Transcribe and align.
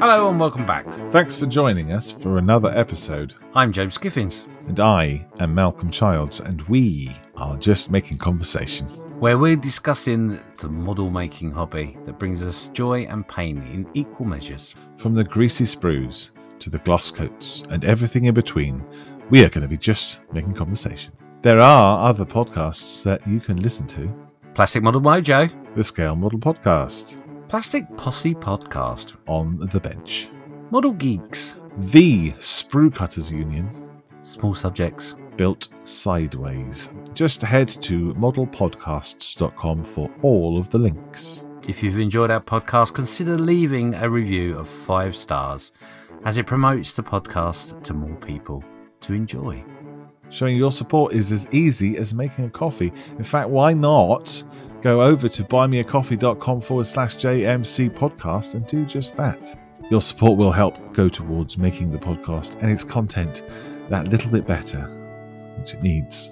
Hello 0.00 0.28
and 0.28 0.38
welcome 0.40 0.66
back. 0.66 0.84
Thanks 1.10 1.36
for 1.36 1.46
joining 1.46 1.92
us 1.92 2.10
for 2.10 2.38
another 2.38 2.70
episode. 2.76 3.34
I'm 3.54 3.72
James 3.72 3.96
Giffins, 3.96 4.44
And 4.68 4.80
I 4.80 5.26
am 5.38 5.54
Malcolm 5.54 5.90
Childs, 5.90 6.40
and 6.40 6.60
we 6.62 7.10
are 7.36 7.56
just 7.56 7.90
making 7.90 8.18
conversation. 8.18 8.86
where 9.20 9.38
we're 9.38 9.56
discussing 9.56 10.38
the 10.58 10.68
model 10.68 11.10
making 11.10 11.52
hobby 11.52 11.96
that 12.06 12.18
brings 12.18 12.42
us 12.42 12.68
joy 12.70 13.02
and 13.06 13.26
pain 13.28 13.58
in 13.72 13.86
equal 13.94 14.26
measures. 14.26 14.74
From 14.96 15.14
the 15.14 15.24
greasy 15.24 15.64
sprues 15.64 16.30
to 16.60 16.70
the 16.70 16.78
gloss 16.78 17.10
coats 17.10 17.62
and 17.70 17.84
everything 17.84 18.24
in 18.26 18.34
between, 18.34 18.84
we 19.30 19.44
are 19.44 19.48
going 19.48 19.62
to 19.62 19.68
be 19.68 19.76
just 19.76 20.20
making 20.32 20.54
conversation. 20.54 21.12
There 21.42 21.58
are 21.58 22.06
other 22.06 22.26
podcasts 22.26 23.02
that 23.04 23.26
you 23.26 23.40
can 23.40 23.62
listen 23.62 23.86
to. 23.88 24.12
Plastic 24.52 24.82
Model 24.82 25.00
Mojo, 25.00 25.50
The 25.74 25.82
Scale 25.82 26.14
Model 26.14 26.38
Podcast, 26.38 27.22
Plastic 27.48 27.84
Posse 27.96 28.34
Podcast, 28.34 29.16
On 29.26 29.56
the 29.72 29.80
Bench, 29.80 30.28
Model 30.70 30.92
Geeks, 30.92 31.56
The 31.78 32.32
Sprue 32.32 32.94
Cutters 32.94 33.32
Union, 33.32 33.70
Small 34.20 34.54
Subjects, 34.54 35.16
built 35.36 35.68
sideways. 35.86 36.90
Just 37.14 37.40
head 37.40 37.68
to 37.84 38.12
modelpodcasts.com 38.16 39.84
for 39.84 40.10
all 40.20 40.58
of 40.58 40.68
the 40.68 40.78
links. 40.78 41.46
If 41.66 41.82
you've 41.82 42.00
enjoyed 42.00 42.30
our 42.30 42.42
podcast, 42.42 42.92
consider 42.92 43.38
leaving 43.38 43.94
a 43.94 44.10
review 44.10 44.58
of 44.58 44.68
five 44.68 45.16
stars 45.16 45.72
as 46.26 46.36
it 46.36 46.44
promotes 46.44 46.92
the 46.92 47.02
podcast 47.02 47.82
to 47.84 47.94
more 47.94 48.16
people 48.16 48.62
to 49.00 49.14
enjoy. 49.14 49.64
Showing 50.30 50.56
your 50.56 50.72
support 50.72 51.12
is 51.12 51.32
as 51.32 51.48
easy 51.52 51.96
as 51.96 52.14
making 52.14 52.44
a 52.44 52.50
coffee. 52.50 52.92
In 53.18 53.24
fact, 53.24 53.50
why 53.50 53.72
not 53.72 54.42
go 54.80 55.02
over 55.02 55.28
to 55.28 55.44
buymeacoffee.com 55.44 56.60
forward 56.60 56.86
slash 56.86 57.16
JMC 57.16 57.90
podcast 57.90 58.54
and 58.54 58.66
do 58.66 58.86
just 58.86 59.16
that? 59.16 59.58
Your 59.90 60.00
support 60.00 60.38
will 60.38 60.52
help 60.52 60.92
go 60.94 61.08
towards 61.08 61.58
making 61.58 61.90
the 61.90 61.98
podcast 61.98 62.62
and 62.62 62.70
its 62.70 62.84
content 62.84 63.42
that 63.88 64.08
little 64.08 64.30
bit 64.30 64.46
better, 64.46 64.82
which 65.58 65.74
it 65.74 65.82
needs. 65.82 66.30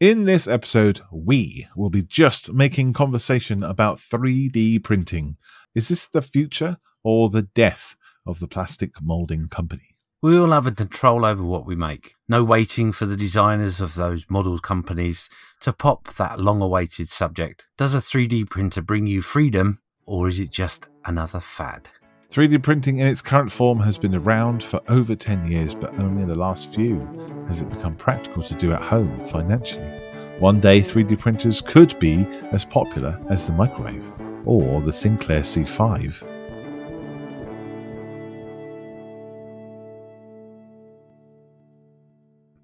In 0.00 0.26
this 0.26 0.46
episode, 0.46 1.00
we 1.10 1.66
will 1.74 1.90
be 1.90 2.02
just 2.02 2.52
making 2.52 2.92
conversation 2.92 3.64
about 3.64 3.98
3D 3.98 4.84
printing. 4.84 5.38
Is 5.74 5.88
this 5.88 6.06
the 6.06 6.22
future 6.22 6.76
or 7.02 7.30
the 7.30 7.42
death 7.42 7.96
of 8.26 8.38
the 8.38 8.46
plastic 8.46 9.02
molding 9.02 9.48
company? 9.48 9.87
We 10.20 10.36
all 10.36 10.50
have 10.50 10.66
a 10.66 10.72
control 10.72 11.24
over 11.24 11.44
what 11.44 11.64
we 11.64 11.76
make. 11.76 12.16
No 12.28 12.42
waiting 12.42 12.90
for 12.90 13.06
the 13.06 13.16
designers 13.16 13.80
of 13.80 13.94
those 13.94 14.24
models 14.28 14.58
companies 14.58 15.30
to 15.60 15.72
pop 15.72 16.12
that 16.14 16.40
long 16.40 16.60
awaited 16.60 17.08
subject. 17.08 17.68
Does 17.76 17.94
a 17.94 17.98
3D 17.98 18.50
printer 18.50 18.82
bring 18.82 19.06
you 19.06 19.22
freedom 19.22 19.80
or 20.06 20.26
is 20.26 20.40
it 20.40 20.50
just 20.50 20.88
another 21.04 21.38
fad? 21.38 21.88
3D 22.32 22.60
printing 22.64 22.98
in 22.98 23.06
its 23.06 23.22
current 23.22 23.52
form 23.52 23.78
has 23.78 23.96
been 23.96 24.16
around 24.16 24.64
for 24.64 24.80
over 24.88 25.14
10 25.14 25.48
years, 25.48 25.72
but 25.72 25.96
only 26.00 26.22
in 26.22 26.28
the 26.28 26.34
last 26.34 26.74
few 26.74 26.98
has 27.46 27.60
it 27.60 27.70
become 27.70 27.94
practical 27.94 28.42
to 28.42 28.54
do 28.54 28.72
at 28.72 28.82
home 28.82 29.24
financially. 29.26 29.86
One 30.40 30.58
day, 30.58 30.80
3D 30.80 31.16
printers 31.20 31.60
could 31.60 31.96
be 32.00 32.26
as 32.50 32.64
popular 32.64 33.16
as 33.30 33.46
the 33.46 33.52
microwave 33.52 34.12
or 34.44 34.80
the 34.80 34.92
Sinclair 34.92 35.42
C5. 35.42 36.37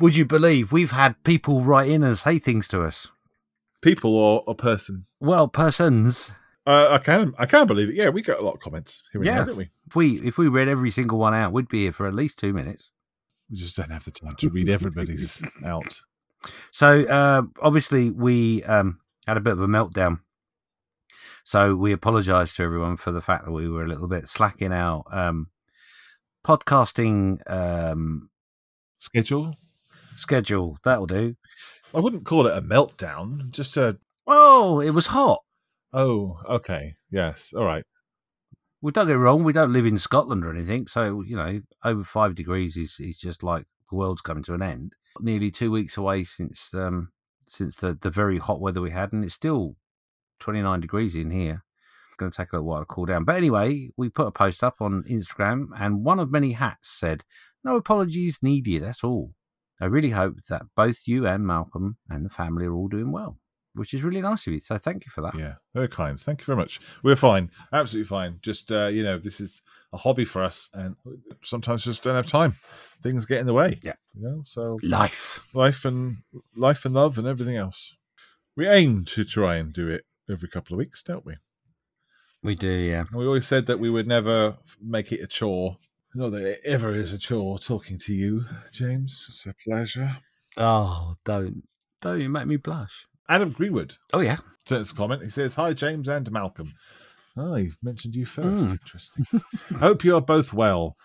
Would 0.01 0.17
you 0.17 0.25
believe 0.25 0.73
we've 0.73 0.91
had 0.91 1.23
people 1.25 1.63
write 1.63 1.89
in 1.91 2.03
and 2.03 2.17
say 2.19 2.39
things 2.39 2.67
to 2.69 2.83
us? 2.83 3.09
People 3.81 4.17
or 4.17 4.43
a 4.47 4.55
person? 4.55 5.07
Well, 5.21 5.47
persons. 5.49 6.33
Uh, 6.67 6.89
I 6.93 6.99
can 6.99 7.35
I 7.39 7.45
can't 7.47 7.69
believe 7.69 7.91
it. 7.91 7.97
Yeah, 7.97 8.09
we 8.09 8.23
get 8.23 8.39
a 8.39 8.43
lot 8.43 8.55
of 8.55 8.61
comments 8.61 9.03
here 9.13 9.21
and 9.21 9.27
Yeah. 9.27 9.37
there, 9.37 9.47
don't 9.47 9.57
we? 9.57 9.71
If 9.87 9.95
we 9.95 10.17
if 10.23 10.39
we 10.39 10.49
read 10.49 10.69
every 10.69 10.91
single 10.91 11.19
one 11.19 11.35
out, 11.35 11.53
we'd 11.53 11.69
be 11.69 11.83
here 11.83 11.93
for 11.93 12.07
at 12.07 12.15
least 12.15 12.39
two 12.39 12.53
minutes. 12.55 12.91
We 13.51 13.57
just 13.59 13.77
don't 13.77 13.91
have 13.91 14.05
the 14.05 14.11
time 14.11 14.35
to 14.37 14.49
read 14.49 14.71
everybody's 14.71 15.43
out. 15.65 16.01
So 16.71 17.03
uh, 17.05 17.43
obviously 17.61 18.11
we 18.11 18.63
um, 18.65 19.01
had 19.27 19.37
a 19.37 19.41
bit 19.41 19.53
of 19.53 19.61
a 19.61 19.67
meltdown. 19.67 20.21
So 21.45 21.77
we 21.77 21.93
apologise 21.93 22.57
to 22.57 22.63
everyone 22.63 22.97
for 22.97 23.13
the 23.13 23.21
fact 23.21 23.45
that 23.45 23.53
we 23.53 23.69
were 23.69 23.85
a 23.85 23.89
little 23.89 24.09
bit 24.09 24.29
slack 24.29 24.63
in 24.63 24.73
our 24.73 25.05
um, 25.13 25.49
podcasting 26.47 27.39
um, 27.51 28.31
Schedule? 28.99 29.55
Schedule. 30.17 30.79
That'll 30.85 31.07
do. 31.07 31.37
I 31.95 32.01
wouldn't 32.01 32.25
call 32.25 32.47
it 32.47 32.57
a 32.57 32.63
meltdown, 32.63 33.51
just 33.51 33.77
a 33.77 33.99
Oh, 34.27 34.81
it 34.81 34.91
was 34.91 35.09
hot. 35.09 35.41
oh, 35.93 36.39
okay. 36.49 36.95
Yes. 37.11 37.53
All 37.57 37.65
right. 37.65 37.85
Well, 38.81 38.91
don't 38.91 39.07
get 39.07 39.15
me 39.15 39.19
wrong. 39.21 39.45
We 39.45 39.53
don't 39.53 39.73
live 39.73 39.87
in 39.87 39.99
Scotland 39.99 40.45
or 40.45 40.51
anything, 40.51 40.87
so 40.87 41.23
you 41.23 41.37
know, 41.37 41.61
over 41.85 42.05
five 42.05 42.35
degrees 42.35 42.77
is 42.77 42.97
is 43.01 43.19
just 43.19 43.43
like 43.43 43.65
the 43.91 43.97
world's 43.97 44.23
coming 44.23 44.43
to 44.45 44.55
an 44.55 44.63
end. 44.63 44.95
Nearly 45.21 45.51
two 45.51 45.71
weeks 45.71 45.97
away 45.97 46.25
since 46.25 46.75
um 46.75 47.11
since 47.47 47.77
the 47.77 47.95
the 47.95 48.11
very 48.11 48.39
hot 48.39 48.61
weather 48.61 48.81
we 48.81 48.91
had, 48.91 49.13
and 49.13 49.25
it's 49.25 49.35
still 49.35 49.77
twenty 50.39 50.61
nine 50.63 50.81
degrees 50.81 51.15
in 51.17 51.31
here. 51.31 51.63
Going 52.17 52.31
to 52.31 52.37
take 52.37 52.53
a 52.53 52.57
little 52.57 52.69
while 52.69 52.79
to 52.79 52.87
cool 52.87 53.07
down, 53.07 53.25
but 53.25 53.35
anyway, 53.35 53.89
we 53.97 54.09
put 54.09 54.29
a 54.29 54.31
post 54.31 54.63
up 54.63 54.77
on 54.81 55.03
Instagram, 55.11 55.67
and 55.77 56.05
one 56.05 56.21
of 56.21 56.31
many 56.31 56.53
hats 56.53 56.89
said, 56.89 57.25
"No 57.65 57.75
apologies 57.77 58.39
needed. 58.41 58.85
That's 58.85 59.03
all." 59.03 59.33
I 59.85 59.87
really 59.89 60.11
hope 60.11 60.37
that 60.49 60.63
both 60.75 61.01
you 61.07 61.27
and 61.27 61.47
Malcolm 61.47 61.99
and 62.09 62.25
the 62.25 62.31
family 62.31 62.65
are 62.65 62.73
all 62.73 62.89
doing 62.89 63.13
well, 63.13 63.39
which 63.75 63.93
is 63.93 64.03
really 64.03 64.23
nice 64.23 64.47
of 64.47 64.55
you. 64.55 64.61
So 64.61 64.79
thank 64.79 65.05
you 65.05 65.11
for 65.15 65.21
that. 65.21 65.39
Yeah, 65.39 65.57
very 65.75 65.89
kind. 65.89 66.19
Thank 66.19 66.41
you 66.41 66.47
very 66.47 66.57
much. 66.57 66.81
We're 67.03 67.17
fine, 67.17 67.51
absolutely 67.71 68.09
fine. 68.09 68.39
Just 68.41 68.73
uh, 68.73 68.87
you 68.87 69.03
know, 69.03 69.19
this 69.19 69.41
is 69.41 69.61
a 69.93 69.99
hobby 69.99 70.25
for 70.25 70.43
us, 70.43 70.71
and 70.73 70.97
sometimes 71.43 71.85
just 71.85 72.03
don't 72.03 72.15
have 72.17 72.27
time. 72.27 72.55
Things 73.03 73.27
get 73.27 73.41
in 73.41 73.47
the 73.47 73.53
way. 73.53 73.79
Yeah. 73.83 73.93
you 74.15 74.23
know. 74.27 74.43
So 74.47 74.79
Life. 74.83 75.51
life 75.55 75.85
and 75.85 76.17
life 76.57 76.87
and 76.87 76.95
love 76.95 77.19
and 77.19 77.27
everything 77.27 77.57
else. 77.57 77.95
We 78.57 78.67
aim 78.67 79.05
to 79.07 79.25
try 79.25 79.57
and 79.57 79.71
do 79.71 79.89
it 79.89 80.05
every 80.31 80.49
couple 80.49 80.75
of 80.75 80.79
weeks, 80.79 81.03
don't 81.03 81.27
we? 81.27 81.35
We 82.43 82.55
do, 82.55 82.71
yeah. 82.71 83.05
And 83.11 83.19
we 83.19 83.27
always 83.27 83.47
said 83.47 83.67
that 83.67 83.81
we 83.81 83.91
would 83.91 84.07
never 84.07 84.57
make 84.81 85.13
it 85.13 85.21
a 85.21 85.27
chore. 85.27 85.77
Not 86.15 86.31
that 86.33 86.45
it 86.45 86.61
ever 86.65 86.95
is 86.95 87.13
a 87.13 87.19
chore 87.19 87.59
talking 87.59 87.99
to 87.99 88.13
you, 88.15 88.45
James. 88.73 89.27
It's 89.29 89.47
a 89.47 89.55
pleasure. 89.67 90.17
Oh, 90.57 91.17
don't 91.25 91.65
don't 92.01 92.21
you 92.21 92.29
make 92.29 92.47
me 92.47 92.57
blush. 92.57 93.07
Adam 93.29 93.51
Greenwood 93.51 93.97
Oh 94.13 94.21
yeah. 94.21 94.37
us 94.71 94.93
a 94.93 94.95
comment. 94.95 95.23
He 95.23 95.31
says, 95.31 95.55
Hi, 95.55 95.73
James 95.73 96.09
and 96.09 96.31
Malcolm. 96.31 96.75
Oh, 97.37 97.67
mentioned 97.83 98.15
you 98.15 98.27
first. 98.27 98.67
Mm. 98.67 98.71
Interesting. 98.73 99.25
Hope 99.79 100.05
you 100.05 100.15
are 100.15 100.21
both 100.21 100.53
well. 100.53 100.97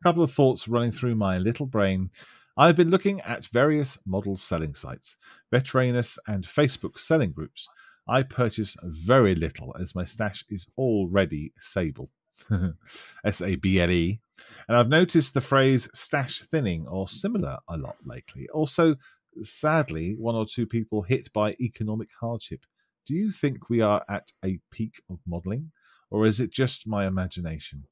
A 0.00 0.02
couple 0.02 0.22
of 0.22 0.32
thoughts 0.32 0.66
running 0.66 0.90
through 0.90 1.14
my 1.14 1.38
little 1.38 1.66
brain. 1.66 2.10
I've 2.56 2.76
been 2.76 2.90
looking 2.90 3.20
at 3.20 3.44
various 3.46 3.98
model 4.06 4.36
selling 4.36 4.74
sites, 4.74 5.16
Veteranus 5.52 6.18
and 6.26 6.44
Facebook 6.44 6.98
selling 6.98 7.32
groups. 7.32 7.68
I 8.08 8.22
purchase 8.22 8.76
very 8.82 9.34
little 9.34 9.76
as 9.78 9.94
my 9.94 10.04
stash 10.04 10.44
is 10.48 10.66
already 10.78 11.52
Sable. 11.60 12.10
S 13.24 13.40
A 13.42 13.56
B 13.56 13.80
L 13.80 13.90
E. 13.90 14.20
And 14.68 14.76
I've 14.76 14.88
noticed 14.88 15.34
the 15.34 15.40
phrase 15.40 15.88
stash 15.94 16.42
thinning 16.42 16.86
or 16.86 17.08
similar 17.08 17.58
a 17.68 17.76
lot 17.76 17.96
lately. 18.04 18.48
Also, 18.52 18.96
sadly, 19.42 20.14
one 20.18 20.34
or 20.34 20.46
two 20.46 20.66
people 20.66 21.02
hit 21.02 21.32
by 21.32 21.56
economic 21.60 22.08
hardship. 22.20 22.60
Do 23.06 23.14
you 23.14 23.30
think 23.30 23.68
we 23.68 23.80
are 23.80 24.04
at 24.08 24.32
a 24.44 24.58
peak 24.70 25.00
of 25.08 25.20
modelling, 25.26 25.70
or 26.10 26.26
is 26.26 26.40
it 26.40 26.50
just 26.50 26.86
my 26.86 27.06
imagination? 27.06 27.84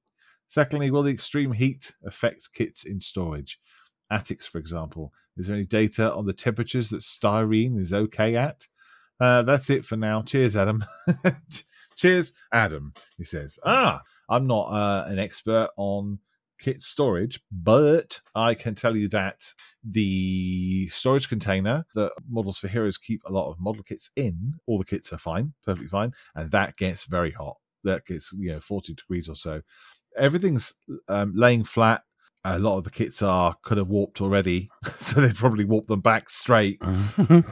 Secondly, 0.49 0.91
will 0.91 1.03
the 1.03 1.13
extreme 1.13 1.53
heat 1.53 1.95
affect 2.05 2.53
kits 2.53 2.85
in 2.85 3.01
storage? 3.01 3.59
Attics, 4.11 4.47
for 4.47 4.59
example. 4.59 5.13
Is 5.37 5.47
there 5.47 5.57
any 5.57 5.65
data 5.65 6.13
on 6.13 6.27
the 6.27 6.33
temperatures 6.33 6.91
that 6.91 7.03
styrene 7.03 7.79
is 7.79 7.93
okay 7.93 8.37
at? 8.37 8.69
Uh, 9.21 9.43
that's 9.43 9.71
it 9.71 9.85
for 9.85 9.97
now. 9.97 10.23
Cheers, 10.23 10.57
Adam. 10.57 10.85
Cheers, 11.97 12.33
Adam, 12.53 12.93
he 13.17 13.25
says. 13.25 13.59
Ah, 13.65 14.03
I'm 14.29 14.47
not 14.47 14.65
uh, 14.65 15.05
an 15.09 15.19
expert 15.19 15.71
on 15.77 16.19
kit 16.65 16.81
storage, 16.81 17.41
but 17.53 18.21
I 18.35 18.55
can 18.55 18.75
tell 18.75 18.97
you 18.97 19.07
that 19.09 19.53
the 19.85 20.89
storage 20.89 21.29
container 21.29 21.85
that 21.95 22.13
Models 22.27 22.57
for 22.57 22.69
Heroes 22.69 22.97
keep 22.97 23.21
a 23.27 23.33
lot 23.33 23.51
of 23.51 23.61
model 23.61 23.83
kits 23.83 24.11
in, 24.17 24.55
all 24.67 24.79
the 24.79 24.85
kits 24.85 25.13
are 25.13 25.19
fine, 25.19 25.53
perfectly 25.63 25.89
fine, 25.89 26.13
and 26.35 26.51
that 26.53 26.79
gets 26.79 27.05
very 27.05 27.33
hot. 27.33 27.57
That 27.85 28.07
gets, 28.07 28.33
you 28.33 28.51
know, 28.51 28.61
40 28.61 28.95
degrees 28.95 29.29
or 29.29 29.37
so. 29.37 29.61
Everything's 30.17 30.73
um, 31.09 31.35
laying 31.37 31.65
flat. 31.65 32.03
A 32.47 32.59
lot 32.59 32.79
of 32.79 32.85
the 32.85 32.91
kits 32.91 33.21
are 33.21 33.57
kind 33.63 33.79
of 33.79 33.89
warped 33.89 34.23
already, 34.23 34.71
so 34.99 35.21
they 35.21 35.35
probably 35.35 35.67
warp 35.67 35.87
them 35.87 36.01
back 36.01 36.31
straight. 36.31 36.81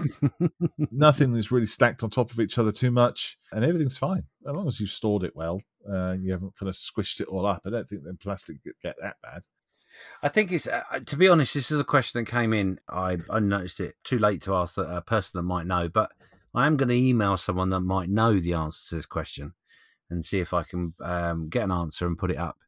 Nothing 0.91 1.37
is 1.37 1.53
really 1.53 1.67
stacked 1.67 2.03
on 2.03 2.08
top 2.08 2.31
of 2.31 2.41
each 2.41 2.56
other 2.56 2.73
too 2.73 2.91
much, 2.91 3.37
and 3.53 3.62
everything's 3.62 3.99
fine 3.99 4.25
as 4.47 4.55
long 4.55 4.69
as 4.69 4.81
you've 4.81 4.91
stored 4.91 5.23
it 5.23 5.37
well. 5.37 5.61
Uh, 5.90 6.12
you 6.20 6.32
haven't 6.32 6.56
kind 6.56 6.69
of 6.69 6.75
squished 6.76 7.20
it 7.20 7.29
all 7.29 7.46
up. 7.46 7.62
I 7.67 7.70
don't 7.70 7.88
think 7.88 8.05
the 8.05 8.14
plastic 8.14 8.62
get 8.62 8.75
get 8.82 8.96
that 9.00 9.17
bad. 9.23 9.43
I 10.23 10.29
think 10.29 10.50
it's 10.52 10.67
uh, 10.67 10.82
to 11.05 11.17
be 11.17 11.29
honest. 11.29 11.55
This 11.55 11.70
is 11.70 11.79
a 11.81 11.84
question 11.84 12.23
that 12.25 12.31
came 12.31 12.52
in. 12.52 12.79
I 12.88 13.19
I 13.31 13.40
noticed 13.40 13.81
it 13.81 13.96
too 14.05 14.19
late 14.19 14.43
to 14.43 14.55
ask 14.55 14.79
a 14.79 15.02
person 15.06 15.38
that 15.38 15.43
might 15.43 15.67
know, 15.67 15.88
but 15.88 16.11
I 16.55 16.67
am 16.67 16.76
going 16.76 16.88
to 16.90 16.94
email 16.94 17.37
someone 17.37 17.70
that 17.70 17.81
might 17.81 18.08
know 18.11 18.38
the 18.38 18.55
answer 18.55 18.88
to 18.90 18.94
this 18.96 19.06
question 19.06 19.55
and 20.11 20.25
see 20.25 20.40
if 20.40 20.52
I 20.52 20.62
can 20.62 20.94
um, 21.00 21.49
get 21.49 21.64
an 21.64 21.70
answer 21.73 22.06
and 22.06 22.19
put 22.19 22.31
it 22.31 22.37
up 22.38 22.58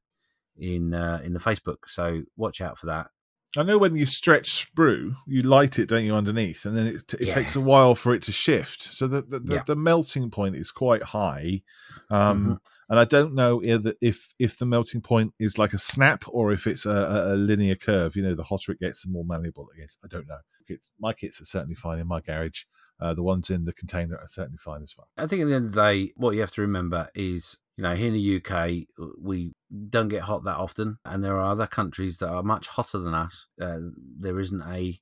in 0.56 0.94
uh, 0.94 1.20
in 1.24 1.32
the 1.32 1.40
Facebook. 1.40 1.78
So 1.86 2.22
watch 2.36 2.60
out 2.60 2.78
for 2.78 2.86
that. 2.86 3.08
I 3.56 3.62
know 3.62 3.78
when 3.78 3.94
you 3.94 4.04
stretch 4.04 4.66
sprue, 4.74 5.14
you 5.28 5.42
light 5.42 5.78
it, 5.78 5.88
don't 5.88 6.04
you, 6.04 6.14
underneath, 6.14 6.64
and 6.66 6.76
then 6.76 6.88
it, 6.88 7.14
it 7.14 7.28
Yeah. 7.28 7.34
takes 7.34 7.54
a 7.54 7.60
while 7.60 7.94
for 7.94 8.12
it 8.12 8.22
to 8.24 8.32
shift. 8.32 8.82
So 8.82 9.06
the 9.06 9.22
the, 9.22 9.38
the, 9.40 9.54
Yeah. 9.54 9.62
the 9.64 9.76
melting 9.76 10.30
point 10.30 10.56
is 10.56 10.72
quite 10.72 11.02
high, 11.04 11.62
um, 12.10 12.46
Mhm. 12.46 12.58
And 12.88 12.98
I 12.98 13.04
don't 13.04 13.34
know 13.34 13.62
if 13.64 14.34
if 14.38 14.58
the 14.58 14.66
melting 14.66 15.00
point 15.00 15.34
is 15.38 15.58
like 15.58 15.72
a 15.72 15.78
snap 15.78 16.24
or 16.28 16.52
if 16.52 16.66
it's 16.66 16.86
a, 16.86 16.90
a, 16.90 17.34
a 17.34 17.36
linear 17.36 17.76
curve. 17.76 18.16
You 18.16 18.22
know, 18.22 18.34
the 18.34 18.42
hotter 18.42 18.72
it 18.72 18.80
gets, 18.80 19.02
the 19.02 19.10
more 19.10 19.24
malleable 19.24 19.68
it 19.74 19.80
gets. 19.80 19.98
I 20.04 20.08
don't 20.08 20.28
know. 20.28 20.38
It's, 20.66 20.90
my 20.98 21.12
kits 21.12 21.40
are 21.40 21.46
certainly 21.46 21.74
fine 21.74 21.98
in 21.98 22.06
my 22.06 22.20
garage. 22.20 22.64
Uh, 23.00 23.12
the 23.12 23.22
ones 23.22 23.50
in 23.50 23.64
the 23.64 23.72
container 23.72 24.16
are 24.16 24.28
certainly 24.28 24.58
fine 24.58 24.82
as 24.82 24.94
well. 24.96 25.08
I 25.16 25.26
think 25.26 25.42
at 25.42 25.48
the 25.48 25.54
end 25.54 25.66
of 25.66 25.72
the 25.72 25.82
day, 25.82 26.12
what 26.16 26.34
you 26.34 26.40
have 26.40 26.52
to 26.52 26.60
remember 26.60 27.08
is, 27.14 27.58
you 27.76 27.82
know, 27.82 27.94
here 27.94 28.06
in 28.06 28.14
the 28.14 28.36
UK, 28.36 28.86
we 29.20 29.52
don't 29.88 30.08
get 30.08 30.22
hot 30.22 30.44
that 30.44 30.56
often, 30.56 30.98
and 31.04 31.24
there 31.24 31.36
are 31.36 31.50
other 31.50 31.66
countries 31.66 32.18
that 32.18 32.28
are 32.28 32.42
much 32.42 32.68
hotter 32.68 32.98
than 32.98 33.12
us. 33.12 33.46
Uh, 33.60 33.78
there 34.18 34.38
isn't 34.38 34.62
a, 34.62 35.00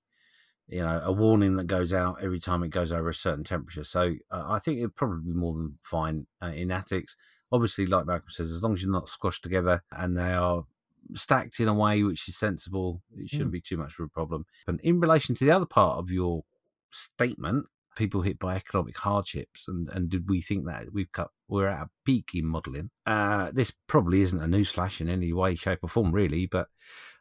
you 0.69 0.81
know, 0.81 1.02
a 1.05 1.12
warning 1.12 1.56
that 1.56 1.67
goes 1.67 1.93
out 1.93 2.23
every 2.23 2.40
time 2.40 2.62
it 2.62 2.70
goes 2.70 2.93
over 2.93 3.11
a 3.11 3.14
certain 3.14 3.44
temperature. 3.44 3.85
So 3.85 4.14
uh, 4.31 4.44
I 4.46 4.58
think 4.58 4.78
it'd 4.78 4.96
probably 4.96 5.31
be 5.31 5.38
more 5.38 5.52
than 5.52 5.78
fine 5.82 6.26
uh, 6.43 6.46
in 6.46 6.70
attics. 6.70 7.14
Obviously, 7.52 7.87
like 7.87 8.06
Malcolm 8.06 8.31
says, 8.31 8.50
as 8.50 8.62
long 8.62 8.72
as 8.72 8.82
you're 8.82 8.90
not 8.90 9.08
squashed 9.08 9.43
together 9.43 9.82
and 9.93 10.16
they 10.16 10.32
are 10.32 10.64
stacked 11.14 11.60
in 11.60 11.69
a 11.69 11.75
way 11.75 12.02
which 12.02 12.28
is 12.28 12.37
sensible, 12.37 13.02
it 13.16 13.28
shouldn't 13.28 13.52
be 13.52 13.60
too 13.60 13.76
much 13.76 13.94
of 13.99 14.06
a 14.06 14.08
problem. 14.08 14.46
And 14.66 14.81
in 14.81 15.00
relation 15.00 15.34
to 15.37 15.44
the 15.44 15.50
other 15.50 15.66
part 15.66 15.99
of 15.99 16.10
your 16.10 16.44
statement, 16.90 17.66
people 17.94 18.22
hit 18.22 18.38
by 18.38 18.56
economic 18.56 18.96
hardships 18.96 19.69
and, 19.69 19.93
and 19.93 20.08
did 20.08 20.28
we 20.28 20.40
think 20.40 20.64
that 20.66 20.93
we've 20.93 21.12
cut 21.12 21.28
we're 21.49 21.69
at 21.69 21.82
a 21.82 21.90
peak 22.06 22.31
in 22.34 22.46
modelling? 22.46 22.90
Uh, 23.04 23.50
this 23.52 23.72
probably 23.87 24.22
isn't 24.22 24.43
a 24.43 24.46
newsflash 24.46 25.00
in 25.00 25.10
any 25.10 25.32
way 25.32 25.54
shape 25.54 25.81
or 25.82 25.90
form 25.90 26.10
really 26.10 26.46
but 26.46 26.69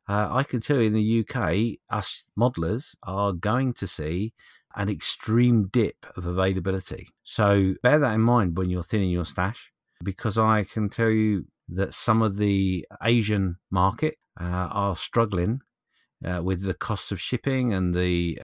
uh, 0.08 0.30
i 0.32 0.44
can 0.44 0.62
tell 0.62 0.78
you 0.78 0.84
in 0.84 0.94
the 0.94 1.20
uk 1.20 1.54
us 1.90 2.32
modelers 2.40 2.96
are 3.04 3.34
going 3.34 3.74
to 3.74 3.86
see 3.86 4.34
an 4.76 4.90
extreme 4.90 5.68
dip 5.68 6.06
of 6.16 6.26
availability. 6.26 7.10
So 7.24 7.76
bear 7.84 8.00
that 8.00 8.14
in 8.14 8.22
mind 8.22 8.58
when 8.58 8.70
you're 8.70 8.84
thinning 8.84 9.10
your 9.10 9.26
stash 9.26 9.71
because 10.04 10.38
i 10.38 10.64
can 10.64 10.90
tell 10.90 11.10
you 11.10 11.46
that 11.68 11.94
some 11.94 12.22
of 12.22 12.38
the 12.38 12.86
asian 13.04 13.58
market 13.70 14.16
uh, 14.40 14.44
are 14.44 14.96
struggling 14.96 15.62
uh, 16.26 16.42
with 16.44 16.64
the 16.64 16.74
costs 16.74 17.12
of 17.12 17.20
shipping 17.20 17.74
and 17.74 17.94
the 17.94 18.40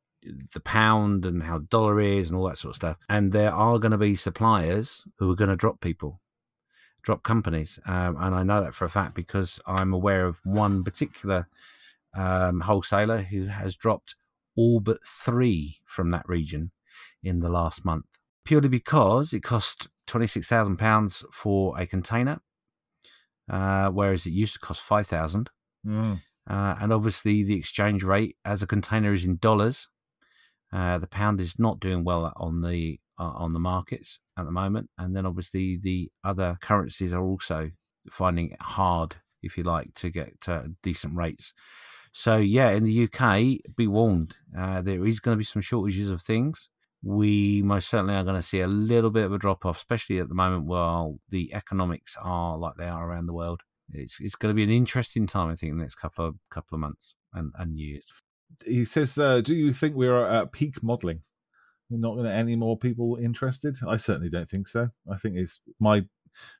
the 0.53 0.59
pound 0.59 1.25
and 1.25 1.43
how 1.43 1.59
dollar 1.59 1.99
is 1.99 2.29
and 2.29 2.37
all 2.37 2.47
that 2.47 2.57
sort 2.57 2.71
of 2.71 2.75
stuff. 2.75 2.97
And 3.09 3.31
there 3.31 3.53
are 3.53 3.79
going 3.79 3.91
to 3.91 3.97
be 3.97 4.15
suppliers 4.15 5.03
who 5.17 5.31
are 5.31 5.35
going 5.35 5.49
to 5.49 5.55
drop 5.55 5.79
people, 5.79 6.21
drop 7.01 7.23
companies. 7.23 7.79
Um, 7.85 8.17
and 8.19 8.35
I 8.35 8.43
know 8.43 8.61
that 8.61 8.75
for 8.75 8.85
a 8.85 8.89
fact 8.89 9.13
because 9.13 9.59
I'm 9.65 9.93
aware 9.93 10.25
of 10.25 10.37
one 10.43 10.83
particular 10.83 11.47
um, 12.15 12.61
wholesaler 12.61 13.19
who 13.19 13.45
has 13.45 13.75
dropped 13.75 14.15
all 14.55 14.79
but 14.79 14.97
three 15.05 15.79
from 15.85 16.11
that 16.11 16.27
region 16.27 16.71
in 17.23 17.39
the 17.39 17.49
last 17.49 17.85
month, 17.85 18.05
purely 18.47 18.69
because 18.69 19.33
it 19.33 19.41
cost 19.41 19.89
£26,000 20.07 21.25
for 21.33 21.77
a 21.77 21.85
container, 21.85 22.39
uh, 23.51 23.89
whereas 23.89 24.25
it 24.25 24.31
used 24.31 24.53
to 24.53 24.59
cost 24.59 24.81
5000 24.81 25.49
Mm. 25.85 26.21
uh, 26.49 26.75
and 26.81 26.91
obviously 26.91 27.43
the 27.43 27.55
exchange 27.55 28.03
rate 28.03 28.35
as 28.43 28.61
a 28.63 28.67
container 28.67 29.13
is 29.13 29.25
in 29.25 29.37
dollars. 29.37 29.87
Uh, 30.73 30.97
the 30.97 31.07
pound 31.07 31.39
is 31.39 31.59
not 31.59 31.79
doing 31.79 32.03
well 32.03 32.33
on 32.35 32.61
the 32.61 32.99
uh, 33.19 33.33
on 33.43 33.53
the 33.53 33.59
markets 33.59 34.19
at 34.37 34.45
the 34.45 34.51
moment, 34.51 34.89
and 34.97 35.15
then 35.15 35.25
obviously 35.25 35.77
the 35.77 36.09
other 36.23 36.57
currencies 36.61 37.13
are 37.13 37.23
also 37.23 37.71
finding 38.11 38.49
it 38.51 38.61
hard, 38.61 39.15
if 39.41 39.57
you 39.57 39.63
like, 39.63 39.93
to 39.95 40.09
get 40.09 40.35
uh, 40.47 40.63
decent 40.83 41.15
rates. 41.15 41.53
So 42.11 42.37
yeah, 42.37 42.69
in 42.71 42.83
the 42.83 43.03
UK, 43.05 43.75
be 43.75 43.87
warned, 43.87 44.37
uh, 44.57 44.81
there 44.81 45.05
is 45.05 45.19
going 45.19 45.35
to 45.35 45.39
be 45.39 45.43
some 45.45 45.61
shortages 45.61 46.09
of 46.09 46.21
things. 46.21 46.69
We 47.07 47.61
most 47.61 47.87
certainly 47.87 48.15
are 48.15 48.23
going 48.25 48.35
to 48.35 48.41
see 48.41 48.59
a 48.59 48.67
little 48.67 49.09
bit 49.09 49.23
of 49.23 49.31
a 49.31 49.37
drop 49.37 49.65
off, 49.65 49.77
especially 49.77 50.19
at 50.19 50.27
the 50.27 50.35
moment 50.35 50.65
while 50.65 51.19
the 51.29 51.53
economics 51.53 52.17
are 52.21 52.57
like 52.57 52.73
they 52.77 52.83
are 52.83 53.09
around 53.09 53.27
the 53.27 53.33
world. 53.33 53.61
It's 53.93 54.19
it's 54.19 54.35
going 54.35 54.53
to 54.53 54.55
be 54.55 54.63
an 54.63 54.69
interesting 54.69 55.25
time, 55.25 55.49
I 55.49 55.55
think, 55.55 55.71
in 55.71 55.77
the 55.77 55.83
next 55.83 55.95
couple 55.95 56.25
of 56.27 56.35
couple 56.51 56.75
of 56.75 56.81
months 56.81 57.15
and, 57.33 57.53
and 57.57 57.79
years. 57.79 58.11
He 58.65 58.83
says, 58.83 59.17
uh, 59.17 59.39
"Do 59.39 59.55
you 59.55 59.71
think 59.71 59.95
we 59.95 60.07
are 60.07 60.29
at 60.29 60.51
peak 60.51 60.83
modelling? 60.83 61.21
We're 61.89 61.99
not 61.99 62.15
going 62.15 62.25
to 62.25 62.33
any 62.33 62.57
more 62.57 62.77
people 62.77 63.17
interested? 63.21 63.77
I 63.87 63.95
certainly 63.95 64.29
don't 64.29 64.49
think 64.49 64.67
so. 64.67 64.89
I 65.09 65.15
think 65.15 65.37
it's 65.37 65.61
my 65.79 66.03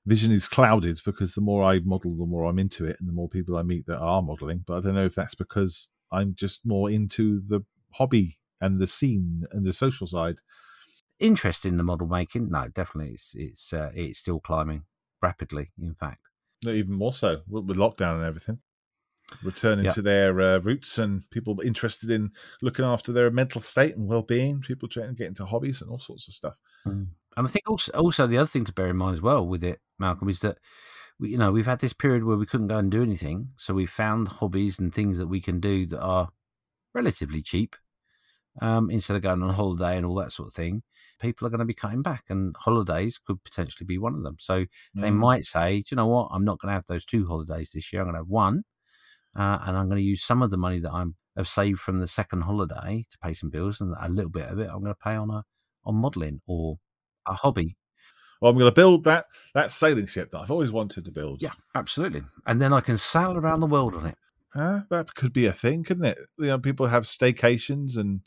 vision 0.05 0.31
is 0.31 0.47
clouded 0.47 1.01
because 1.05 1.35
the 1.35 1.41
more 1.41 1.61
I 1.61 1.79
model, 1.79 2.15
the 2.15 2.25
more 2.25 2.45
I'm 2.45 2.57
into 2.57 2.85
it, 2.85 2.95
and 3.01 3.09
the 3.09 3.13
more 3.13 3.27
people 3.27 3.57
I 3.57 3.63
meet 3.63 3.85
that 3.87 3.99
are 3.99 4.21
modelling. 4.21 4.63
But 4.65 4.77
I 4.77 4.79
don't 4.79 4.95
know 4.95 5.05
if 5.05 5.15
that's 5.15 5.35
because 5.35 5.89
I'm 6.09 6.35
just 6.35 6.65
more 6.65 6.89
into 6.89 7.41
the 7.45 7.65
hobby 7.91 8.37
and 8.61 8.79
the 8.79 8.87
scene 8.87 9.43
and 9.51 9.65
the 9.65 9.73
social 9.73 10.07
side. 10.07 10.37
Interest 11.19 11.65
in 11.65 11.77
the 11.77 11.83
model 11.83 12.07
making? 12.07 12.49
No, 12.51 12.67
definitely, 12.67 13.13
it's 13.13 13.33
it's 13.35 13.73
uh, 13.73 13.89
it's 13.95 14.19
still 14.19 14.39
climbing 14.39 14.83
rapidly. 15.21 15.71
In 15.81 15.95
fact, 15.95 16.21
No, 16.63 16.71
even 16.71 16.93
more 16.93 17.13
so 17.13 17.41
with 17.47 17.75
lockdown 17.77 18.15
and 18.17 18.25
everything. 18.25 18.59
Returning 19.43 19.85
Yeah. 19.85 19.91
to 19.91 20.01
their 20.01 20.39
uh, 20.39 20.59
roots 20.59 20.99
and 20.99 21.29
people 21.31 21.59
interested 21.61 22.11
in 22.11 22.31
looking 22.61 22.85
after 22.85 23.11
their 23.11 23.29
mental 23.31 23.61
state 23.61 23.97
and 23.97 24.07
well-being. 24.07 24.61
People 24.61 24.87
trying 24.87 25.09
to 25.09 25.15
get 25.15 25.27
into 25.27 25.45
hobbies 25.45 25.81
and 25.81 25.89
all 25.89 25.99
sorts 25.99 26.27
of 26.27 26.33
stuff. 26.33 26.55
and 26.85 27.09
I 27.35 27.47
think 27.47 27.67
also 27.69 27.91
also 27.93 28.27
the 28.27 28.37
other 28.37 28.47
thing 28.47 28.65
to 28.65 28.71
bear 28.73 28.87
in 28.87 28.97
mind 28.97 29.15
as 29.15 29.21
well 29.21 29.45
with 29.45 29.63
it, 29.63 29.81
Malcolm, 29.99 30.29
is 30.29 30.39
that 30.41 30.59
we, 31.19 31.29
you 31.29 31.37
know 31.37 31.51
we've 31.51 31.65
had 31.65 31.79
this 31.79 31.93
period 31.93 32.23
where 32.25 32.37
we 32.37 32.45
couldn't 32.45 32.67
go 32.67 32.77
and 32.77 32.91
do 32.91 33.01
anything, 33.01 33.53
so 33.57 33.73
we 33.73 33.85
found 33.87 34.27
hobbies 34.33 34.79
and 34.79 34.93
things 34.93 35.17
that 35.17 35.27
we 35.27 35.41
can 35.41 35.59
do 35.59 35.87
that 35.87 35.99
are 35.99 36.29
relatively 36.93 37.41
cheap. 37.41 37.75
Um, 38.61 38.89
instead 38.89 39.15
of 39.15 39.21
going 39.21 39.43
on 39.43 39.53
holiday 39.53 39.97
and 39.97 40.05
all 40.05 40.15
that 40.15 40.31
sort 40.31 40.47
of 40.47 40.53
thing, 40.53 40.81
people 41.19 41.45
are 41.45 41.49
going 41.49 41.59
to 41.59 41.65
be 41.65 41.73
cutting 41.73 42.01
back, 42.01 42.25
and 42.29 42.55
holidays 42.57 43.19
could 43.19 43.43
potentially 43.43 43.85
be 43.85 43.97
one 43.97 44.15
of 44.15 44.23
them. 44.23 44.37
So 44.39 44.65
they 44.95 45.09
Mm. 45.09 45.15
might 45.15 45.45
say, 45.45 45.81
"Do 45.81 45.87
you 45.91 45.97
know 45.97 46.07
what? 46.07 46.29
I'm 46.31 46.43
not 46.43 46.59
going 46.59 46.69
to 46.69 46.75
have 46.75 46.85
those 46.87 47.05
two 47.05 47.27
holidays 47.27 47.71
this 47.71 47.91
year. 47.93 48.01
I'm 48.01 48.07
going 48.07 48.15
to 48.15 48.19
have 48.21 48.27
one, 48.27 48.63
uh, 49.35 49.59
and 49.61 49.77
I'm 49.77 49.87
going 49.89 50.01
to 50.01 50.07
use 50.07 50.23
some 50.23 50.41
of 50.41 50.49
the 50.51 50.57
money 50.57 50.79
that 50.79 50.91
I'm 50.91 51.15
have 51.35 51.47
saved 51.47 51.79
from 51.79 51.99
the 51.99 52.07
second 52.07 52.41
holiday 52.41 53.05
to 53.11 53.17
pay 53.19 53.33
some 53.33 53.51
bills, 53.51 53.79
and 53.79 53.95
a 53.99 54.09
little 54.09 54.31
bit 54.31 54.49
of 54.49 54.57
it 54.59 54.69
I'm 54.69 54.81
going 54.81 54.93
to 54.93 54.95
pay 54.95 55.15
on 55.15 55.29
a 55.29 55.43
on 55.83 55.95
modelling 55.95 56.41
or 56.47 56.79
a 57.27 57.33
hobby. 57.33 57.77
Well, 58.41 58.51
I'm 58.51 58.57
going 58.57 58.69
to 58.69 58.75
build 58.75 59.03
that 59.05 59.25
that 59.53 59.71
sailing 59.71 60.07
ship 60.07 60.31
that 60.31 60.39
I've 60.39 60.51
always 60.51 60.71
wanted 60.71 61.05
to 61.05 61.11
build. 61.11 61.41
Yeah, 61.41 61.53
absolutely. 61.75 62.23
And 62.45 62.61
then 62.61 62.73
I 62.73 62.81
can 62.81 62.97
sail 62.97 63.37
around 63.37 63.59
the 63.59 63.67
world 63.67 63.95
on 63.95 64.05
it. 64.07 64.17
Huh? 64.53 64.81
that 64.89 65.13
could 65.13 65.33
be 65.33 65.45
a 65.45 65.53
thing, 65.53 65.83
couldn't 65.83 66.05
it? 66.05 66.17
You 66.39 66.47
know, 66.47 66.57
people 66.59 66.87
have 66.87 67.03
staycations 67.03 67.97
and 67.97 68.21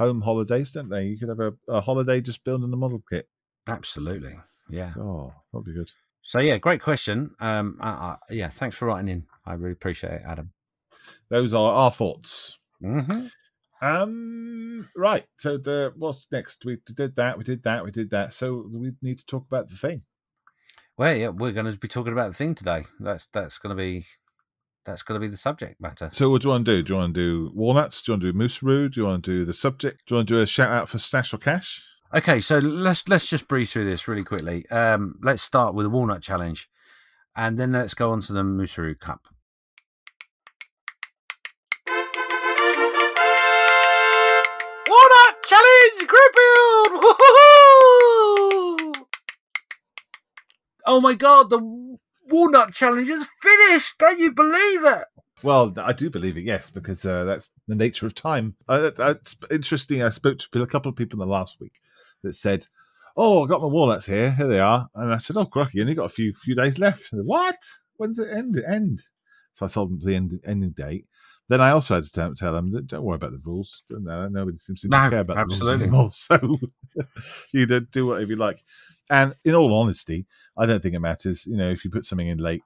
home 0.00 0.22
holidays, 0.22 0.72
don't 0.72 0.88
they? 0.88 1.04
You 1.04 1.18
could 1.18 1.28
have 1.28 1.40
a, 1.40 1.52
a 1.68 1.82
holiday 1.82 2.22
just 2.22 2.42
building 2.42 2.72
a 2.72 2.76
model 2.76 3.02
kit. 3.10 3.28
Absolutely. 3.68 4.34
Yeah. 4.70 4.94
Oh, 4.96 5.34
that'd 5.52 5.66
be 5.66 5.74
good. 5.74 5.90
So 6.22 6.38
yeah, 6.38 6.56
great 6.56 6.80
question. 6.80 7.32
Um, 7.38 7.78
uh, 7.82 7.84
uh, 7.84 8.16
yeah, 8.30 8.48
thanks 8.48 8.76
for 8.76 8.86
writing 8.86 9.08
in. 9.08 9.26
I 9.44 9.52
really 9.52 9.72
appreciate 9.72 10.14
it, 10.14 10.22
Adam. 10.26 10.52
Those 11.28 11.52
are 11.52 11.72
our 11.72 11.90
thoughts. 11.90 12.58
Mm-hmm. 12.82 13.26
Um, 13.82 14.88
right. 14.96 15.26
So 15.36 15.58
the 15.58 15.92
what's 15.96 16.26
next? 16.32 16.64
We 16.64 16.78
did 16.94 17.16
that. 17.16 17.36
We 17.36 17.44
did 17.44 17.62
that. 17.64 17.84
We 17.84 17.90
did 17.90 18.10
that. 18.10 18.32
So 18.32 18.70
we 18.72 18.92
need 19.02 19.18
to 19.18 19.26
talk 19.26 19.44
about 19.46 19.68
the 19.68 19.76
thing. 19.76 20.02
Well, 20.96 21.14
yeah, 21.14 21.28
we're 21.28 21.52
going 21.52 21.70
to 21.70 21.78
be 21.78 21.88
talking 21.88 22.14
about 22.14 22.30
the 22.30 22.36
thing 22.36 22.54
today. 22.54 22.84
That's 22.98 23.26
that's 23.26 23.58
going 23.58 23.76
to 23.76 23.82
be 23.82 24.06
that's 24.84 25.02
going 25.02 25.20
to 25.20 25.26
be 25.26 25.30
the 25.30 25.36
subject 25.36 25.80
matter. 25.80 26.10
So 26.12 26.30
what 26.30 26.42
do 26.42 26.48
you 26.48 26.52
want 26.52 26.66
to 26.66 26.76
do? 26.76 26.82
Do 26.82 26.92
you 26.94 26.98
want 26.98 27.14
to 27.14 27.20
do 27.20 27.52
walnuts? 27.54 28.02
Do 28.02 28.10
you 28.10 28.14
want 28.14 28.22
to 28.22 28.32
do 28.32 28.38
Mooseroo? 28.38 28.92
Do 28.92 29.00
you 29.00 29.06
want 29.06 29.24
to 29.24 29.30
do 29.30 29.44
the 29.44 29.54
subject? 29.54 30.02
Do 30.06 30.14
you 30.14 30.18
want 30.18 30.28
to 30.28 30.34
do 30.34 30.40
a 30.40 30.46
shout 30.46 30.70
out 30.70 30.88
for 30.88 30.98
stash 30.98 31.32
or 31.34 31.38
cash? 31.38 31.82
Okay, 32.12 32.40
so 32.40 32.58
let's 32.58 33.06
let's 33.08 33.28
just 33.28 33.46
breeze 33.46 33.72
through 33.72 33.84
this 33.84 34.08
really 34.08 34.24
quickly. 34.24 34.68
Um, 34.68 35.14
let's 35.22 35.42
start 35.42 35.74
with 35.74 35.84
the 35.84 35.90
walnut 35.90 36.22
challenge, 36.22 36.68
and 37.36 37.56
then 37.56 37.70
let's 37.72 37.94
go 37.94 38.10
on 38.10 38.20
to 38.22 38.32
the 38.32 38.42
Mooseroo 38.42 38.98
Cup. 38.98 39.28
Walnut 44.88 45.36
Challenge 45.46 46.08
Group 46.08 46.34
Build! 46.34 47.02
Woohoo! 47.04 48.94
Oh 50.86 51.00
my 51.00 51.14
god, 51.14 51.50
the 51.50 51.60
walnut 52.30 52.72
challenge 52.72 53.08
is 53.08 53.26
finished! 53.42 53.98
Can 53.98 54.18
you 54.18 54.32
believe 54.32 54.84
it? 54.84 55.04
Well, 55.42 55.72
I 55.78 55.92
do 55.94 56.10
believe 56.10 56.36
it, 56.36 56.44
yes, 56.44 56.70
because 56.70 57.04
uh, 57.06 57.24
that's 57.24 57.50
the 57.66 57.74
nature 57.74 58.06
of 58.06 58.14
time. 58.14 58.56
Uh, 58.68 58.90
that's 58.96 59.36
interesting. 59.50 60.02
I 60.02 60.10
spoke 60.10 60.38
to 60.38 60.62
a 60.62 60.66
couple 60.66 60.90
of 60.90 60.96
people 60.96 61.20
in 61.20 61.26
the 61.26 61.32
last 61.32 61.56
week 61.60 61.72
that 62.22 62.36
said, 62.36 62.66
"Oh, 63.16 63.44
I 63.44 63.48
got 63.48 63.62
my 63.62 63.66
walnuts 63.68 64.06
here. 64.06 64.32
Here 64.32 64.46
they 64.48 64.60
are." 64.60 64.88
And 64.94 65.12
I 65.14 65.18
said, 65.18 65.36
"Oh, 65.38 65.46
crocky, 65.46 65.72
you 65.74 65.82
only 65.82 65.94
got 65.94 66.04
a 66.04 66.10
few 66.10 66.34
few 66.34 66.54
days 66.54 66.78
left." 66.78 67.10
They, 67.10 67.18
what? 67.18 67.56
When's 67.96 68.18
it 68.18 68.28
end? 68.30 68.62
End? 68.68 69.02
So 69.54 69.64
I 69.66 69.68
told 69.68 69.90
them 69.90 70.00
the 70.02 70.14
end, 70.14 70.38
ending 70.46 70.74
date, 70.76 71.06
Then 71.48 71.60
I 71.60 71.70
also 71.70 71.96
had 71.96 72.04
to 72.04 72.12
tell, 72.12 72.34
tell 72.34 72.52
them, 72.52 72.70
don't 72.86 73.02
worry 73.02 73.16
about 73.16 73.32
the 73.32 73.40
rules. 73.44 73.82
Don't. 73.88 74.04
Nobody 74.32 74.56
seems 74.58 74.82
to 74.82 74.88
No, 74.88 75.10
care 75.10 75.20
about 75.20 75.38
absolutely. 75.38 75.86
the 75.86 75.90
rules 75.92 76.26
anymore. 76.30 76.58
So 77.02 77.48
you 77.52 77.66
do, 77.66 77.80
do 77.80 78.06
whatever 78.06 78.30
you 78.30 78.36
like. 78.36 78.62
And 79.10 79.34
in 79.44 79.54
all 79.54 79.74
honesty, 79.74 80.26
I 80.56 80.66
don't 80.66 80.80
think 80.80 80.94
it 80.94 81.00
matters. 81.00 81.44
You 81.44 81.56
know, 81.56 81.70
if 81.70 81.84
you 81.84 81.90
put 81.90 82.04
something 82.04 82.28
in 82.28 82.38
late, 82.38 82.62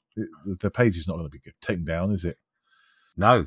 the 0.47 0.71
page 0.71 0.97
is 0.97 1.09
not 1.09 1.15
going 1.15 1.27
to 1.27 1.31
be 1.31 1.39
good, 1.39 1.55
taken 1.61 1.85
down, 1.85 2.13
is 2.13 2.25
it? 2.25 2.39
No. 3.17 3.47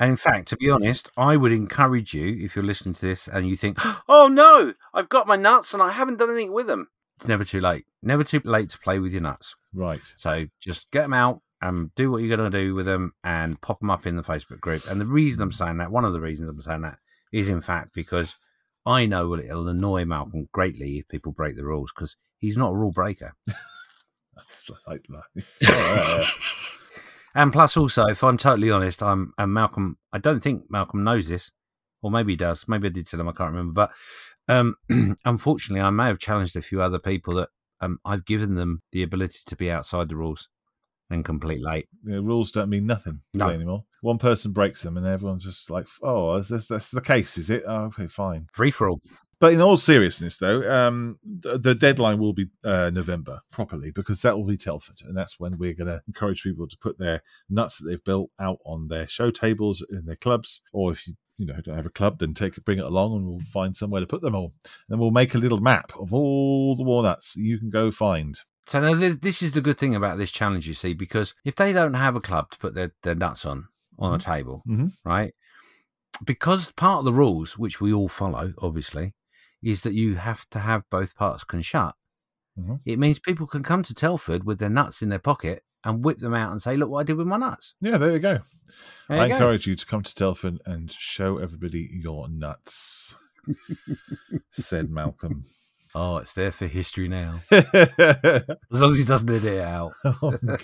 And 0.00 0.10
in 0.10 0.16
fact, 0.16 0.46
to 0.48 0.56
be 0.56 0.70
honest, 0.70 1.10
I 1.16 1.36
would 1.36 1.50
encourage 1.50 2.14
you, 2.14 2.44
if 2.44 2.54
you're 2.54 2.64
listening 2.64 2.94
to 2.94 3.00
this 3.00 3.26
and 3.26 3.48
you 3.48 3.56
think, 3.56 3.78
oh 4.08 4.28
no, 4.28 4.74
I've 4.94 5.08
got 5.08 5.26
my 5.26 5.36
nuts 5.36 5.74
and 5.74 5.82
I 5.82 5.90
haven't 5.90 6.18
done 6.18 6.30
anything 6.30 6.52
with 6.52 6.68
them, 6.68 6.88
it's 7.16 7.26
never 7.26 7.42
too 7.42 7.60
late. 7.60 7.84
Never 8.00 8.22
too 8.22 8.40
late 8.44 8.70
to 8.70 8.78
play 8.78 9.00
with 9.00 9.12
your 9.12 9.22
nuts. 9.22 9.56
Right. 9.74 10.00
So 10.16 10.46
just 10.60 10.88
get 10.92 11.02
them 11.02 11.12
out 11.12 11.40
and 11.60 11.92
do 11.96 12.12
what 12.12 12.18
you're 12.18 12.36
going 12.36 12.50
to 12.50 12.58
do 12.64 12.76
with 12.76 12.86
them 12.86 13.12
and 13.24 13.60
pop 13.60 13.80
them 13.80 13.90
up 13.90 14.06
in 14.06 14.14
the 14.14 14.22
Facebook 14.22 14.60
group. 14.60 14.86
And 14.88 15.00
the 15.00 15.04
reason 15.04 15.42
I'm 15.42 15.50
saying 15.50 15.78
that, 15.78 15.90
one 15.90 16.04
of 16.04 16.12
the 16.12 16.20
reasons 16.20 16.48
I'm 16.48 16.62
saying 16.62 16.82
that, 16.82 16.98
is 17.32 17.48
in 17.48 17.60
fact 17.60 17.92
because 17.92 18.36
I 18.86 19.04
know 19.06 19.34
it'll 19.34 19.68
annoy 19.68 20.04
Malcolm 20.04 20.48
greatly 20.52 20.98
if 20.98 21.08
people 21.08 21.32
break 21.32 21.56
the 21.56 21.64
rules 21.64 21.92
because 21.92 22.16
he's 22.38 22.56
not 22.56 22.70
a 22.70 22.76
rule 22.76 22.92
breaker. 22.92 23.34
That's 24.36 24.70
like 24.86 25.04
that. 25.08 26.26
And 27.34 27.52
plus, 27.52 27.76
also, 27.76 28.06
if 28.06 28.24
I'm 28.24 28.36
totally 28.36 28.70
honest, 28.70 29.00
I'm 29.00 29.32
and 29.38 29.52
Malcolm. 29.54 29.98
I 30.12 30.18
don't 30.18 30.40
think 30.40 30.64
Malcolm 30.70 31.04
knows 31.04 31.28
this, 31.28 31.52
or 32.02 32.10
maybe 32.10 32.32
he 32.32 32.36
does. 32.36 32.66
Maybe 32.66 32.88
I 32.88 32.90
did 32.90 33.06
tell 33.06 33.20
him. 33.20 33.28
I 33.28 33.32
can't 33.32 33.52
remember. 33.52 33.72
But 33.72 33.92
um, 34.52 34.74
unfortunately, 35.24 35.82
I 35.82 35.90
may 35.90 36.06
have 36.06 36.18
challenged 36.18 36.56
a 36.56 36.62
few 36.62 36.82
other 36.82 36.98
people 36.98 37.34
that 37.36 37.50
um, 37.80 38.00
I've 38.04 38.24
given 38.24 38.56
them 38.56 38.82
the 38.90 39.04
ability 39.04 39.40
to 39.46 39.56
be 39.56 39.70
outside 39.70 40.08
the 40.08 40.16
rules 40.16 40.48
and 41.10 41.24
complete 41.24 41.62
late. 41.62 41.88
Know, 42.04 42.20
rules 42.20 42.50
don't 42.50 42.68
mean 42.70 42.86
nothing 42.86 43.20
No. 43.34 43.48
anymore. 43.48 43.84
One 44.02 44.18
person 44.18 44.52
breaks 44.52 44.82
them, 44.82 44.96
and 44.96 45.06
everyone's 45.06 45.44
just 45.44 45.70
like, 45.70 45.86
"Oh, 46.02 46.40
that's, 46.40 46.68
that's 46.68 46.90
the 46.90 47.00
case, 47.00 47.38
is 47.38 47.50
it? 47.50 47.64
Oh, 47.66 47.84
okay, 47.86 48.06
fine." 48.06 48.46
Free 48.52 48.70
for 48.70 48.88
all. 48.88 49.00
But 49.40 49.52
in 49.52 49.60
all 49.60 49.76
seriousness, 49.76 50.38
though, 50.38 50.68
um, 50.68 51.18
the, 51.24 51.58
the 51.58 51.74
deadline 51.74 52.18
will 52.18 52.32
be 52.32 52.46
uh, 52.64 52.90
November 52.92 53.40
properly 53.52 53.92
because 53.92 54.20
that 54.22 54.36
will 54.36 54.46
be 54.46 54.56
Telford, 54.56 54.96
and 55.04 55.16
that's 55.16 55.38
when 55.38 55.58
we're 55.58 55.74
going 55.74 55.86
to 55.88 56.02
encourage 56.08 56.42
people 56.42 56.66
to 56.66 56.76
put 56.78 56.98
their 56.98 57.22
nuts 57.48 57.78
that 57.78 57.88
they've 57.88 58.02
built 58.04 58.30
out 58.40 58.58
on 58.66 58.88
their 58.88 59.06
show 59.06 59.30
tables 59.30 59.84
in 59.90 60.06
their 60.06 60.16
clubs, 60.16 60.60
or 60.72 60.90
if 60.92 61.06
you 61.06 61.14
you 61.38 61.46
know 61.46 61.54
don't 61.60 61.76
have 61.76 61.86
a 61.86 61.90
club, 61.90 62.18
then 62.18 62.34
take 62.34 62.56
it, 62.58 62.64
bring 62.64 62.78
it 62.78 62.84
along, 62.84 63.14
and 63.16 63.26
we'll 63.28 63.40
find 63.46 63.76
somewhere 63.76 64.00
to 64.00 64.06
put 64.08 64.22
them 64.22 64.34
all. 64.34 64.52
And 64.88 64.98
we'll 64.98 65.12
make 65.12 65.34
a 65.34 65.38
little 65.38 65.60
map 65.60 65.92
of 65.98 66.12
all 66.12 66.74
the 66.74 66.82
walnuts 66.82 67.36
you 67.36 67.58
can 67.58 67.70
go 67.70 67.92
find. 67.92 68.40
So 68.68 68.80
now 68.80 68.94
th- 68.98 69.20
this 69.20 69.40
is 69.42 69.52
the 69.52 69.62
good 69.62 69.78
thing 69.78 69.94
about 69.96 70.18
this 70.18 70.30
challenge, 70.30 70.68
you 70.68 70.74
see, 70.74 70.92
because 70.92 71.34
if 71.44 71.54
they 71.56 71.72
don't 71.72 71.94
have 71.94 72.14
a 72.16 72.20
club 72.20 72.50
to 72.50 72.58
put 72.58 72.74
their, 72.74 72.92
their 73.02 73.14
nuts 73.14 73.44
on 73.46 73.68
on 73.98 74.14
a 74.14 74.18
table, 74.18 74.62
Mhm. 74.68 74.90
right? 75.04 75.32
Because 76.24 76.70
part 76.72 77.00
of 77.00 77.04
the 77.06 77.12
rules, 77.12 77.56
which 77.58 77.80
we 77.80 77.92
all 77.92 78.08
follow, 78.08 78.52
obviously, 78.58 79.14
is 79.62 79.82
that 79.82 79.94
you 79.94 80.14
have 80.16 80.48
to 80.50 80.58
have 80.60 80.84
both 80.90 81.16
parts 81.16 81.42
can 81.44 81.62
shut. 81.62 81.94
Mhm. 82.58 82.80
It 82.84 82.98
means 82.98 83.18
people 83.18 83.46
can 83.46 83.62
come 83.62 83.82
to 83.84 83.94
Telford 83.94 84.44
with 84.44 84.58
their 84.58 84.68
nuts 84.68 85.00
in 85.02 85.08
their 85.08 85.18
pocket 85.18 85.64
and 85.82 86.04
whip 86.04 86.18
them 86.18 86.34
out 86.34 86.52
and 86.52 86.60
say, 86.62 86.76
"Look 86.76 86.90
what 86.90 87.00
I 87.00 87.04
did 87.04 87.16
with 87.16 87.26
my 87.26 87.38
nuts." 87.38 87.74
Yeah, 87.80 87.98
there 87.98 88.12
you 88.12 88.18
go. 88.20 88.40
There 89.08 89.18
I 89.20 89.24
you 89.24 89.28
go. 89.30 89.34
encourage 89.36 89.66
you 89.66 89.74
to 89.76 89.86
come 89.86 90.02
to 90.02 90.14
Telford 90.14 90.60
and 90.66 90.92
show 90.92 91.38
everybody 91.38 91.88
your 91.92 92.28
nuts, 92.28 93.16
said 94.52 94.90
Malcolm. 94.90 95.44
Oh, 96.00 96.18
it's 96.18 96.32
there 96.32 96.52
for 96.52 96.66
history 96.68 97.08
now. 97.08 97.40
oh, 97.50 97.62
As 98.72 98.80
long 98.80 98.92
as 98.92 98.98
he 98.98 99.04
doesn't 99.04 99.28
edit 99.28 99.44
it 99.54 99.60
out. 99.60 99.92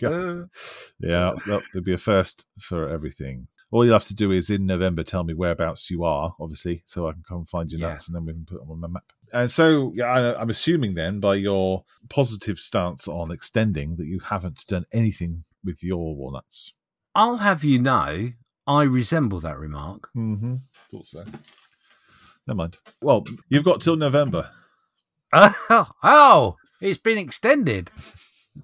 God. 0.00 0.48
Yeah, 1.00 1.34
would 1.74 1.84
be 1.84 1.92
a 1.94 1.98
first 1.98 2.46
for 2.60 2.88
everything. 2.88 3.48
All 3.72 3.84
you'll 3.84 3.94
have 3.94 4.06
to 4.06 4.14
do 4.14 4.30
is 4.30 4.48
in 4.50 4.64
November 4.66 5.02
tell 5.02 5.24
me 5.24 5.34
whereabouts 5.34 5.90
you 5.90 6.04
are, 6.04 6.32
obviously, 6.38 6.84
so 6.86 7.08
I 7.08 7.12
can 7.12 7.24
come 7.28 7.46
find 7.46 7.68
your 7.68 7.80
Yeah. 7.80 7.88
nuts 7.88 8.06
and 8.06 8.14
then 8.14 8.24
we 8.24 8.32
can 8.32 8.44
put 8.44 8.60
them 8.60 8.70
on 8.70 8.80
my 8.80 8.86
map. 8.86 9.02
And 9.32 9.50
so, 9.50 9.92
yeah, 9.96 10.04
I, 10.04 10.40
I'm 10.40 10.50
assuming 10.50 10.94
then 10.94 11.18
by 11.18 11.34
your 11.34 11.82
positive 12.08 12.58
stance 12.60 13.08
on 13.08 13.32
extending 13.32 13.96
that 13.96 14.06
you 14.06 14.20
haven't 14.20 14.64
done 14.68 14.84
anything 14.92 15.42
with 15.64 15.82
your 15.82 16.14
walnuts. 16.14 16.72
I'll 17.16 17.38
have 17.38 17.64
you 17.64 17.80
know, 17.80 18.30
I 18.68 18.82
resemble 18.84 19.40
that 19.40 19.58
remark. 19.58 20.08
Mm-hmm. 20.16 20.54
Thought 20.92 21.06
so. 21.06 21.24
Never 22.46 22.56
mind. 22.56 22.78
Well, 23.02 23.24
you've 23.48 23.64
got 23.64 23.80
till 23.80 23.96
November. 23.96 24.50
Oh, 25.34 25.90
oh 26.02 26.56
it's 26.80 26.98
been 26.98 27.18
extended. 27.18 27.90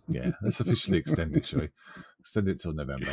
Yeah, 0.09 0.33
let's 0.43 0.61
officially 0.61 0.99
extend 0.99 1.37
it, 1.37 1.47
shall 1.47 1.61
we? 1.61 1.69
Extend 2.21 2.49
it 2.49 2.61
till 2.61 2.73
November. 2.73 3.12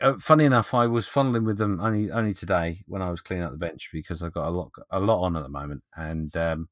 Uh, 0.00 0.14
funny 0.20 0.44
enough, 0.44 0.74
I 0.74 0.86
was 0.86 1.08
fondling 1.08 1.44
with 1.44 1.58
them 1.58 1.80
only 1.80 2.10
only 2.10 2.34
today 2.34 2.82
when 2.86 3.02
I 3.02 3.10
was 3.10 3.20
cleaning 3.20 3.44
up 3.44 3.52
the 3.52 3.58
bench 3.58 3.90
because 3.92 4.22
I've 4.22 4.34
got 4.34 4.48
a 4.48 4.50
lot 4.50 4.70
a 4.90 5.00
lot 5.00 5.24
on 5.24 5.36
at 5.36 5.42
the 5.42 5.48
moment, 5.48 5.82
and 5.96 6.36
um, 6.36 6.68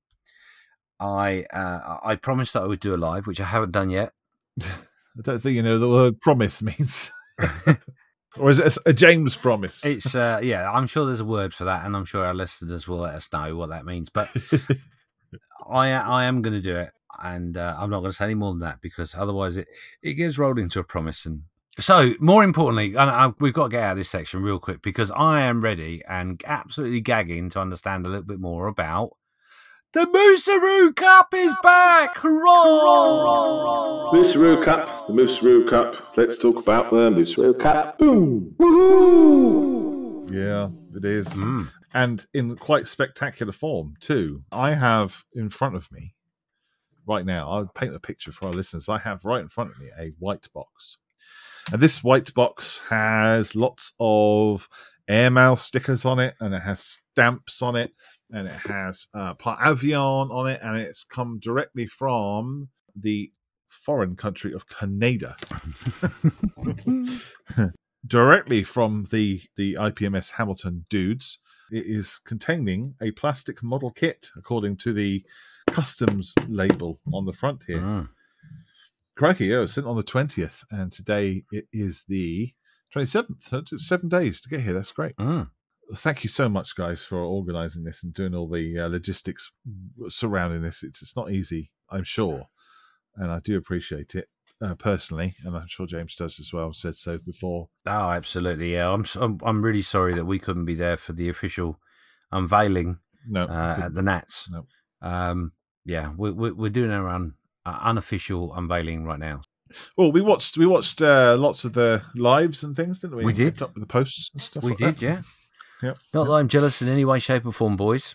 I 1.00 1.45
uh, 1.52 1.99
I 2.04 2.16
promised 2.16 2.52
that 2.52 2.62
I 2.62 2.66
would 2.66 2.81
do 2.81 2.95
a 2.95 2.97
live, 2.97 3.26
which 3.26 3.40
I 3.40 3.45
haven't 3.45 3.73
done 3.73 3.90
yet. 3.90 4.12
I 4.62 5.23
don't 5.23 5.40
think 5.40 5.57
you 5.57 5.62
know 5.62 5.78
the 5.78 5.88
word 5.88 6.21
promise 6.21 6.62
means. 6.62 7.11
or 8.38 8.50
is 8.50 8.61
it 8.61 8.76
a, 8.76 8.90
a 8.90 8.93
James 8.93 9.37
promise? 9.37 9.85
It's 9.85 10.14
uh, 10.14 10.40
yeah, 10.43 10.71
I'm 10.71 10.87
sure 10.87 11.07
there's 11.07 11.21
a 11.21 11.25
word 11.25 11.54
for 11.54 11.64
that, 11.64 11.85
and 11.85 11.97
I'm 11.97 12.04
sure 12.04 12.25
our 12.25 12.35
listeners 12.35 12.87
will 12.87 12.99
let 12.99 13.14
us 13.14 13.33
know 13.33 13.57
what 13.57 13.71
that 13.71 13.87
means. 13.87 14.11
But 14.11 14.28
I 15.68 15.90
I 15.90 16.25
am 16.25 16.42
going 16.42 16.54
to 16.54 16.61
do 16.61 16.76
it, 16.76 16.90
and 17.23 17.56
uh, 17.56 17.76
I'm 17.78 17.90
not 17.90 18.00
going 18.00 18.11
to 18.11 18.16
say 18.16 18.26
any 18.26 18.35
more 18.35 18.52
than 18.52 18.61
that 18.61 18.80
because 18.80 19.14
otherwise 19.14 19.56
it 19.56 19.68
it 20.02 20.14
gets 20.14 20.38
rolled 20.38 20.59
into 20.59 20.80
a 20.80 20.85
promise. 20.85 21.26
And 21.26 21.42
so, 21.78 22.14
more 22.21 22.44
importantly, 22.44 22.94
and 22.94 23.11
I, 23.11 23.33
we've 23.40 23.52
got 23.52 23.64
to 23.64 23.71
get 23.71 23.83
out 23.83 23.92
of 23.92 23.99
this 23.99 24.09
section 24.09 24.42
real 24.42 24.59
quick 24.59 24.83
because 24.83 25.11
I 25.11 25.42
am 25.42 25.61
ready 25.62 26.02
and 26.09 26.42
absolutely 26.47 27.00
gagging 27.00 27.50
to 27.50 27.61
understand 27.61 28.06
a 28.06 28.09
little 28.09 28.25
bit 28.25 28.40
more 28.40 28.68
about 28.68 29.16
the 29.94 30.06
Moosaroo 30.06 30.94
Cup 30.97 31.33
is 31.35 31.54
back! 31.62 32.16
Hurrah! 32.16 34.11
Mooseroo 34.12 34.64
Cup, 34.64 35.06
the 35.06 35.12
Mooseroo 35.12 35.68
Cup. 35.68 36.16
Let's 36.16 36.37
talk 36.37 36.56
about 36.56 36.90
the 36.90 37.11
Mooseroo 37.11 37.56
Cup. 37.61 37.99
Boom! 37.99 38.56
Woohoo! 38.59 40.33
yeah, 40.33 40.68
it 40.97 41.04
is. 41.04 41.28
Mm. 41.35 41.71
And 41.94 42.26
in 42.34 42.56
quite 42.56 42.88
spectacular 42.88 43.52
form, 43.52 43.94
too. 44.00 44.42
I 44.50 44.74
have 44.74 45.24
in 45.32 45.48
front 45.48 45.76
of 45.76 45.90
me 45.92 46.14
right 47.06 47.24
now, 47.24 47.50
I'll 47.50 47.66
paint 47.66 47.94
a 47.94 48.00
picture 48.00 48.32
for 48.32 48.48
our 48.48 48.52
listeners. 48.52 48.88
I 48.88 48.98
have 48.98 49.24
right 49.24 49.40
in 49.40 49.48
front 49.48 49.70
of 49.70 49.78
me 49.78 49.90
a 49.98 50.12
white 50.18 50.48
box. 50.52 50.98
And 51.72 51.80
this 51.80 52.02
white 52.04 52.34
box 52.34 52.82
has 52.90 53.54
lots 53.54 53.92
of 54.00 54.68
airmail 55.08 55.56
stickers 55.56 56.04
on 56.04 56.18
it, 56.18 56.34
and 56.40 56.52
it 56.52 56.62
has 56.62 56.80
stamps 56.80 57.62
on 57.62 57.76
it, 57.76 57.92
and 58.30 58.48
it 58.48 58.56
has 58.68 59.06
uh, 59.14 59.34
Par 59.34 59.58
Avion 59.64 60.30
on 60.30 60.48
it, 60.48 60.60
and 60.62 60.76
it's 60.76 61.04
come 61.04 61.38
directly 61.38 61.86
from 61.86 62.68
the 62.94 63.30
foreign 63.68 64.16
country 64.16 64.52
of 64.52 64.68
Canada. 64.68 65.36
directly 68.06 68.62
from 68.62 69.04
the 69.10 69.42
the 69.56 69.74
IPMS 69.74 70.32
Hamilton 70.32 70.86
dudes. 70.90 71.38
It 71.75 71.87
is 71.87 72.21
containing 72.21 72.95
a 73.02 73.11
plastic 73.11 73.61
model 73.61 73.90
kit, 73.90 74.31
according 74.37 74.76
to 74.76 74.93
the 74.93 75.25
customs 75.66 76.33
label 76.47 77.00
on 77.12 77.26
the 77.26 77.33
front 77.33 77.64
here. 77.66 77.81
Mm. 77.81 78.11
Crikey, 79.16 79.47
yeah, 79.47 79.57
it 79.57 79.62
was 79.62 79.73
sent 79.73 79.88
on 79.88 79.97
the 79.97 80.04
20th, 80.04 80.64
and 80.71 80.93
today 80.93 81.43
it 81.50 81.66
is 81.73 82.04
the 82.07 82.52
27th. 82.95 83.43
So 83.43 83.59
it 83.59 83.81
seven 83.81 84.09
days 84.09 84.40
to 84.43 84.49
get 84.49 84.61
here. 84.61 84.73
That's 84.73 84.93
great. 84.93 85.16
Mm. 85.16 85.50
Thank 85.97 86.23
you 86.23 86.31
so 86.31 86.49
much, 86.49 86.76
guys, 86.76 87.02
for 87.02 87.19
organizing 87.19 87.83
this 87.83 88.04
and 88.04 88.14
doing 88.14 88.37
all 88.37 88.49
the 88.49 88.78
uh, 88.78 88.87
logistics 88.87 89.50
surrounding 90.07 90.62
this. 90.62 90.85
It's, 90.85 91.02
it's 91.02 91.16
not 91.16 91.33
easy, 91.33 91.73
I'm 91.90 92.04
sure, 92.04 92.45
and 93.16 93.33
I 93.33 93.40
do 93.40 93.57
appreciate 93.57 94.14
it 94.14 94.28
uh, 94.62 94.75
personally, 94.75 95.34
and 95.44 95.56
I'm 95.56 95.66
sure 95.68 95.87
James 95.87 96.14
does 96.14 96.38
as 96.40 96.52
well. 96.52 96.73
Said 96.73 96.96
so 96.96 97.18
before. 97.18 97.68
Oh, 97.87 98.11
absolutely. 98.11 98.73
Yeah, 98.75 98.90
I'm, 98.90 99.04
I'm 99.16 99.38
I'm 99.44 99.62
really 99.62 99.82
sorry 99.82 100.14
that 100.14 100.25
we 100.25 100.38
couldn't 100.38 100.64
be 100.64 100.75
there 100.75 100.96
for 100.96 101.12
the 101.12 101.28
official 101.28 101.78
unveiling 102.32 102.99
No, 103.28 103.44
uh, 103.44 103.80
at 103.84 103.94
the 103.94 104.02
Nats. 104.02 104.49
No. 104.50 104.66
Um, 105.02 105.52
yeah, 105.84 106.12
we're 106.16 106.32
we're 106.32 106.54
we're 106.54 106.70
doing 106.70 106.90
our 106.90 107.08
un, 107.08 107.34
uh, 107.66 107.78
unofficial 107.82 108.54
unveiling 108.54 109.04
right 109.04 109.18
now. 109.18 109.42
Well, 109.96 110.12
we 110.12 110.20
watched 110.20 110.56
we 110.56 110.66
watched 110.66 111.02
uh, 111.02 111.37
lots 111.38 111.64
of 111.64 111.73
the 111.73 112.02
lives 112.14 112.62
and 112.62 112.76
things, 112.76 113.00
didn't 113.00 113.16
we? 113.16 113.25
We 113.25 113.32
did. 113.32 113.61
Up 113.61 113.75
with 113.75 113.82
the 113.82 113.87
posts 113.87 114.30
and 114.32 114.40
stuff. 114.40 114.62
we 114.62 114.70
like 114.70 114.78
did, 114.78 114.94
that. 114.96 115.02
yeah. 115.02 115.23
Yep. 115.82 115.99
Not 116.14 116.25
that 116.25 116.32
I'm 116.32 116.49
jealous 116.49 116.80
in 116.80 116.88
any 116.88 117.04
way, 117.04 117.18
shape, 117.18 117.44
or 117.44 117.52
form, 117.52 117.76
boys. 117.76 118.14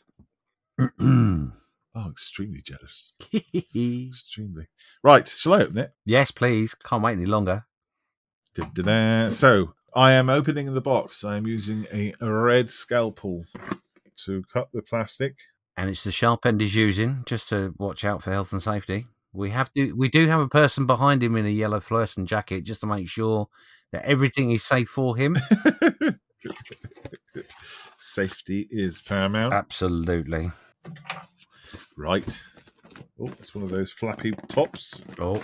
Oh, 1.96 2.10
extremely 2.12 2.62
jealous. 2.62 3.14
Extremely. 3.76 4.68
Right, 5.04 5.28
shall 5.28 5.54
I 5.54 5.62
open 5.64 5.80
it? 5.80 5.92
yes, 6.06 6.32
please. 6.32 6.76
Can't 6.76 7.04
wait 7.04 7.14
any 7.14 7.26
longer. 7.26 7.66
Da-da-da. 8.56 9.32
So 9.32 9.74
I 9.96 10.12
am 10.12 10.30
opening 10.30 10.74
the 10.74 10.82
box. 10.82 11.24
I 11.24 11.38
am 11.38 11.48
using 11.48 11.88
a 11.92 12.14
red 12.22 12.70
scalpel 12.70 13.46
to 14.26 14.44
cut 14.54 14.70
the 14.74 14.82
plastic. 14.82 15.38
And 15.76 15.90
it's 15.90 16.04
the 16.04 16.12
sharp 16.12 16.46
end 16.46 16.62
he's 16.62 16.76
using 16.76 17.24
just 17.26 17.50
to 17.50 17.74
watch 17.78 18.04
out 18.06 18.22
for 18.22 18.32
health 18.32 18.52
and 18.52 18.62
safety. 18.62 19.08
We 19.32 19.52
have 19.52 19.72
to. 19.74 19.94
We 19.94 20.10
do 20.10 20.28
have 20.28 20.42
a 20.42 20.48
person 20.48 20.86
behind 20.86 21.24
him 21.24 21.36
in 21.36 21.46
a 21.46 21.50
yellow 21.50 21.80
fluorescent 21.80 22.28
jacket 22.28 22.66
just 22.66 22.82
to 22.82 22.88
make 22.88 23.08
sure 23.08 23.48
that 23.92 24.04
everything 24.04 24.52
is 24.52 24.64
safe 24.64 24.90
for 24.90 25.16
him. 25.16 25.38
Safety 28.00 28.68
is 28.72 29.02
paramount. 29.02 29.54
Absolutely. 29.54 30.52
Right. 31.98 32.42
Oh, 33.20 33.28
it's 33.40 33.54
one 33.56 33.64
of 33.64 33.70
those 33.70 33.92
flappy 33.92 34.32
tops. 34.48 35.02
Oh, 35.20 35.44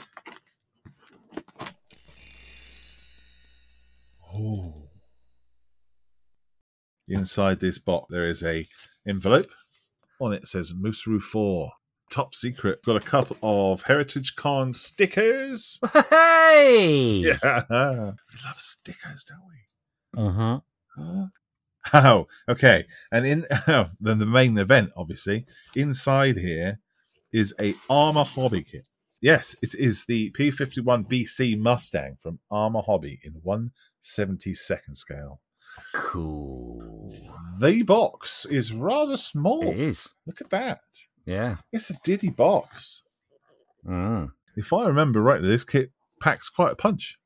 Oh. 4.33 4.73
Inside 7.07 7.59
this 7.59 7.77
box, 7.77 8.07
there 8.09 8.25
is 8.25 8.43
a 8.43 8.65
envelope. 9.07 9.51
On 10.19 10.33
it 10.33 10.47
says 10.47 10.73
Mooseroo 10.73 11.21
4. 11.21 11.71
Top 12.09 12.33
secret. 12.35 12.81
Got 12.85 12.95
a 12.97 12.99
couple 13.05 13.37
of 13.41 13.83
Heritage 13.83 14.35
Con 14.35 14.73
stickers. 14.73 15.79
hey! 16.09 17.17
Yeah. 17.41 17.61
We 17.69 18.39
love 18.45 18.57
stickers, 18.57 19.23
don't 19.23 19.41
we? 19.47 20.21
Uh-huh. 20.27 20.59
Huh? 20.97 21.25
Oh, 21.93 22.27
okay. 22.49 22.85
And 23.11 23.25
in 23.25 23.45
oh, 23.67 23.89
then 23.99 24.19
the 24.19 24.25
main 24.25 24.57
event, 24.57 24.91
obviously, 24.97 25.45
inside 25.75 26.37
here 26.37 26.79
is 27.31 27.53
a 27.61 27.75
Arma 27.89 28.23
Hobby 28.23 28.63
kit. 28.63 28.85
Yes, 29.21 29.55
it 29.61 29.73
is 29.75 30.05
the 30.05 30.31
P51 30.31 31.07
BC 31.09 31.57
Mustang 31.57 32.17
from 32.21 32.39
Arma 32.51 32.81
Hobby 32.81 33.19
in 33.23 33.33
172nd 33.45 34.95
scale. 34.95 35.41
Cool. 35.93 37.11
The 37.59 37.83
box 37.83 38.45
is 38.45 38.71
rather 38.73 39.17
small. 39.17 39.67
It 39.69 39.79
is. 39.79 40.09
Look 40.25 40.41
at 40.41 40.49
that. 40.51 40.79
Yeah. 41.25 41.57
It's 41.71 41.89
a 41.89 41.95
diddy 42.03 42.29
box. 42.29 43.03
Mm, 43.87 44.29
If 44.55 44.71
I 44.73 44.85
remember 44.87 45.21
rightly, 45.21 45.47
this 45.47 45.63
kit 45.65 45.91
packs 46.21 46.49
quite 46.49 46.73
a 46.73 46.75
punch. 46.75 47.17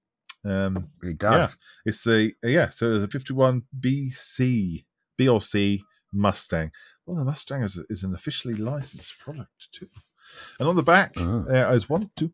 Um, 0.45 0.89
it 1.03 1.17
does. 1.17 1.57
It's 1.85 2.03
the 2.03 2.33
uh, 2.43 2.47
yeah, 2.47 2.69
so 2.69 2.91
it's 2.91 3.03
a 3.03 3.07
51 3.07 3.63
BC 3.79 4.85
BLC 5.19 5.81
Mustang. 6.13 6.71
Well, 7.05 7.17
the 7.17 7.25
Mustang 7.25 7.61
is, 7.63 7.77
is 7.89 8.03
an 8.03 8.13
officially 8.13 8.55
licensed 8.55 9.19
product 9.19 9.71
too. 9.71 9.89
And 10.59 10.69
on 10.69 10.75
the 10.75 10.83
back, 10.83 11.13
Oh. 11.17 11.43
there 11.47 11.71
is 11.73 11.89
one, 11.89 12.09
two, 12.15 12.31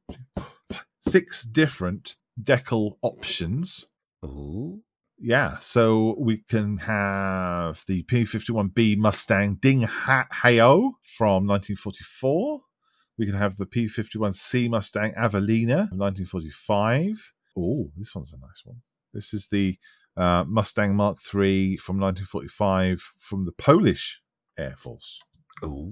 six 0.99 1.43
different 1.43 2.15
decal 2.41 2.97
options. 3.01 3.85
Ooh. 4.23 4.81
Yeah, 5.17 5.57
so 5.59 6.15
we 6.19 6.37
can 6.49 6.77
have 6.79 7.83
the 7.87 8.03
P51B 8.03 8.97
Mustang 8.97 9.55
Ding 9.55 9.83
Ha- 9.83 10.27
Hayo 10.43 10.91
from 11.01 11.47
1944. 11.47 12.61
We 13.17 13.25
can 13.25 13.35
have 13.35 13.55
the 13.55 13.65
P51C 13.65 14.69
Mustang 14.69 15.13
Avelina 15.13 15.87
from 15.87 15.99
1945. 15.99 17.31
Oh, 17.57 17.91
this 17.97 18.13
one's 18.13 18.33
a 18.33 18.37
nice 18.37 18.61
one. 18.63 18.81
This 19.13 19.33
is 19.33 19.47
the 19.47 19.77
uh, 20.17 20.43
Mustang 20.47 20.95
Mark 20.95 21.17
III 21.33 21.77
from 21.77 21.99
1945 21.99 23.01
from 23.17 23.45
the 23.45 23.51
Polish 23.51 24.21
Air 24.57 24.75
Force. 24.77 25.19
Oh, 25.63 25.91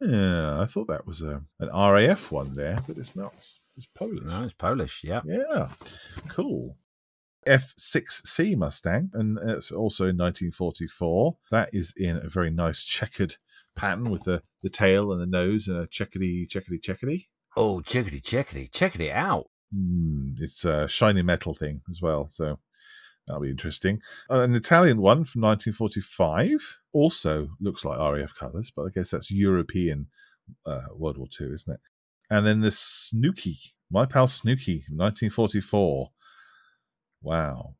Yeah, 0.00 0.60
I 0.60 0.66
thought 0.66 0.88
that 0.88 1.06
was 1.06 1.22
a, 1.22 1.42
an 1.60 1.68
RAF 1.72 2.30
one 2.30 2.54
there, 2.54 2.82
but 2.86 2.98
it's 2.98 3.16
not. 3.16 3.34
It's, 3.76 3.86
Polish. 3.94 4.22
No, 4.24 4.44
it's 4.44 4.54
Polish. 4.54 5.02
Yeah. 5.04 5.20
Yeah, 5.24 5.68
cool. 6.28 6.76
F6C 7.46 8.56
Mustang, 8.56 9.10
and 9.14 9.38
it's 9.38 9.70
also 9.70 10.04
in 10.04 10.18
1944. 10.18 11.36
That 11.50 11.70
is 11.72 11.94
in 11.96 12.16
a 12.16 12.28
very 12.28 12.50
nice 12.50 12.84
checkered 12.84 13.36
pattern 13.76 14.10
with 14.10 14.24
the, 14.24 14.42
the 14.62 14.70
tail 14.70 15.12
and 15.12 15.20
the 15.20 15.26
nose 15.26 15.68
and 15.68 15.78
a 15.78 15.86
checkety, 15.86 16.46
checkety, 16.48 16.80
checkety. 16.80 17.26
Oh, 17.56 17.80
chickadee, 17.80 18.20
chickadee, 18.20 18.68
check 18.68 18.98
it 18.98 19.10
out. 19.10 19.46
Mm, 19.74 20.40
it's 20.40 20.64
a 20.64 20.88
shiny 20.88 21.22
metal 21.22 21.54
thing 21.54 21.82
as 21.90 22.00
well, 22.00 22.28
so 22.30 22.58
that'll 23.26 23.42
be 23.42 23.50
interesting. 23.50 24.00
Uh, 24.30 24.40
an 24.40 24.54
Italian 24.54 24.98
one 24.98 25.24
from 25.24 25.42
1945 25.42 26.80
also 26.92 27.48
looks 27.60 27.84
like 27.84 27.98
RAF 27.98 28.34
colours, 28.34 28.72
but 28.74 28.82
I 28.82 28.90
guess 28.94 29.10
that's 29.10 29.30
European 29.30 30.06
uh, 30.66 30.86
World 30.94 31.18
War 31.18 31.28
II, 31.38 31.52
isn't 31.52 31.74
it? 31.74 31.80
And 32.30 32.46
then 32.46 32.60
the 32.60 32.72
Snooky, 32.72 33.58
my 33.90 34.06
pal 34.06 34.28
Snooky, 34.28 34.84
1944. 34.90 36.10
Wow, 37.22 37.74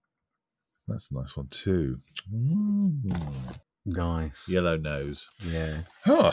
that's 0.86 1.10
a 1.10 1.14
nice 1.14 1.36
one 1.36 1.48
too. 1.48 1.98
Mm. 2.32 3.58
Nice. 3.86 4.48
Yellow 4.48 4.76
nose. 4.76 5.28
Yeah. 5.44 5.78
Huh. 6.04 6.32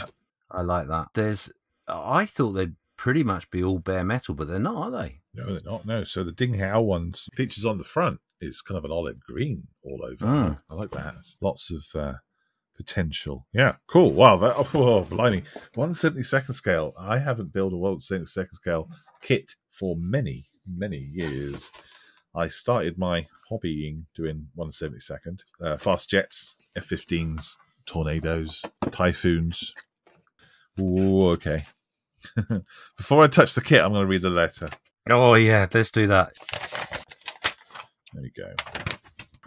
I 0.51 0.62
like 0.62 0.88
that. 0.88 1.08
There's. 1.13 1.51
I 1.88 2.25
thought 2.25 2.51
they'd 2.53 2.75
pretty 2.97 3.23
much 3.23 3.49
be 3.51 3.63
all 3.63 3.79
bare 3.79 4.03
metal, 4.03 4.36
but 4.36 4.47
they're 4.47 4.60
not, 4.60 4.75
are 4.75 4.91
they? 4.91 5.19
No, 5.34 5.53
they're 5.53 5.71
not. 5.71 5.86
No. 5.86 6.03
So 6.03 6.23
the 6.23 6.31
Ding 6.31 6.55
Hao 6.60 6.81
ones 6.81 7.29
features 7.36 7.65
on 7.65 7.77
the 7.77 7.84
front 7.84 8.19
is 8.41 8.62
kind 8.62 8.77
of 8.77 8.86
an 8.86 8.91
olive 8.91 9.19
green 9.21 9.67
all 9.84 10.01
over. 10.03 10.25
Mm. 10.25 10.60
I 10.69 10.73
like 10.73 10.91
that. 10.91 11.15
Lots 11.41 11.71
of 11.71 11.86
uh, 11.99 12.13
potential. 12.75 13.47
Yeah, 13.53 13.75
cool. 13.88 14.12
Wow, 14.12 14.38
that 14.38 14.55
oh, 14.73 15.03
blimey, 15.03 15.43
one 15.73 15.93
seventy 15.93 16.23
second 16.23 16.53
scale. 16.53 16.93
I 16.99 17.19
haven't 17.19 17.53
built 17.53 17.73
a 17.73 17.77
one 17.77 17.99
seventy 17.99 18.27
second 18.27 18.55
scale 18.55 18.89
kit 19.21 19.51
for 19.69 19.95
many 19.97 20.49
many 20.67 20.97
years. 20.97 21.71
I 22.34 22.49
started 22.49 22.97
my 22.97 23.27
hobbying 23.49 24.03
doing 24.15 24.47
one 24.55 24.71
seventy 24.71 24.99
second 24.99 25.43
uh, 25.62 25.77
fast 25.77 26.10
jets, 26.10 26.55
F 26.75 26.88
15s, 26.88 27.55
tornadoes, 27.86 28.62
typhoons. 28.91 29.73
Ooh, 30.79 31.29
okay. 31.29 31.63
Before 32.97 33.23
I 33.23 33.27
touch 33.27 33.53
the 33.53 33.61
kit, 33.61 33.81
I'm 33.81 33.91
going 33.91 34.03
to 34.03 34.07
read 34.07 34.21
the 34.21 34.29
letter. 34.29 34.69
Oh 35.09 35.35
yeah, 35.35 35.67
let's 35.73 35.91
do 35.91 36.07
that. 36.07 36.33
There 38.13 38.21
we 38.21 38.31
go. 38.31 38.53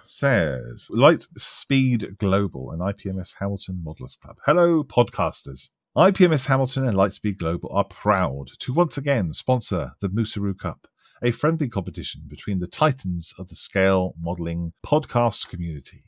Says 0.04 0.88
Light 0.90 1.26
Speed 1.36 2.18
Global 2.18 2.70
and 2.70 2.80
IPMS 2.80 3.34
Hamilton 3.38 3.82
Modelers 3.84 4.18
Club. 4.18 4.36
Hello, 4.44 4.82
podcasters. 4.84 5.68
IPMS 5.96 6.46
Hamilton 6.46 6.86
and 6.86 6.96
Lightspeed 6.96 7.38
Global 7.38 7.70
are 7.72 7.84
proud 7.84 8.50
to 8.60 8.72
once 8.72 8.96
again 8.96 9.32
sponsor 9.32 9.92
the 10.00 10.08
Mooseroo 10.08 10.56
Cup, 10.56 10.86
a 11.22 11.32
friendly 11.32 11.68
competition 11.68 12.22
between 12.28 12.60
the 12.60 12.68
titans 12.68 13.34
of 13.38 13.48
the 13.48 13.56
scale 13.56 14.14
modeling 14.20 14.74
podcast 14.86 15.48
community. 15.48 16.04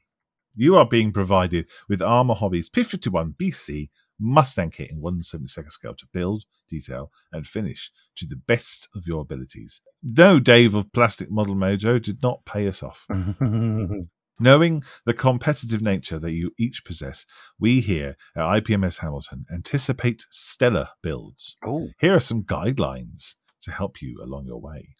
You 0.55 0.77
are 0.77 0.87
being 0.87 1.13
provided 1.13 1.69
with 1.89 2.03
Arma 2.03 2.35
Hobby's 2.35 2.71
P51 2.71 3.35
BC 3.37 3.89
Mustang 4.21 4.71
kit 4.71 4.91
in 4.91 5.01
172nd 5.01 5.71
scale 5.73 5.95
to 5.95 6.07
build, 6.13 6.45
detail, 6.69 7.11
and 7.33 7.47
finish 7.47 7.91
to 8.17 8.27
the 8.27 8.37
best 8.37 8.87
of 8.95 9.07
your 9.07 9.23
abilities. 9.23 9.81
No, 10.03 10.39
Dave 10.39 10.75
of 10.75 10.93
Plastic 10.93 11.31
Model 11.31 11.55
Mojo 11.55 12.01
did 12.01 12.23
not 12.23 12.45
pay 12.45 12.69
us 12.69 12.83
off. 12.83 13.07
Knowing 14.43 14.83
the 15.05 15.13
competitive 15.13 15.83
nature 15.83 16.19
that 16.19 16.33
you 16.33 16.51
each 16.59 16.83
possess, 16.85 17.27
we 17.59 17.81
here 17.81 18.17
at 18.35 18.43
IPMS 18.65 18.99
Hamilton 19.01 19.45
anticipate 19.53 20.25
stellar 20.31 20.89
builds. 21.03 21.57
oh, 21.65 21.89
Here 21.99 22.15
are 22.15 22.21
some 22.21 22.43
guidelines 22.45 23.35
to 23.63 23.71
help 23.71 24.01
you 24.01 24.19
along 24.23 24.47
your 24.47 24.61
way. 24.61 24.97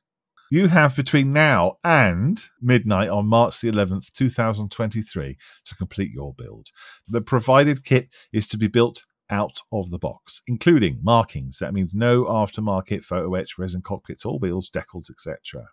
You 0.53 0.67
have 0.67 0.97
between 0.97 1.33
now 1.33 1.79
and 1.85 2.45
midnight 2.61 3.09
on 3.09 3.29
March 3.29 3.61
the 3.61 3.71
11th, 3.71 4.13
2023 4.15 5.37
to 5.65 5.75
complete 5.77 6.11
your 6.11 6.35
build. 6.35 6.71
The 7.07 7.21
provided 7.21 7.85
kit 7.85 8.09
is 8.33 8.49
to 8.49 8.59
be 8.59 8.67
built 8.67 9.05
out 9.31 9.61
of 9.71 9.91
the 9.91 9.99
box, 10.01 10.43
including 10.49 10.99
markings. 11.05 11.61
That 11.61 11.73
means 11.73 11.95
no 11.95 12.25
aftermarket 12.25 13.05
photo 13.05 13.33
etch, 13.37 13.59
resin 13.59 13.81
cockpits, 13.83 14.25
all 14.25 14.41
wheels, 14.41 14.69
decals, 14.69 15.09
etc. 15.09 15.69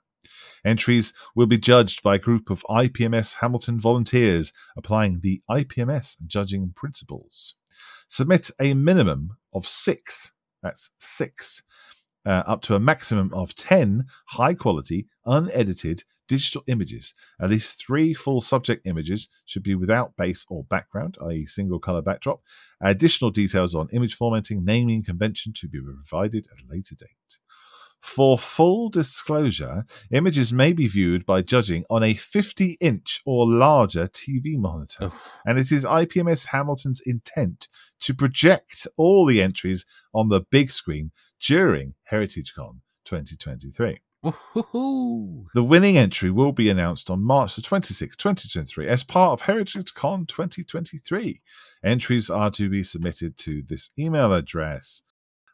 Entries 0.63 1.11
will 1.35 1.47
be 1.47 1.57
judged 1.57 2.03
by 2.03 2.13
a 2.13 2.19
group 2.19 2.51
of 2.51 2.63
IPMS 2.69 3.37
Hamilton 3.41 3.79
volunteers 3.79 4.53
applying 4.77 5.21
the 5.21 5.41
IPMS 5.49 6.17
judging 6.27 6.71
principles. 6.75 7.55
Submit 8.09 8.51
a 8.61 8.75
minimum 8.75 9.37
of 9.55 9.67
six, 9.67 10.33
that's 10.61 10.91
six, 10.99 11.63
uh, 12.27 12.43
up 12.45 12.61
to 12.63 12.75
a 12.75 12.79
maximum 12.79 13.33
of 13.33 13.55
10 13.55 14.05
high 14.27 14.53
quality, 14.53 15.07
unedited 15.25 16.03
digital 16.27 16.61
images. 16.67 17.13
At 17.41 17.49
least 17.51 17.81
three 17.85 18.13
full 18.13 18.41
subject 18.41 18.85
images 18.85 19.29
should 19.45 19.63
be 19.63 19.75
without 19.75 20.17
base 20.17 20.45
or 20.49 20.65
background, 20.65 21.17
i.e., 21.25 21.45
single 21.45 21.79
color 21.79 22.01
backdrop. 22.01 22.41
Additional 22.81 23.31
details 23.31 23.73
on 23.73 23.87
image 23.93 24.13
formatting, 24.15 24.65
naming 24.65 25.03
convention 25.03 25.53
to 25.53 25.69
be 25.69 25.79
provided 25.79 26.45
at 26.51 26.61
a 26.63 26.69
later 26.69 26.95
date. 26.95 27.39
For 28.01 28.37
full 28.37 28.89
disclosure, 28.89 29.83
images 30.11 30.53
may 30.53 30.71
be 30.71 30.87
viewed 30.87 31.25
by 31.25 31.41
judging 31.41 31.83
on 31.89 32.03
a 32.03 32.13
50 32.13 32.77
inch 32.79 33.21
or 33.25 33.47
larger 33.47 34.07
TV 34.07 34.55
monitor 34.57 35.09
Oh. 35.11 35.21
and 35.45 35.57
it 35.57 35.71
is 35.71 35.83
IPMS 35.83 36.47
Hamilton's 36.47 37.01
intent 37.05 37.67
to 38.01 38.13
project 38.13 38.85
all 38.97 39.25
the 39.25 39.41
entries 39.41 39.83
on 40.13 40.29
the 40.29 40.41
big 40.41 40.71
screen 40.71 41.11
during 41.39 41.93
HeritageCon 42.11 42.81
2023. 43.05 43.99
Woohoo. 44.23 45.45
The 45.53 45.63
winning 45.63 45.97
entry 45.97 46.31
will 46.31 46.51
be 46.51 46.69
announced 46.69 47.09
on 47.09 47.23
March 47.23 47.55
the 47.55 47.61
26th, 47.61 48.17
2023, 48.17 48.87
as 48.87 49.03
part 49.03 49.39
of 49.39 49.45
HeritageCon 49.45 50.27
2023. 50.27 51.41
Entries 51.83 52.29
are 52.29 52.51
to 52.51 52.69
be 52.69 52.83
submitted 52.83 53.37
to 53.39 53.61
this 53.67 53.91
email 53.97 54.33
address. 54.33 55.03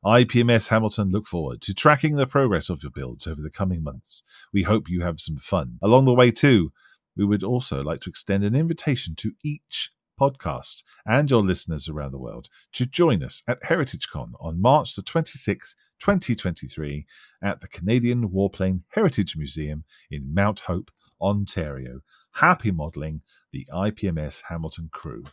IPMS 0.05 0.67
Hamilton 0.69 1.11
look 1.11 1.27
forward 1.27 1.61
to 1.61 1.73
tracking 1.73 2.15
the 2.15 2.27
progress 2.27 2.69
of 2.69 2.83
your 2.83 2.91
builds 2.91 3.25
over 3.27 3.41
the 3.41 3.49
coming 3.49 3.83
months. 3.83 4.23
We 4.51 4.63
hope 4.63 4.89
you 4.89 5.01
have 5.01 5.19
some 5.19 5.37
fun 5.37 5.77
along 5.81 6.05
the 6.05 6.13
way 6.13 6.31
too. 6.31 6.71
we 7.15 7.25
would 7.25 7.43
also 7.43 7.83
like 7.83 8.01
to 8.01 8.09
extend 8.09 8.43
an 8.43 8.55
invitation 8.55 9.15
to 9.17 9.33
each 9.43 9.91
podcast 10.19 10.83
and 11.05 11.29
your 11.29 11.43
listeners 11.43 11.89
around 11.89 12.11
the 12.11 12.17
world 12.17 12.49
to 12.73 12.85
join 12.85 13.23
us 13.23 13.43
at 13.47 13.61
HeritageCon 13.63 14.33
on 14.39 14.61
March 14.61 14.95
the 14.95 15.01
26th, 15.01 15.75
2023, 15.99 17.05
at 17.41 17.61
the 17.61 17.67
Canadian 17.67 18.29
Warplane 18.29 18.81
Heritage 18.89 19.35
Museum 19.35 19.83
in 20.11 20.33
Mount 20.33 20.61
Hope, 20.61 20.91
Ontario. 21.21 22.01
Happy 22.31 22.71
modelling 22.71 23.21
the 23.51 23.67
IPMS 23.71 24.43
Hamilton 24.49 24.89
crew. 24.91 25.23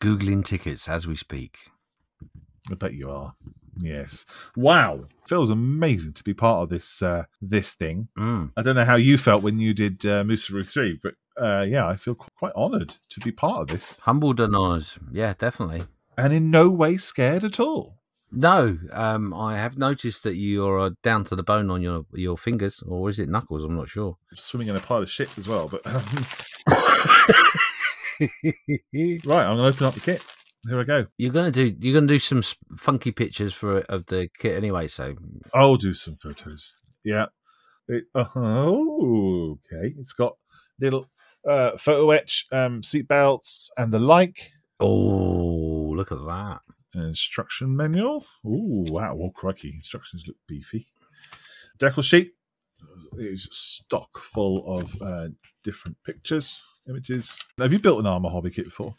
Googling 0.00 0.44
tickets 0.44 0.88
as 0.88 1.06
we 1.06 1.16
speak. 1.16 1.58
I 2.70 2.74
bet 2.74 2.94
you 2.94 3.10
are. 3.10 3.34
Yes. 3.78 4.24
Wow. 4.56 5.04
Feels 5.26 5.50
amazing 5.50 6.14
to 6.14 6.24
be 6.24 6.34
part 6.34 6.62
of 6.62 6.68
this 6.70 7.02
uh, 7.02 7.24
this 7.40 7.72
thing. 7.72 8.08
Mm. 8.18 8.52
I 8.56 8.62
don't 8.62 8.76
know 8.76 8.84
how 8.84 8.96
you 8.96 9.18
felt 9.18 9.42
when 9.42 9.58
you 9.58 9.74
did 9.74 10.04
uh, 10.04 10.24
Mooseroo 10.24 10.66
3, 10.66 10.98
but 11.02 11.14
uh, 11.40 11.64
yeah, 11.68 11.86
I 11.86 11.96
feel 11.96 12.14
quite 12.14 12.54
honoured 12.54 12.96
to 13.10 13.20
be 13.20 13.32
part 13.32 13.60
of 13.62 13.66
this 13.68 13.98
Humbled 14.00 14.40
and 14.40 14.54
honoured. 14.54 14.86
Yeah, 15.12 15.34
definitely. 15.38 15.84
and 16.16 16.32
in 16.32 16.50
no 16.50 16.70
way 16.70 16.96
scared 16.96 17.44
at 17.44 17.60
all. 17.60 17.96
No, 18.32 18.76
um, 18.92 19.32
I 19.32 19.56
have 19.56 19.78
noticed 19.78 20.24
that 20.24 20.34
you 20.34 20.66
are 20.66 20.90
down 21.02 21.24
to 21.24 21.36
the 21.36 21.44
bone 21.44 21.70
on 21.70 21.80
your 21.80 22.04
your 22.12 22.36
fingers, 22.36 22.82
or 22.86 23.08
is 23.08 23.20
it 23.20 23.28
knuckles? 23.28 23.64
I'm 23.64 23.76
not 23.76 23.88
sure. 23.88 24.16
Swimming 24.34 24.68
in 24.68 24.76
a 24.76 24.80
pile 24.80 25.02
of 25.02 25.10
shit 25.10 25.36
as 25.38 25.46
well. 25.46 25.68
But 25.68 25.86
um, 25.86 26.02
right, 28.20 29.46
I'm 29.46 29.56
going 29.56 29.72
to 29.72 29.76
open 29.76 29.86
up 29.86 29.94
the 29.94 30.00
kit. 30.02 30.22
Here 30.68 30.80
I 30.80 30.84
go. 30.84 31.06
you're 31.16 31.32
gonna 31.32 31.52
do 31.52 31.76
you're 31.78 31.94
gonna 31.94 32.08
do 32.08 32.18
some 32.18 32.42
funky 32.76 33.12
pictures 33.12 33.54
for 33.54 33.78
of 33.82 34.06
the 34.06 34.28
kit 34.38 34.56
anyway. 34.56 34.88
So 34.88 35.14
I'll 35.54 35.76
do 35.76 35.94
some 35.94 36.16
photos. 36.16 36.74
Yeah. 37.04 37.26
It, 37.86 38.04
oh, 38.16 39.58
okay. 39.72 39.94
It's 39.96 40.12
got 40.12 40.36
little 40.80 41.08
uh, 41.48 41.76
photo 41.76 42.10
etch 42.10 42.46
um, 42.52 42.82
seat 42.82 43.08
belts 43.08 43.70
and 43.76 43.92
the 43.92 43.98
like. 43.98 44.52
oh, 44.80 45.92
look 45.96 46.12
at 46.12 46.18
that. 46.18 46.60
Instruction 46.94 47.76
manual. 47.76 48.24
Ooh, 48.46 48.86
wow. 48.88 49.18
Oh, 49.20 49.30
crikey. 49.30 49.72
Instructions 49.74 50.24
look 50.26 50.36
beefy. 50.46 50.86
Decal 51.78 52.02
sheet 52.02 52.32
is 53.18 53.48
stock 53.50 54.18
full 54.18 54.64
of 54.66 55.02
uh, 55.02 55.28
different 55.62 55.96
pictures, 56.04 56.58
images. 56.88 57.38
Have 57.58 57.72
you 57.72 57.78
built 57.78 58.00
an 58.00 58.06
Arma 58.06 58.30
Hobby 58.30 58.50
kit 58.50 58.66
before? 58.66 58.94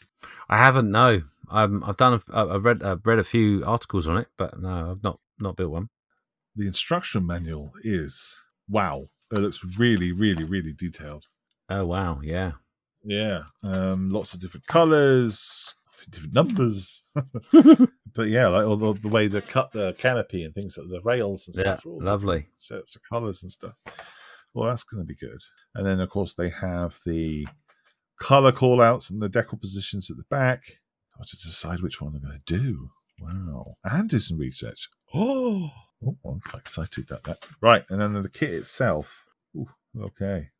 I 0.48 0.58
haven't. 0.58 0.90
No, 0.90 1.22
um, 1.50 1.82
I've 1.84 1.96
done. 1.96 2.22
A, 2.32 2.36
I've 2.36 2.64
read. 2.64 2.82
I've 2.82 3.04
read 3.04 3.18
a 3.18 3.24
few 3.24 3.64
articles 3.64 4.08
on 4.08 4.18
it, 4.18 4.28
but 4.36 4.60
no, 4.60 4.92
I've 4.92 5.02
not 5.02 5.18
not 5.40 5.56
built 5.56 5.72
one. 5.72 5.88
The 6.56 6.66
instruction 6.66 7.26
manual 7.26 7.72
is 7.82 8.40
wow. 8.68 9.08
It 9.30 9.38
looks 9.38 9.64
really, 9.76 10.12
really, 10.12 10.44
really 10.44 10.72
detailed. 10.72 11.26
Oh 11.68 11.86
wow, 11.86 12.20
yeah. 12.22 12.52
Yeah, 13.04 13.44
um, 13.62 14.10
lots 14.10 14.34
of 14.34 14.40
different 14.40 14.66
colors, 14.66 15.74
different 16.10 16.34
numbers. 16.34 17.02
but 18.14 18.28
yeah, 18.28 18.48
like 18.48 18.66
all 18.66 18.76
the, 18.76 18.92
the 18.94 19.08
way 19.08 19.28
they 19.28 19.40
cut 19.40 19.72
the 19.72 19.94
canopy 19.98 20.44
and 20.44 20.54
things 20.54 20.76
like 20.76 20.88
the 20.88 21.00
rails 21.02 21.46
and 21.46 21.54
stuff. 21.54 21.86
all 21.86 22.02
lovely. 22.02 22.46
Sets 22.58 22.96
of 22.96 23.02
colors 23.02 23.42
and 23.42 23.52
stuff. 23.52 23.74
Well, 24.54 24.68
that's 24.68 24.84
going 24.84 25.02
to 25.02 25.06
be 25.06 25.14
good. 25.14 25.40
And 25.74 25.86
then, 25.86 26.00
of 26.00 26.10
course, 26.10 26.34
they 26.34 26.48
have 26.48 26.98
the 27.06 27.46
color 28.18 28.52
call 28.52 28.80
outs 28.80 29.10
and 29.10 29.22
the 29.22 29.28
decal 29.28 29.60
positions 29.60 30.10
at 30.10 30.16
the 30.16 30.24
back. 30.30 30.78
I 31.14 31.20
have 31.20 31.28
to 31.28 31.36
decide 31.36 31.80
which 31.80 32.00
one 32.00 32.14
I'm 32.14 32.22
going 32.22 32.40
to 32.44 32.58
do. 32.58 32.90
Wow. 33.20 33.76
And 33.84 34.08
do 34.08 34.20
some 34.20 34.38
research. 34.38 34.88
Oh, 35.14 35.70
oh 36.04 36.16
I'm 36.24 36.40
quite 36.40 36.60
excited 36.60 37.10
about 37.10 37.24
that. 37.24 37.46
Right. 37.60 37.84
And 37.90 38.00
then 38.00 38.20
the 38.22 38.28
kit 38.28 38.50
itself. 38.50 39.24
Ooh, 39.56 39.68
okay. 40.00 40.50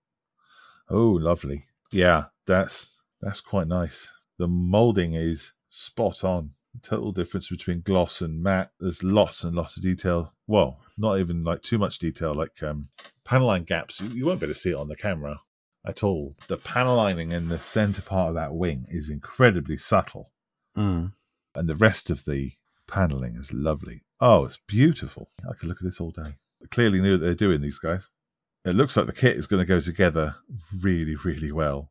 Oh, 0.90 1.10
lovely. 1.12 1.64
Yeah, 1.92 2.24
that's 2.46 3.00
that's 3.20 3.40
quite 3.40 3.66
nice. 3.66 4.10
The 4.38 4.48
molding 4.48 5.14
is 5.14 5.52
spot 5.70 6.24
on. 6.24 6.50
Total 6.82 7.10
difference 7.10 7.48
between 7.48 7.80
gloss 7.80 8.20
and 8.20 8.40
matte. 8.42 8.70
There's 8.78 9.02
lots 9.02 9.42
and 9.42 9.56
lots 9.56 9.76
of 9.76 9.82
detail. 9.82 10.32
Well, 10.46 10.78
not 10.96 11.18
even 11.18 11.42
like 11.42 11.62
too 11.62 11.78
much 11.78 11.98
detail, 11.98 12.34
like 12.34 12.62
um, 12.62 12.88
panel 13.24 13.48
line 13.48 13.64
gaps. 13.64 14.00
You, 14.00 14.08
you 14.10 14.26
won't 14.26 14.38
be 14.38 14.46
able 14.46 14.54
to 14.54 14.60
see 14.60 14.70
it 14.70 14.76
on 14.76 14.86
the 14.88 14.94
camera 14.94 15.40
at 15.84 16.04
all. 16.04 16.36
The 16.46 16.56
panel 16.58 16.94
lining 16.96 17.32
in 17.32 17.48
the 17.48 17.58
center 17.58 18.02
part 18.02 18.28
of 18.28 18.34
that 18.36 18.54
wing 18.54 18.86
is 18.88 19.10
incredibly 19.10 19.76
subtle, 19.76 20.30
Mm. 20.76 21.12
and 21.56 21.68
the 21.68 21.74
rest 21.74 22.10
of 22.10 22.24
the 22.24 22.52
paneling 22.86 23.34
is 23.36 23.52
lovely. 23.52 24.02
Oh, 24.20 24.44
it's 24.44 24.58
beautiful. 24.68 25.28
I 25.50 25.54
could 25.54 25.68
look 25.68 25.78
at 25.78 25.84
this 25.84 26.00
all 26.00 26.12
day. 26.12 26.36
They 26.60 26.66
clearly 26.68 27.00
knew 27.00 27.12
what 27.12 27.20
they're 27.22 27.34
doing, 27.34 27.60
these 27.60 27.78
guys. 27.80 28.06
It 28.64 28.74
looks 28.76 28.96
like 28.96 29.06
the 29.06 29.12
kit 29.12 29.36
is 29.36 29.46
going 29.46 29.60
to 29.60 29.66
go 29.66 29.80
together 29.80 30.34
really, 30.80 31.14
really 31.16 31.52
well 31.52 31.90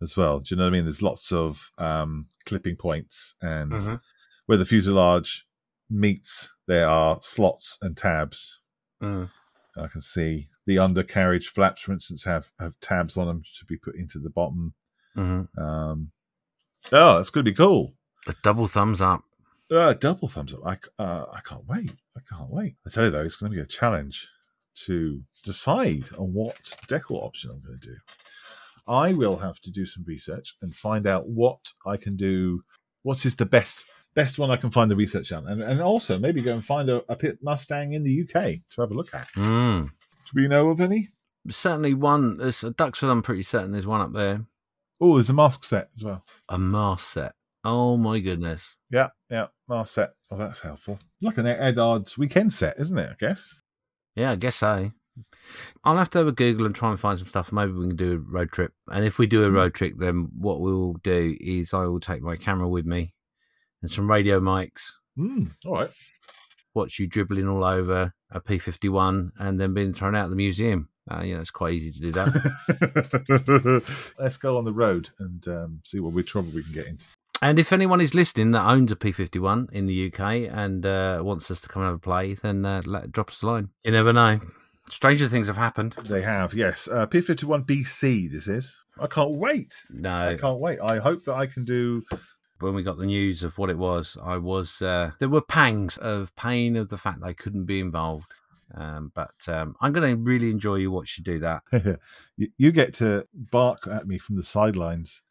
as 0.00 0.16
well. 0.16 0.40
Do 0.40 0.54
you 0.54 0.56
know 0.56 0.64
what 0.64 0.70
I 0.70 0.72
mean? 0.72 0.84
There's 0.84 1.02
lots 1.02 1.32
of 1.32 1.70
um, 1.78 2.28
clipping 2.46 2.76
points, 2.76 3.34
and 3.42 3.72
Mhm. 3.72 4.00
where 4.46 4.58
the 4.58 4.64
fuselage 4.64 5.46
meets, 5.90 6.54
there 6.66 6.86
are 6.88 7.18
slots 7.22 7.78
and 7.82 7.96
tabs. 7.96 8.60
Mm. 9.02 9.30
I 9.76 9.86
can 9.88 10.00
see 10.00 10.48
the 10.66 10.78
undercarriage 10.78 11.48
flaps, 11.48 11.82
for 11.82 11.92
instance, 11.92 12.24
have 12.24 12.50
have 12.58 12.78
tabs 12.80 13.16
on 13.16 13.26
them 13.26 13.42
to 13.58 13.64
be 13.64 13.76
put 13.76 13.94
into 13.96 14.18
the 14.18 14.30
bottom. 14.30 14.74
Mhm. 15.16 15.48
Um, 15.58 16.12
oh, 16.92 17.16
that's 17.16 17.30
going 17.30 17.44
to 17.44 17.50
be 17.50 17.54
cool. 17.56 17.94
A 18.26 18.34
double 18.42 18.68
thumbs 18.68 19.00
up. 19.00 19.22
Uh, 19.70 19.92
double 19.94 20.28
thumbs 20.28 20.54
up. 20.54 20.60
I, 20.64 21.02
uh, 21.02 21.26
I 21.32 21.40
can't 21.40 21.66
wait. 21.66 21.92
I 22.16 22.20
can't 22.28 22.50
wait. 22.50 22.76
I 22.86 22.90
tell 22.90 23.04
you 23.04 23.10
though, 23.10 23.22
it's 23.22 23.36
going 23.36 23.52
to 23.52 23.56
be 23.56 23.62
a 23.62 23.66
challenge 23.66 24.28
to 24.86 25.22
decide 25.44 26.10
on 26.16 26.32
what 26.32 26.56
decal 26.86 27.22
option 27.22 27.50
I'm 27.50 27.60
going 27.60 27.78
to 27.80 27.88
do. 27.88 27.96
I 28.86 29.12
will 29.12 29.36
have 29.36 29.60
to 29.60 29.70
do 29.70 29.84
some 29.84 30.04
research 30.06 30.54
and 30.62 30.74
find 30.74 31.06
out 31.06 31.28
what 31.28 31.72
I 31.86 31.96
can 31.96 32.16
do. 32.16 32.62
What 33.02 33.24
is 33.24 33.36
the 33.36 33.46
best 33.46 33.86
best 34.14 34.38
one 34.38 34.50
I 34.50 34.56
can 34.56 34.70
find 34.70 34.90
the 34.90 34.96
research 34.96 35.30
on, 35.32 35.46
and 35.46 35.62
and 35.62 35.80
also 35.80 36.18
maybe 36.18 36.42
go 36.42 36.54
and 36.54 36.64
find 36.64 36.88
a, 36.88 37.04
a 37.08 37.16
pit 37.16 37.38
Mustang 37.42 37.92
in 37.92 38.02
the 38.02 38.22
UK 38.22 38.56
to 38.70 38.80
have 38.80 38.90
a 38.90 38.94
look 38.94 39.14
at. 39.14 39.28
Mm. 39.36 39.84
Do 39.84 40.42
we 40.42 40.48
know 40.48 40.70
of 40.70 40.80
any? 40.80 41.08
Certainly 41.50 41.94
one. 41.94 42.34
There's 42.34 42.64
a 42.64 42.70
Duxford. 42.70 43.10
I'm 43.10 43.22
pretty 43.22 43.42
certain 43.42 43.72
there's 43.72 43.86
one 43.86 44.00
up 44.00 44.12
there. 44.12 44.44
Oh, 45.00 45.14
there's 45.14 45.30
a 45.30 45.34
mask 45.34 45.64
set 45.64 45.88
as 45.94 46.02
well. 46.02 46.24
A 46.48 46.58
mask 46.58 47.12
set. 47.12 47.34
Oh 47.64 47.96
my 47.96 48.18
goodness. 48.18 48.62
Yeah, 48.90 49.08
yeah, 49.30 49.46
mask 49.68 49.94
set. 49.94 50.14
Oh, 50.30 50.36
that's 50.36 50.60
helpful. 50.60 50.98
Like 51.22 51.38
an 51.38 51.46
Eduard's 51.46 52.18
weekend 52.18 52.52
set, 52.52 52.78
isn't 52.78 52.98
it? 52.98 53.10
I 53.10 53.14
guess. 53.18 53.54
Yeah, 54.18 54.32
I 54.32 54.36
guess 54.36 54.56
so. 54.56 54.90
I'll 55.84 55.96
have 55.96 56.10
to 56.10 56.18
have 56.18 56.26
a 56.26 56.32
Google 56.32 56.66
and 56.66 56.74
try 56.74 56.90
and 56.90 56.98
find 57.00 57.18
some 57.18 57.28
stuff. 57.28 57.52
Maybe 57.52 57.72
we 57.72 57.86
can 57.88 57.96
do 57.96 58.12
a 58.14 58.18
road 58.18 58.50
trip. 58.52 58.72
And 58.88 59.04
if 59.04 59.18
we 59.18 59.26
do 59.26 59.44
a 59.44 59.50
road 59.50 59.74
trip, 59.74 59.94
then 59.96 60.28
what 60.36 60.60
we'll 60.60 60.94
do 61.02 61.36
is 61.40 61.72
I 61.72 61.84
will 61.86 62.00
take 62.00 62.22
my 62.22 62.36
camera 62.36 62.68
with 62.68 62.84
me 62.86 63.14
and 63.82 63.90
some 63.90 64.10
radio 64.10 64.40
mics, 64.40 64.82
Mm, 65.18 65.50
all 65.66 65.74
right. 65.74 65.90
watch 66.74 66.98
you 66.98 67.06
dribbling 67.08 67.48
all 67.48 67.64
over 67.64 68.12
a 68.30 68.40
P51 68.40 69.30
and 69.38 69.60
then 69.60 69.74
being 69.74 69.92
thrown 69.92 70.14
out 70.14 70.24
of 70.24 70.30
the 70.30 70.36
museum. 70.36 70.88
Uh, 71.10 71.22
you 71.22 71.34
know, 71.34 71.40
it's 71.40 71.50
quite 71.50 71.72
easy 71.74 71.90
to 71.90 72.00
do 72.00 72.12
that. 72.12 73.82
Let's 74.18 74.36
go 74.36 74.58
on 74.58 74.64
the 74.64 74.72
road 74.72 75.10
and 75.18 75.46
um, 75.48 75.80
see 75.84 76.00
what 76.00 76.12
we 76.12 76.22
trouble 76.22 76.50
we 76.50 76.62
can 76.62 76.72
get 76.72 76.86
into. 76.86 77.04
And 77.40 77.58
if 77.58 77.72
anyone 77.72 78.00
is 78.00 78.14
listening 78.14 78.50
that 78.52 78.66
owns 78.66 78.90
a 78.90 78.96
P51 78.96 79.72
in 79.72 79.86
the 79.86 80.06
UK 80.06 80.50
and 80.52 80.84
uh, 80.84 81.20
wants 81.22 81.50
us 81.50 81.60
to 81.60 81.68
come 81.68 81.82
and 81.82 81.88
have 81.88 81.96
a 81.96 82.00
play, 82.00 82.34
then 82.34 82.64
uh, 82.64 82.82
let, 82.84 83.12
drop 83.12 83.30
us 83.30 83.42
a 83.42 83.46
line. 83.46 83.70
You 83.84 83.92
never 83.92 84.12
know. 84.12 84.40
Stranger 84.88 85.28
things 85.28 85.46
have 85.46 85.56
happened. 85.56 85.94
They 86.04 86.22
have, 86.22 86.54
yes. 86.54 86.88
Uh, 86.88 87.06
P51 87.06 87.66
BC, 87.66 88.32
this 88.32 88.48
is. 88.48 88.76
I 88.98 89.06
can't 89.06 89.32
wait. 89.32 89.74
No, 89.90 90.30
I 90.30 90.34
can't 90.34 90.58
wait. 90.58 90.80
I 90.80 90.98
hope 90.98 91.24
that 91.24 91.34
I 91.34 91.46
can 91.46 91.64
do. 91.64 92.02
when 92.60 92.74
we 92.74 92.82
got 92.82 92.98
the 92.98 93.06
news 93.06 93.44
of 93.44 93.56
what 93.58 93.70
it 93.70 93.78
was, 93.78 94.16
I 94.22 94.38
was 94.38 94.82
uh, 94.82 95.12
there 95.20 95.28
were 95.28 95.40
pangs 95.40 95.96
of 95.98 96.34
pain 96.34 96.76
of 96.76 96.88
the 96.88 96.98
fact 96.98 97.20
that 97.20 97.26
I 97.26 97.32
couldn't 97.32 97.66
be 97.66 97.80
involved. 97.80 98.32
Um, 98.74 99.12
but 99.14 99.48
um, 99.48 99.76
I'm 99.80 99.92
going 99.92 100.16
to 100.16 100.22
really 100.22 100.50
enjoy 100.50 100.76
you 100.76 100.90
watch 100.90 101.16
you 101.16 101.24
do 101.24 101.38
that. 101.38 101.62
you 102.36 102.48
you 102.56 102.72
get 102.72 102.94
to 102.94 103.24
bark 103.32 103.86
at 103.86 104.06
me 104.06 104.18
from 104.18 104.36
the 104.36 104.42
sidelines 104.42 105.22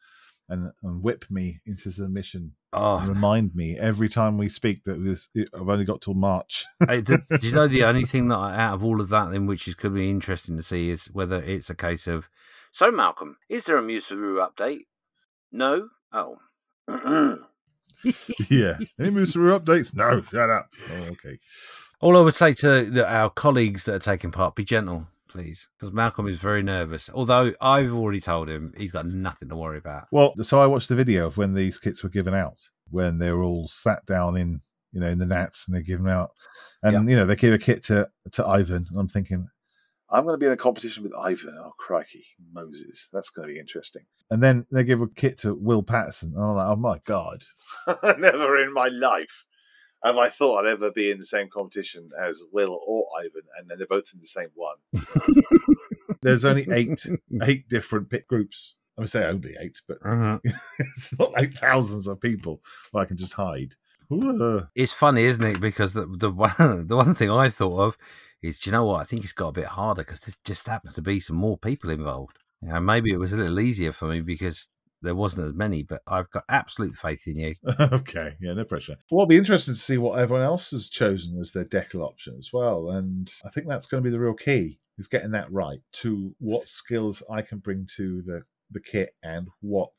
and, 0.50 0.72
and 0.84 1.04
whip 1.04 1.26
me 1.30 1.62
into 1.66 1.92
submission 1.92 2.54
Oh, 2.74 3.00
remind 3.08 3.56
me 3.56 3.78
every 3.78 4.10
time 4.10 4.38
we 4.38 4.50
speak 4.50 4.84
that 4.84 5.04
this, 5.04 5.30
I've 5.54 5.70
only 5.70 5.86
got 5.86 6.02
till 6.02 6.14
March. 6.14 6.66
hey, 6.88 7.02
did, 7.02 7.22
did 7.30 7.44
you 7.46 7.52
know 7.54 7.68
the 7.68 7.86
only 7.86 8.06
thing 8.06 8.28
that 8.28 8.36
I, 8.36 8.56
out 8.56 8.76
of 8.76 8.84
all 8.84 9.00
of 9.00 9.10
that, 9.10 9.32
then 9.32 9.48
which 9.48 9.68
is 9.68 9.76
could 9.76 9.94
be 9.94 10.10
interesting 10.10 10.58
to 10.58 10.64
see 10.64 10.90
is 10.90 11.08
whether 11.08 11.42
it's 11.42 11.70
a 11.70 11.76
case 11.76 12.08
of 12.08 12.30
so 12.74 12.92
Malcolm, 12.92 13.38
is 13.50 13.64
there 13.64 13.78
a 13.78 13.82
Mooseroo 13.82 14.46
update? 14.46 14.82
No. 15.52 15.90
Oh. 16.14 16.38
yeah. 18.50 18.78
Any 19.00 19.10
Mooseroo 19.10 19.60
updates? 19.60 19.96
No, 19.96 20.22
shut 20.22 20.50
up. 20.50 20.70
Oh, 20.92 21.08
okay. 21.12 21.40
All 22.02 22.16
I 22.18 22.22
would 22.22 22.36
say 22.36 22.54
to 22.54 22.84
the, 22.92 23.08
our 23.08 23.32
colleagues 23.32 23.86
that 23.86 23.96
are 23.96 24.00
taking 24.00 24.32
part, 24.32 24.56
be 24.56 24.64
gentle, 24.64 25.08
please, 25.28 25.68
because 25.78 25.94
Malcolm 25.94 26.28
is 26.28 26.38
very 26.38 26.64
nervous. 26.64 27.10
Although 27.14 27.54
I've 27.62 27.94
already 27.94 28.20
told 28.20 28.50
him 28.50 28.74
he's 28.78 28.92
got 28.92 29.06
nothing 29.06 29.50
to 29.50 29.56
worry 29.56 29.78
about. 29.78 30.06
Well, 30.12 30.34
so 30.42 30.62
I 30.62 30.68
watched 30.68 30.90
the 30.90 30.96
video 30.96 31.28
of 31.28 31.38
when 31.38 31.54
these 31.54 31.78
kits 31.78 32.04
were 32.04 32.10
given 32.10 32.34
out, 32.34 32.58
when 32.90 33.20
they 33.20 33.32
were 33.32 33.44
all 33.44 33.68
sat 33.68 34.06
down 34.06 34.38
in, 34.38 34.60
you 34.92 35.00
know, 35.00 35.08
in 35.08 35.20
the 35.20 35.26
nats 35.26 35.66
and 35.68 35.76
they're 35.76 35.84
given 35.84 36.08
out. 36.08 36.32
And, 36.84 37.10
you 37.10 37.16
know, 37.16 37.26
they 37.26 37.36
gave 37.36 37.54
a 37.54 37.58
kit 37.58 37.84
to, 37.86 38.08
to 38.34 38.46
Ivan. 38.46 38.86
And 38.90 39.00
I'm 39.00 39.08
thinking, 39.08 39.48
I'm 40.10 40.24
going 40.24 40.36
to 40.36 40.40
be 40.40 40.46
in 40.46 40.54
a 40.54 40.58
competition 40.58 41.04
with 41.04 41.14
Ivan. 41.14 41.58
Oh, 41.60 41.74
crikey, 41.78 42.26
Moses. 42.54 43.08
That's 43.12 43.30
going 43.30 43.48
to 43.48 43.54
be 43.54 43.60
interesting. 43.60 44.04
And 44.32 44.42
then 44.42 44.66
they 44.72 44.84
give 44.84 45.02
a 45.02 45.08
kit 45.08 45.38
to 45.40 45.54
Will 45.56 45.84
Patterson. 45.84 46.34
And 46.36 46.44
I'm 46.44 46.56
like, 46.56 46.68
oh 46.68 46.76
my 46.76 47.00
God. 47.06 47.44
Never 48.20 48.64
in 48.64 48.74
my 48.74 48.88
life 48.88 49.46
have 50.04 50.18
I 50.18 50.30
thought 50.30 50.66
I'd 50.66 50.72
ever 50.72 50.92
be 50.92 51.12
in 51.12 51.20
the 51.20 51.26
same 51.26 51.50
competition 51.52 52.10
as 52.22 52.42
Will 52.52 52.80
or 52.86 53.06
Ivan, 53.20 53.42
and 53.58 53.70
then 53.70 53.78
they're 53.78 53.88
both 53.88 54.06
in 54.14 54.20
the 54.20 54.28
same 54.28 54.50
one. 54.54 54.78
There's 56.22 56.46
only 56.46 56.68
eight 56.72 57.06
eight 57.44 57.68
different 57.68 58.10
pit 58.10 58.28
groups. 58.28 58.76
I 58.98 59.02
would 59.02 59.10
say 59.10 59.26
only 59.26 59.56
eight, 59.60 59.80
but 59.88 59.98
uh-huh. 60.04 60.40
it's 60.80 61.18
not 61.20 61.32
like 61.34 61.54
thousands 61.54 62.08
of 62.08 62.20
people 62.20 62.62
where 62.92 63.04
I 63.04 63.08
can 63.08 63.18
just 63.18 63.34
hide. 63.34 63.76
Ooh. 64.12 64.68
It's 64.74 64.94
funny, 64.94 65.24
isn't 65.26 65.44
it? 65.44 65.60
Because 65.60 65.94
the 65.94 66.06
the 66.06 66.32
one 66.32 66.88
the 66.88 66.96
one 66.96 67.16
thing 67.16 67.30
I 67.30 67.50
thought 67.50 67.80
of 67.80 67.98
is, 68.42 68.60
do 68.60 68.70
you 68.70 68.72
know 68.72 68.86
what? 68.86 69.02
I 69.02 69.04
think 69.04 69.24
it's 69.24 69.34
got 69.34 69.50
a 69.50 69.54
bit 69.54 69.66
harder 69.66 70.04
because 70.04 70.22
there 70.22 70.36
just 70.44 70.68
happens 70.68 70.94
to 70.96 71.02
be 71.02 71.20
some 71.20 71.36
more 71.36 71.58
people 71.58 71.90
involved. 71.90 72.38
You 72.62 72.70
know, 72.70 72.80
maybe 72.80 73.12
it 73.12 73.20
was 73.20 73.34
a 73.34 73.38
little 73.38 73.60
easier 73.60 73.94
for 73.94 74.06
me 74.06 74.22
because 74.22 74.70
there 75.02 75.16
wasn't 75.16 75.48
as 75.48 75.54
many, 75.54 75.84
but 75.84 76.02
I've 76.08 76.30
got 76.32 76.44
absolute 76.50 76.96
faith 76.96 77.28
in 77.28 77.38
you. 77.38 77.56
okay, 77.80 78.36
yeah, 78.42 78.54
no 78.54 78.64
pressure. 78.64 78.98
Well, 79.12 79.22
it'll 79.22 79.28
be 79.28 79.38
interesting 79.38 79.74
to 79.74 79.80
see 79.80 79.98
what 79.98 80.20
everyone 80.20 80.46
else 80.46 80.72
has 80.72 80.90
chosen 80.90 81.40
as 81.40 81.52
their 81.52 81.66
decal 81.66 82.04
option 82.04 82.36
as 82.40 82.52
well. 82.52 82.90
And 82.90 83.32
I 83.46 83.50
think 83.50 83.68
that's 83.68 83.86
going 83.86 84.04
to 84.04 84.08
be 84.08 84.12
the 84.12 84.20
real 84.20 84.34
key 84.34 84.80
is 84.98 85.08
getting 85.08 85.32
that 85.32 85.52
right 85.52 85.80
to 85.92 86.34
what 86.40 86.68
skills 86.68 87.22
I 87.30 87.44
can 87.44 87.60
bring 87.60 87.88
to 87.98 88.24
the, 88.24 88.42
the 88.72 88.80
kit 88.80 89.14
and 89.24 89.48
what 89.62 89.92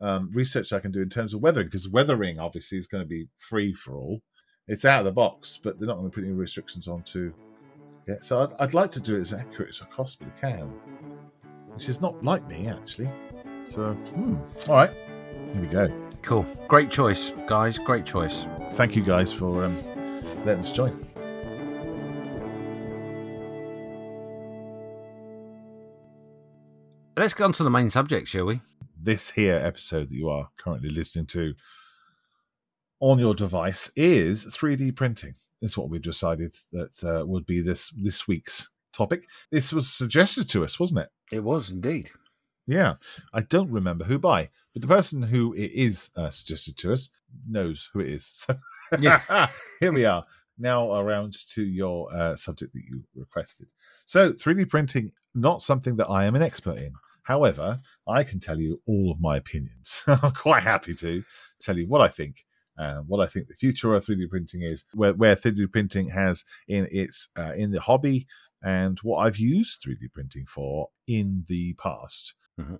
um, 0.00 0.30
research 0.32 0.72
I 0.72 0.80
can 0.80 0.92
do 0.92 1.00
in 1.00 1.08
terms 1.08 1.32
of 1.32 1.40
weathering, 1.40 1.66
because 1.68 1.88
weathering 1.88 2.38
obviously 2.38 2.76
is 2.76 2.86
going 2.86 3.02
to 3.02 3.08
be 3.08 3.28
free 3.38 3.72
for 3.72 3.96
all. 3.96 4.20
It's 4.68 4.84
out 4.84 5.00
of 5.00 5.06
the 5.06 5.12
box, 5.12 5.58
but 5.62 5.78
they're 5.78 5.88
not 5.88 5.96
going 5.96 6.10
to 6.10 6.14
put 6.14 6.24
any 6.24 6.32
restrictions 6.32 6.86
on 6.86 7.02
to 7.04 7.32
yeah, 8.06 8.16
so 8.20 8.40
I'd, 8.40 8.52
I'd 8.58 8.74
like 8.74 8.90
to 8.92 9.00
do 9.00 9.16
it 9.16 9.20
as 9.20 9.32
accurate 9.32 9.70
as 9.70 9.82
I 9.82 9.86
possibly 9.94 10.32
can, 10.40 10.72
which 11.74 11.88
is 11.88 12.00
not 12.00 12.22
like 12.24 12.46
me 12.48 12.66
actually. 12.66 13.08
So, 13.70 13.92
hmm. 13.92 14.34
all 14.68 14.74
right, 14.74 14.90
here 15.52 15.60
we 15.60 15.68
go. 15.68 16.10
Cool. 16.22 16.44
Great 16.66 16.90
choice, 16.90 17.30
guys. 17.46 17.78
Great 17.78 18.04
choice. 18.04 18.44
Thank 18.72 18.96
you 18.96 19.02
guys 19.04 19.32
for 19.32 19.64
um, 19.64 19.76
letting 20.44 20.64
us 20.64 20.72
join. 20.72 20.90
Let's 27.16 27.32
get 27.32 27.44
on 27.44 27.52
to 27.52 27.62
the 27.62 27.70
main 27.70 27.90
subject, 27.90 28.26
shall 28.26 28.46
we? 28.46 28.60
This 29.00 29.30
here 29.30 29.60
episode 29.62 30.10
that 30.10 30.16
you 30.16 30.28
are 30.30 30.48
currently 30.56 30.90
listening 30.90 31.26
to 31.26 31.54
on 32.98 33.20
your 33.20 33.36
device 33.36 33.88
is 33.94 34.46
3D 34.46 34.96
printing. 34.96 35.34
Is 35.62 35.78
what 35.78 35.90
we've 35.90 36.02
decided 36.02 36.56
that 36.72 37.04
uh, 37.04 37.24
would 37.24 37.46
be 37.46 37.62
this 37.62 37.90
this 37.90 38.26
week's 38.26 38.68
topic. 38.92 39.28
This 39.52 39.72
was 39.72 39.88
suggested 39.88 40.48
to 40.48 40.64
us, 40.64 40.80
wasn't 40.80 41.02
it? 41.02 41.10
It 41.30 41.44
was 41.44 41.70
indeed. 41.70 42.10
Yeah, 42.66 42.94
I 43.32 43.40
don't 43.40 43.70
remember 43.70 44.04
who 44.04 44.18
by, 44.18 44.50
but 44.72 44.82
the 44.82 44.88
person 44.88 45.22
who 45.22 45.52
it 45.54 45.72
is 45.72 46.10
uh, 46.16 46.30
suggested 46.30 46.76
to 46.78 46.92
us 46.92 47.10
knows 47.48 47.90
who 47.92 48.00
it 48.00 48.10
is. 48.10 48.46
So 48.92 48.98
Yeah. 48.98 49.48
here 49.80 49.92
we 49.92 50.04
are 50.04 50.24
now 50.58 50.92
around 50.92 51.34
to 51.54 51.62
your 51.62 52.12
uh, 52.14 52.36
subject 52.36 52.72
that 52.74 52.82
you 52.84 53.02
requested. 53.14 53.72
So 54.06 54.32
3D 54.32 54.68
printing, 54.68 55.12
not 55.34 55.62
something 55.62 55.96
that 55.96 56.08
I 56.08 56.26
am 56.26 56.34
an 56.34 56.42
expert 56.42 56.78
in. 56.78 56.92
However, 57.22 57.80
I 58.06 58.24
can 58.24 58.40
tell 58.40 58.58
you 58.58 58.80
all 58.86 59.10
of 59.10 59.20
my 59.20 59.36
opinions. 59.36 60.04
I'm 60.06 60.32
quite 60.32 60.62
happy 60.62 60.94
to 60.94 61.22
tell 61.60 61.78
you 61.78 61.86
what 61.86 62.00
I 62.00 62.08
think 62.08 62.44
uh, 62.80 63.02
what 63.06 63.20
I 63.20 63.26
think 63.26 63.48
the 63.48 63.54
future 63.54 63.94
of 63.94 64.06
3D 64.06 64.30
printing 64.30 64.62
is, 64.62 64.86
where, 64.94 65.12
where 65.12 65.36
3D 65.36 65.70
printing 65.70 66.08
has 66.08 66.44
in 66.66 66.88
its 66.90 67.28
uh, 67.38 67.52
in 67.54 67.72
the 67.72 67.80
hobby, 67.80 68.26
and 68.62 68.98
what 69.00 69.18
I've 69.18 69.36
used 69.36 69.82
3D 69.82 70.10
printing 70.14 70.46
for 70.46 70.88
in 71.06 71.44
the 71.46 71.74
past, 71.74 72.34
Mhm. 72.60 72.78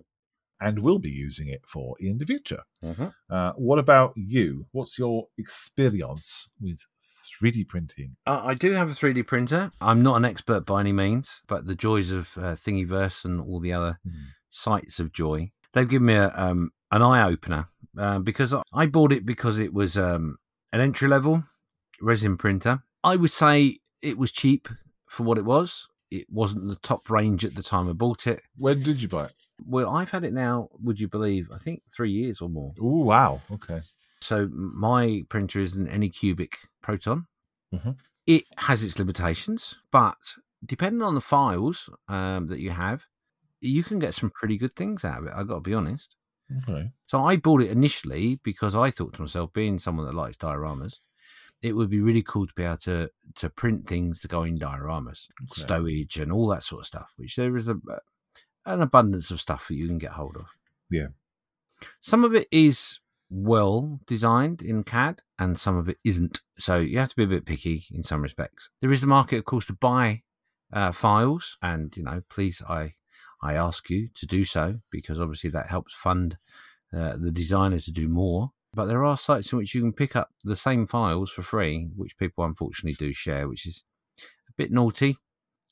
and 0.63 0.77
will 0.79 0.99
be 0.99 1.09
using 1.09 1.47
it 1.47 1.63
for 1.67 1.95
in 1.99 2.19
the 2.19 2.25
future. 2.25 2.61
Mhm. 2.83 3.13
Uh, 3.29 3.51
what 3.53 3.79
about 3.79 4.13
you? 4.15 4.67
What's 4.71 4.99
your 4.99 5.27
experience 5.37 6.49
with 6.59 6.85
3D 7.39 7.63
printing? 7.67 8.15
Uh, 8.27 8.41
I 8.43 8.53
do 8.53 8.71
have 8.73 8.89
a 8.91 8.93
3D 8.93 9.23
printer. 9.25 9.71
I'm 9.81 10.03
not 10.03 10.17
an 10.17 10.25
expert 10.25 10.65
by 10.65 10.81
any 10.81 10.91
means, 10.93 11.41
but 11.47 11.65
the 11.65 11.73
joys 11.75 12.11
of 12.11 12.37
uh, 12.37 12.55
Thingiverse 12.55 13.25
and 13.25 13.41
all 13.41 13.59
the 13.59 13.73
other 13.73 13.99
sites 14.49 14.99
of 14.99 15.11
joy, 15.13 15.51
they've 15.73 15.89
given 15.89 16.05
me 16.07 16.13
a, 16.15 16.29
um, 16.35 16.71
an 16.91 17.01
eye 17.01 17.23
opener 17.23 17.69
uh, 17.97 18.19
because 18.19 18.53
I- 18.53 18.61
I 18.73 18.85
bought 18.85 19.11
it 19.11 19.25
because 19.25 19.57
it 19.59 19.73
was 19.73 19.97
um, 19.97 20.37
an 20.71 20.79
entry 20.81 21.07
level 21.07 21.43
resin 22.01 22.37
printer. 22.37 22.83
I 23.03 23.15
would 23.15 23.31
say 23.31 23.79
it 24.01 24.17
was 24.17 24.31
cheap 24.31 24.67
for 25.09 25.23
what 25.23 25.37
it 25.37 25.45
was. 25.45 25.87
It 26.11 26.27
wasn't 26.29 26.67
the 26.67 26.75
top 26.75 27.09
range 27.09 27.43
at 27.45 27.55
the 27.55 27.63
time 27.63 27.89
I 27.89 27.93
bought 27.93 28.27
it. 28.27 28.41
When 28.57 28.83
did 28.83 29.01
you 29.01 29.07
buy 29.07 29.25
it? 29.25 29.33
Well, 29.65 29.89
I've 29.89 30.11
had 30.11 30.23
it 30.23 30.33
now, 30.33 30.69
would 30.73 30.99
you 30.99 31.07
believe, 31.07 31.51
I 31.51 31.57
think 31.57 31.83
three 31.91 32.11
years 32.11 32.41
or 32.41 32.49
more. 32.49 32.73
Oh 32.79 33.03
wow, 33.03 33.41
okay. 33.51 33.79
So 34.21 34.47
my 34.49 35.23
printer 35.29 35.59
is 35.59 35.75
an 35.77 35.87
Anycubic 35.87 36.55
Photon. 36.83 37.27
Mhm. 37.71 37.95
It 38.27 38.45
has 38.57 38.83
its 38.83 38.99
limitations, 38.99 39.77
but 39.91 40.17
depending 40.65 41.01
on 41.01 41.15
the 41.15 41.21
files 41.21 41.89
um, 42.07 42.47
that 42.47 42.59
you 42.59 42.69
have, 42.71 43.03
you 43.61 43.83
can 43.83 43.99
get 43.99 44.13
some 44.15 44.31
pretty 44.31 44.57
good 44.57 44.75
things 44.75 45.05
out 45.05 45.19
of 45.19 45.27
it. 45.27 45.33
I've 45.35 45.47
got 45.47 45.55
to 45.55 45.61
be 45.61 45.73
honest. 45.73 46.15
Okay. 46.57 46.91
So 47.07 47.23
I 47.23 47.37
bought 47.37 47.61
it 47.61 47.71
initially 47.71 48.39
because 48.43 48.75
I 48.75 48.91
thought 48.91 49.13
to 49.15 49.21
myself, 49.21 49.53
being 49.53 49.79
someone 49.79 50.05
that 50.07 50.15
likes 50.15 50.37
dioramas, 50.37 50.99
it 51.61 51.73
would 51.75 51.89
be 51.89 52.01
really 52.01 52.23
cool 52.23 52.47
to 52.47 52.53
be 52.55 52.63
able 52.63 52.77
to 52.79 53.11
to 53.35 53.49
print 53.49 53.87
things 53.87 54.21
to 54.21 54.27
go 54.27 54.43
in 54.43 54.55
dioramas, 54.57 55.29
Okay. 55.43 55.63
stowage, 55.63 56.21
and 56.21 56.31
all 56.31 56.47
that 56.49 56.63
sort 56.63 56.81
of 56.81 56.87
stuff. 56.87 57.11
Which 57.17 57.35
there 57.35 57.55
is 57.57 57.67
a 57.67 57.75
an 58.65 58.81
abundance 58.81 59.31
of 59.31 59.41
stuff 59.41 59.67
that 59.67 59.75
you 59.75 59.87
can 59.87 59.97
get 59.97 60.11
hold 60.11 60.37
of. 60.37 60.45
Yeah. 60.89 61.07
Some 61.99 62.23
of 62.23 62.35
it 62.35 62.47
is 62.51 62.99
well 63.29 63.99
designed 64.05 64.61
in 64.61 64.83
CAD, 64.83 65.21
and 65.39 65.57
some 65.57 65.77
of 65.77 65.89
it 65.89 65.97
isn't. 66.03 66.41
So 66.59 66.77
you 66.77 66.99
have 66.99 67.09
to 67.09 67.15
be 67.15 67.23
a 67.23 67.27
bit 67.27 67.45
picky 67.45 67.85
in 67.91 68.03
some 68.03 68.21
respects. 68.21 68.69
There 68.81 68.91
is 68.91 69.01
the 69.01 69.07
market, 69.07 69.37
of 69.37 69.45
course, 69.45 69.65
to 69.67 69.73
buy 69.73 70.21
uh, 70.73 70.91
files, 70.91 71.57
and 71.61 71.95
you 71.95 72.03
know, 72.03 72.21
please, 72.29 72.61
I 72.67 72.93
I 73.41 73.55
ask 73.55 73.89
you 73.89 74.09
to 74.15 74.25
do 74.25 74.43
so 74.43 74.79
because 74.91 75.19
obviously 75.19 75.49
that 75.51 75.69
helps 75.69 75.95
fund 75.95 76.37
uh, 76.95 77.15
the 77.17 77.31
designers 77.31 77.85
to 77.85 77.91
do 77.91 78.07
more. 78.07 78.51
But 78.73 78.85
there 78.85 79.03
are 79.03 79.17
sites 79.17 79.51
in 79.51 79.57
which 79.57 79.75
you 79.75 79.81
can 79.81 79.91
pick 79.91 80.15
up 80.15 80.29
the 80.43 80.55
same 80.55 80.87
files 80.87 81.31
for 81.31 81.41
free, 81.41 81.89
which 81.95 82.17
people 82.17 82.45
unfortunately 82.45 82.95
do 82.97 83.11
share, 83.11 83.47
which 83.47 83.65
is 83.65 83.83
a 84.19 84.53
bit 84.55 84.71
naughty. 84.71 85.17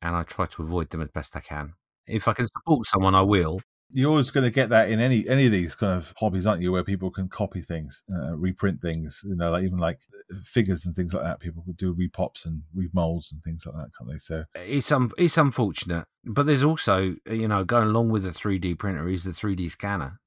And 0.01 0.15
I 0.15 0.23
try 0.23 0.45
to 0.45 0.63
avoid 0.63 0.89
them 0.89 1.01
as 1.01 1.09
best 1.09 1.35
I 1.35 1.41
can. 1.41 1.73
If 2.09 2.27
I 2.27 2.33
can 2.33 2.47
support 2.47 2.85
someone, 2.85 3.15
I 3.15 3.21
will. 3.21 3.61
You're 3.91 4.11
always 4.11 4.29
going 4.29 4.43
to 4.43 4.51
get 4.51 4.69
that 4.69 4.89
in 4.89 4.99
any 4.99 5.27
any 5.27 5.47
of 5.47 5.51
these 5.51 5.75
kind 5.75 5.93
of 5.93 6.13
hobbies, 6.17 6.45
aren't 6.45 6.61
you? 6.61 6.71
Where 6.71 6.83
people 6.83 7.09
can 7.09 7.27
copy 7.27 7.61
things, 7.61 8.03
uh, 8.13 8.35
reprint 8.37 8.81
things. 8.81 9.21
You 9.23 9.35
know, 9.35 9.51
like 9.51 9.63
even 9.63 9.79
like 9.79 9.99
figures 10.43 10.85
and 10.85 10.95
things 10.95 11.13
like 11.13 11.23
that. 11.23 11.39
People 11.39 11.63
could 11.65 11.77
do 11.77 11.95
repops 11.95 12.45
and 12.45 12.61
remolds 12.75 13.31
and 13.31 13.41
things 13.43 13.65
like 13.65 13.75
that, 13.75 13.89
can't 13.97 14.11
they? 14.11 14.19
So 14.19 14.43
It's 14.55 14.91
um, 14.91 15.11
it's 15.17 15.37
unfortunate, 15.37 16.05
but 16.23 16.45
there's 16.45 16.63
also 16.63 17.15
you 17.25 17.47
know 17.47 17.63
going 17.63 17.87
along 17.87 18.09
with 18.09 18.23
the 18.23 18.29
3D 18.29 18.77
printer 18.77 19.09
is 19.09 19.23
the 19.23 19.31
3D 19.31 19.71
scanner, 19.71 20.19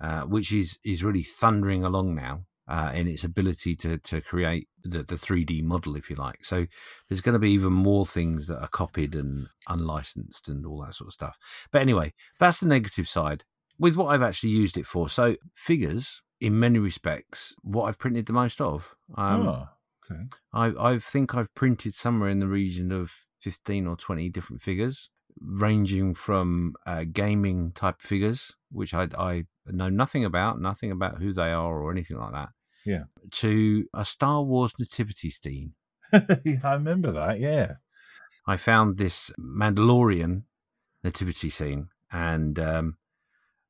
uh, 0.00 0.22
which 0.22 0.52
is 0.52 0.78
is 0.84 1.04
really 1.04 1.22
thundering 1.22 1.84
along 1.84 2.14
now 2.14 2.44
uh, 2.66 2.92
in 2.94 3.06
its 3.06 3.24
ability 3.24 3.74
to 3.74 3.98
to 3.98 4.20
create 4.20 4.68
the 4.82 5.02
the 5.02 5.16
3D 5.16 5.62
model, 5.62 5.96
if 5.96 6.08
you 6.08 6.16
like. 6.16 6.44
So 6.44 6.66
there's 7.08 7.20
going 7.20 7.34
to 7.34 7.38
be 7.38 7.50
even 7.50 7.72
more 7.72 8.06
things 8.06 8.46
that 8.46 8.60
are 8.60 8.68
copied 8.68 9.14
and 9.14 9.48
unlicensed 9.68 10.48
and 10.48 10.64
all 10.64 10.82
that 10.82 10.94
sort 10.94 11.08
of 11.08 11.14
stuff. 11.14 11.36
But 11.70 11.82
anyway, 11.82 12.14
that's 12.38 12.60
the 12.60 12.66
negative 12.66 13.08
side. 13.08 13.44
With 13.78 13.96
what 13.96 14.06
I've 14.06 14.22
actually 14.22 14.50
used 14.50 14.76
it 14.76 14.86
for, 14.86 15.08
so 15.08 15.36
figures 15.54 16.22
in 16.40 16.58
many 16.58 16.78
respects, 16.78 17.54
what 17.62 17.84
I've 17.84 17.98
printed 17.98 18.26
the 18.26 18.32
most 18.32 18.60
of. 18.60 18.94
Um, 19.16 19.48
oh, 19.48 19.68
okay. 20.10 20.22
I 20.52 20.92
I 20.92 20.98
think 20.98 21.34
I've 21.34 21.54
printed 21.54 21.94
somewhere 21.94 22.30
in 22.30 22.40
the 22.40 22.48
region 22.48 22.92
of 22.92 23.12
fifteen 23.40 23.86
or 23.86 23.96
twenty 23.96 24.28
different 24.28 24.62
figures, 24.62 25.10
ranging 25.40 26.14
from 26.14 26.74
uh, 26.86 27.04
gaming 27.12 27.72
type 27.72 28.00
figures, 28.00 28.52
which 28.70 28.94
I 28.94 29.08
I 29.18 29.44
know 29.66 29.88
nothing 29.88 30.24
about, 30.24 30.60
nothing 30.60 30.90
about 30.90 31.18
who 31.18 31.32
they 31.32 31.50
are 31.52 31.78
or 31.80 31.90
anything 31.90 32.18
like 32.18 32.32
that. 32.32 32.48
Yeah. 32.84 33.04
To 33.30 33.86
a 33.94 34.04
Star 34.04 34.42
Wars 34.42 34.72
nativity 34.78 35.30
scene. 35.30 35.74
I 36.12 36.74
remember 36.74 37.12
that. 37.12 37.40
Yeah. 37.40 37.76
I 38.46 38.56
found 38.56 38.98
this 38.98 39.30
Mandalorian 39.40 40.42
nativity 41.02 41.48
scene 41.48 41.88
and 42.12 42.58
um, 42.58 42.96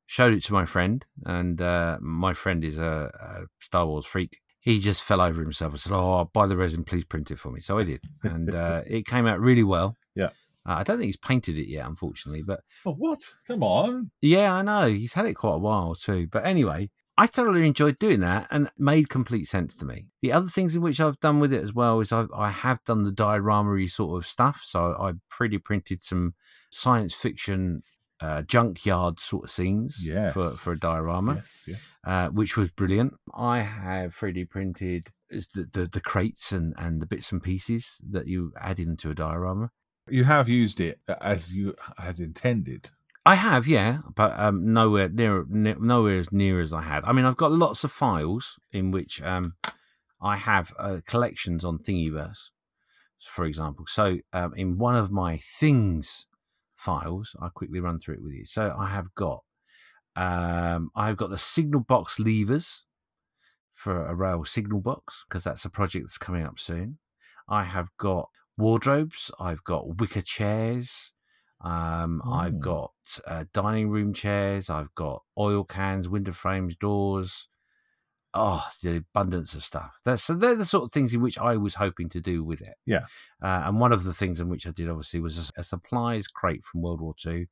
showed 0.05 0.33
it 0.33 0.43
to 0.43 0.53
my 0.53 0.65
friend. 0.65 1.05
And 1.25 1.61
uh, 1.61 1.97
my 2.01 2.33
friend 2.33 2.63
is 2.63 2.77
a, 2.77 3.11
a 3.19 3.45
Star 3.59 3.85
Wars 3.85 4.05
freak. 4.05 4.39
He 4.59 4.79
just 4.79 5.03
fell 5.03 5.21
over 5.21 5.41
himself 5.41 5.73
and 5.73 5.79
said, 5.79 5.91
"Oh, 5.91 6.13
I'll 6.13 6.25
buy 6.33 6.47
the 6.47 6.57
resin. 6.57 6.83
Please 6.85 7.03
print 7.03 7.29
it 7.29 7.37
for 7.37 7.51
me." 7.51 7.61
So 7.61 7.77
I 7.77 7.83
did, 7.83 8.01
and 8.23 8.53
uh, 8.55 8.81
it 8.87 9.05
came 9.05 9.27
out 9.27 9.39
really 9.39 9.63
well. 9.63 9.95
Yeah. 10.15 10.29
Uh, 10.67 10.73
I 10.73 10.83
don't 10.83 10.97
think 10.97 11.07
he's 11.07 11.17
painted 11.17 11.57
it 11.59 11.67
yet, 11.69 11.85
unfortunately, 11.85 12.41
but 12.41 12.61
Oh, 12.85 12.93
what? 12.93 13.19
Come 13.47 13.63
on. 13.63 14.07
yeah, 14.21 14.53
I 14.53 14.61
know 14.61 14.87
he's 14.87 15.13
had 15.13 15.25
it 15.25 15.35
quite 15.35 15.55
a 15.55 15.59
while 15.59 15.93
too. 15.95 16.27
But 16.27 16.45
anyway, 16.45 16.89
I 17.17 17.27
thoroughly 17.27 17.65
enjoyed 17.67 17.97
doing 17.99 18.19
that 18.21 18.47
and 18.51 18.69
made 18.77 19.07
complete 19.09 19.45
sense 19.47 19.75
to 19.77 19.85
me. 19.85 20.07
The 20.21 20.31
other 20.33 20.47
things 20.47 20.75
in 20.75 20.81
which 20.81 20.99
I've 20.99 21.19
done 21.19 21.39
with 21.39 21.53
it 21.53 21.63
as 21.63 21.73
well 21.73 21.99
is 21.99 22.11
I've, 22.11 22.29
I 22.35 22.49
have 22.49 22.83
done 22.83 23.03
the 23.03 23.11
diorama 23.11 23.87
sort 23.87 24.17
of 24.21 24.27
stuff. 24.27 24.61
So 24.65 24.95
I 24.99 25.13
3D 25.33 25.63
printed 25.63 26.01
some 26.01 26.33
science 26.71 27.13
fiction 27.13 27.81
uh, 28.21 28.41
junkyard 28.41 29.19
sort 29.19 29.43
of 29.45 29.49
scenes 29.51 29.99
Yes. 30.07 30.33
for, 30.33 30.49
for 30.51 30.73
a 30.73 30.79
diorama, 30.79 31.35
Yes, 31.35 31.65
yes. 31.67 31.79
uh, 32.05 32.29
which 32.29 32.57
was 32.57 32.69
brilliant. 32.71 33.13
I 33.33 33.59
have 33.61 34.15
3D 34.15 34.49
printed 34.49 35.09
the, 35.29 35.67
the, 35.71 35.85
the 35.85 36.01
crates 36.01 36.51
and, 36.51 36.73
and 36.77 37.01
the 37.01 37.05
bits 37.05 37.31
and 37.31 37.43
pieces 37.43 37.97
that 38.09 38.27
you 38.27 38.51
add 38.59 38.79
into 38.79 39.09
a 39.09 39.13
diorama. 39.13 39.69
You 40.07 40.23
have 40.25 40.47
used 40.47 40.79
it 40.79 40.99
as 41.21 41.51
you 41.51 41.75
had 41.97 42.19
intended. 42.19 42.91
I 43.25 43.35
have, 43.35 43.67
yeah, 43.67 43.99
but 44.13 44.39
um, 44.39 44.71
nowhere 44.71 45.09
near, 45.09 45.45
ne- 45.49 45.75
nowhere 45.79 46.19
as 46.19 46.31
near 46.31 46.61
as 46.61 46.73
I 46.73 46.83
had. 46.83 47.03
I 47.05 47.11
mean, 47.11 47.25
I've 47.25 47.37
got 47.37 47.51
lots 47.51 47.83
of 47.83 47.91
files 47.91 48.59
in 48.71 48.91
which 48.91 49.21
um, 49.23 49.55
I 50.21 50.37
have 50.37 50.73
uh, 50.77 50.97
collections 51.07 51.65
on 51.65 51.79
Thingiverse, 51.79 52.49
for 53.19 53.45
example. 53.45 53.85
So, 53.87 54.17
um, 54.31 54.53
in 54.55 54.77
one 54.77 54.95
of 54.95 55.11
my 55.11 55.37
things 55.37 56.27
files, 56.75 57.35
I'll 57.41 57.49
quickly 57.49 57.79
run 57.79 57.99
through 57.99 58.15
it 58.15 58.23
with 58.23 58.33
you. 58.33 58.45
So, 58.45 58.75
I 58.77 58.89
have 58.89 59.15
got, 59.15 59.43
um, 60.15 60.91
I've 60.95 61.17
got 61.17 61.31
the 61.31 61.37
signal 61.37 61.81
box 61.81 62.19
levers 62.19 62.83
for 63.73 64.05
a 64.05 64.13
rail 64.13 64.45
signal 64.45 64.81
box 64.81 65.25
because 65.27 65.43
that's 65.43 65.65
a 65.65 65.69
project 65.71 66.05
that's 66.05 66.19
coming 66.19 66.45
up 66.45 66.59
soon. 66.59 66.99
I 67.49 67.63
have 67.63 67.89
got 67.97 68.29
wardrobes. 68.57 69.31
I've 69.39 69.63
got 69.63 69.97
wicker 69.99 70.21
chairs. 70.21 71.11
Um, 71.61 72.21
I've 72.25 72.53
Mm. 72.53 72.59
got 72.59 72.91
uh, 73.25 73.45
dining 73.53 73.89
room 73.89 74.13
chairs. 74.13 74.69
I've 74.69 74.93
got 74.95 75.23
oil 75.37 75.63
cans, 75.63 76.07
window 76.07 76.33
frames, 76.33 76.75
doors. 76.75 77.47
Oh, 78.37 78.67
the 78.83 78.97
abundance 78.97 79.53
of 79.55 79.63
stuff. 79.63 79.95
That's 80.03 80.21
so 80.21 80.33
they're 80.33 80.55
the 80.57 80.65
sort 80.65 80.83
of 80.83 80.91
things 80.91 81.13
in 81.13 81.21
which 81.21 81.37
I 81.37 81.55
was 81.55 81.75
hoping 81.75 82.09
to 82.09 82.19
do 82.19 82.43
with 82.43 82.61
it. 82.61 82.75
Yeah. 82.85 83.05
Uh, 83.41 83.63
and 83.65 83.79
one 83.79 83.93
of 83.93 84.03
the 84.03 84.13
things 84.13 84.41
in 84.41 84.49
which 84.49 84.67
I 84.67 84.71
did 84.71 84.89
obviously 84.89 85.21
was 85.21 85.51
a, 85.55 85.61
a 85.61 85.63
supplies 85.63 86.27
crate 86.27 86.65
from 86.65 86.81
World 86.81 86.99
War 86.99 87.15
Two, 87.17 87.45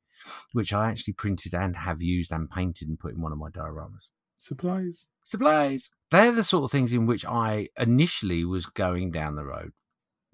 which 0.52 0.74
I 0.74 0.90
actually 0.90 1.14
printed 1.14 1.54
and 1.54 1.74
have 1.74 2.02
used 2.02 2.30
and 2.32 2.50
painted 2.50 2.88
and 2.88 2.98
put 2.98 3.14
in 3.14 3.22
one 3.22 3.32
of 3.32 3.38
my 3.38 3.48
dioramas 3.48 4.08
Supplies. 4.36 5.06
supplies. 5.22 5.88
They're 6.10 6.32
the 6.32 6.44
sort 6.44 6.64
of 6.64 6.70
things 6.70 6.92
in 6.92 7.06
which 7.06 7.24
I 7.24 7.70
initially 7.78 8.44
was 8.44 8.66
going 8.66 9.10
down 9.10 9.36
the 9.36 9.44
road. 9.46 9.72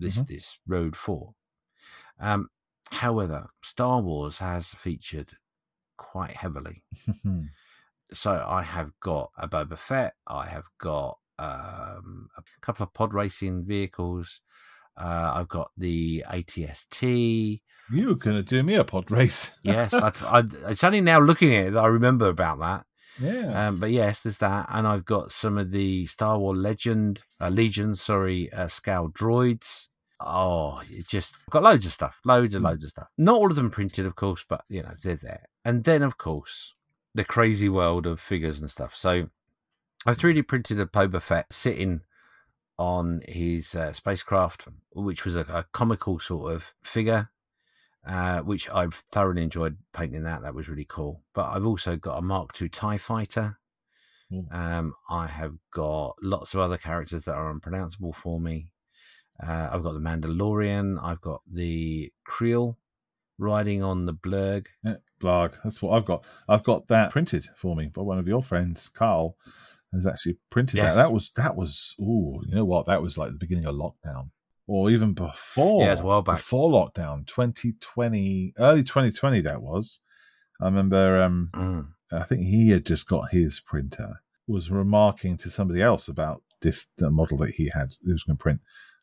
This 0.01 0.19
Mhm. 0.19 0.27
this 0.27 0.59
road 0.67 0.97
for. 0.97 1.35
Um, 2.19 2.49
however, 2.91 3.51
Star 3.63 4.01
Wars 4.01 4.39
has 4.41 4.75
featured 4.75 5.37
quite 5.97 6.37
heavily. 6.37 6.83
So 8.13 8.45
I 8.45 8.65
have 8.65 8.91
got 8.99 9.31
a 9.39 9.47
Boba 9.47 9.79
Fett. 9.79 10.15
I 10.27 10.49
have 10.49 10.65
got 10.79 11.19
um, 11.39 12.29
a 12.37 12.43
couple 12.61 12.83
of 12.83 12.93
pod 12.93 13.15
racing 13.15 13.65
vehicles. 13.65 14.41
Uh, 15.01 15.31
I've 15.37 15.49
got 15.49 15.71
the 15.77 16.25
ATST. 16.29 17.61
you 17.93 18.09
were 18.09 18.15
going 18.17 18.37
to 18.37 18.43
do 18.43 18.65
me 18.65 18.75
a 18.75 18.83
pod 18.85 19.13
race. 19.13 19.53
Yes, 19.63 19.95
I'd, 20.07 20.21
I'd, 20.25 20.53
it's 20.55 20.83
only 20.83 21.01
now 21.01 21.21
looking 21.21 21.55
at 21.55 21.67
it 21.69 21.73
that 21.75 21.85
I 21.85 21.87
remember 21.87 22.29
about 22.29 22.59
that. 22.59 22.85
yeah. 23.23 23.69
Um, 23.69 23.79
but 23.79 23.93
yes, 23.93 24.23
there's 24.23 24.39
that, 24.39 24.67
and 24.71 24.89
I've 24.89 25.05
got 25.05 25.31
some 25.31 25.57
of 25.57 25.71
the 25.71 26.05
Star 26.07 26.37
Wars 26.37 26.59
Legend, 26.59 27.23
uh, 27.41 27.49
Legion, 27.49 27.95
sorry, 27.95 28.53
uh, 28.53 28.67
Scout 28.67 29.13
droids. 29.15 29.87
Oh, 30.21 30.81
it 30.91 31.07
just 31.09 31.39
got 31.49 31.63
loads 31.63 31.87
of 31.87 31.93
stuff, 31.93 32.21
loads 32.25 32.55
and 32.55 32.63
Mm. 32.65 32.69
loads 32.69 32.85
of 32.85 32.91
stuff. 32.91 33.09
Not 33.17 33.37
all 33.37 33.51
of 33.51 33.57
them 33.57 33.71
printed, 33.71 34.07
of 34.07 34.17
course, 34.17 34.45
but 34.49 34.65
you 34.69 34.83
know 34.83 34.95
they're 35.03 35.17
there. 35.17 35.47
And 35.65 35.85
then, 35.85 36.03
of 36.03 36.19
course, 36.19 36.75
the 37.15 37.25
crazy 37.25 37.69
world 37.69 38.07
of 38.07 38.21
figures 38.21 38.61
and 38.61 38.71
stuff. 38.71 38.95
So 38.95 39.31
I 40.07 40.15
3D 40.15 40.43
printed 40.47 40.79
a 40.81 40.87
Boba 40.87 41.21
Fett 41.23 41.53
sitting 41.53 42.03
on 42.79 43.23
his 43.29 43.75
uh, 43.75 43.93
spacecraft, 43.93 44.69
which 44.93 45.25
was 45.25 45.37
a, 45.37 45.41
a 45.41 45.67
comical 45.73 46.19
sort 46.19 46.53
of 46.55 46.73
figure 46.83 47.31
uh, 48.07 48.41
which 48.41 48.69
I've 48.71 48.95
thoroughly 49.13 49.43
enjoyed 49.43 49.77
painting 49.93 50.23
that. 50.23 50.43
That 50.43 50.55
was 50.55 50.69
really 50.69 50.87
cool. 50.89 51.23
But 51.35 51.51
I've 51.51 51.67
also 51.67 51.97
got 51.97 52.19
a 52.19 52.23
Mark 52.23 52.61
II 52.61 52.69
TIE 52.69 52.99
fighter. 52.99 53.59
Mm. 54.33 54.53
Um, 54.55 54.95
I 55.09 55.27
have 55.27 55.55
got 55.71 56.17
lots 56.23 56.55
of 56.55 56.61
other 56.61 56.79
characters 56.79 57.25
that 57.25 57.35
are 57.35 57.51
unpronounceable 57.51 58.13
for 58.13 58.41
me. 58.41 58.69
Uh, 59.43 59.71
I've 59.73 59.83
got 59.83 59.93
the 59.95 60.01
Mandalorian. 60.01 61.03
I've 61.03 61.21
got 61.21 61.41
the 61.51 62.13
Kuiil 62.29 62.77
riding 63.39 63.83
on 63.83 64.05
the 64.07 64.13
Blurg. 64.13 64.67
Yeah, 64.85 64.97
Blarg. 65.23 65.55
That's 65.65 65.81
what 65.81 65.97
I've 65.97 66.05
got. 66.05 66.25
I've 66.49 66.63
got 66.65 66.89
that 66.89 67.11
printed 67.11 67.49
for 67.57 67.75
me 67.75 67.87
by 67.87 68.03
one 68.03 68.19
of 68.19 68.29
your 68.29 68.43
friends, 68.43 68.89
Carl, 68.89 69.37
has 69.93 70.07
actually 70.07 70.37
printed 70.51 70.77
Yes. 70.77 70.95
that. 70.95 71.03
That 71.03 71.13
was 71.13 71.31
that 71.37 71.57
was 71.57 71.95
Oh, 72.01 72.43
you 72.47 72.55
know 72.55 72.65
what? 72.67 72.87
That 72.87 73.03
was 73.03 73.17
like 73.17 73.31
the 73.33 73.39
beginning 73.39 73.65
of 73.67 73.75
lockdown. 73.77 74.31
Or 74.67 74.91
even 74.91 75.15
before 75.15 75.83
Yeah, 75.85 75.99
a 75.99 76.23
back. 76.23 76.37
before 76.37 76.71
lockdown, 76.71 77.27
2020, 77.27 78.55
early 78.59 78.83
2020 78.83 79.41
that 79.43 79.63
was. 79.63 80.01
I 80.61 80.67
remember 80.67 81.21
um 81.21 81.51
Mm. 81.55 81.89
I 82.13 82.25
think 82.25 82.43
he 82.43 82.71
had 82.71 82.85
just 82.85 83.07
got 83.09 83.31
his 83.31 83.61
printer, 83.61 84.21
was 84.47 84.71
remarking 84.71 85.37
to 85.39 85.51
somebody 85.51 85.81
else 85.81 86.09
about 86.09 86.43
this 86.61 86.87
the 86.99 87.11
model 87.11 87.39
that 87.39 87.53
he 87.55 87.71
had, 87.73 87.95
he 88.05 88.13
was 88.13 88.25
going 88.25 88.37
to 88.37 88.43
print. 88.43 88.61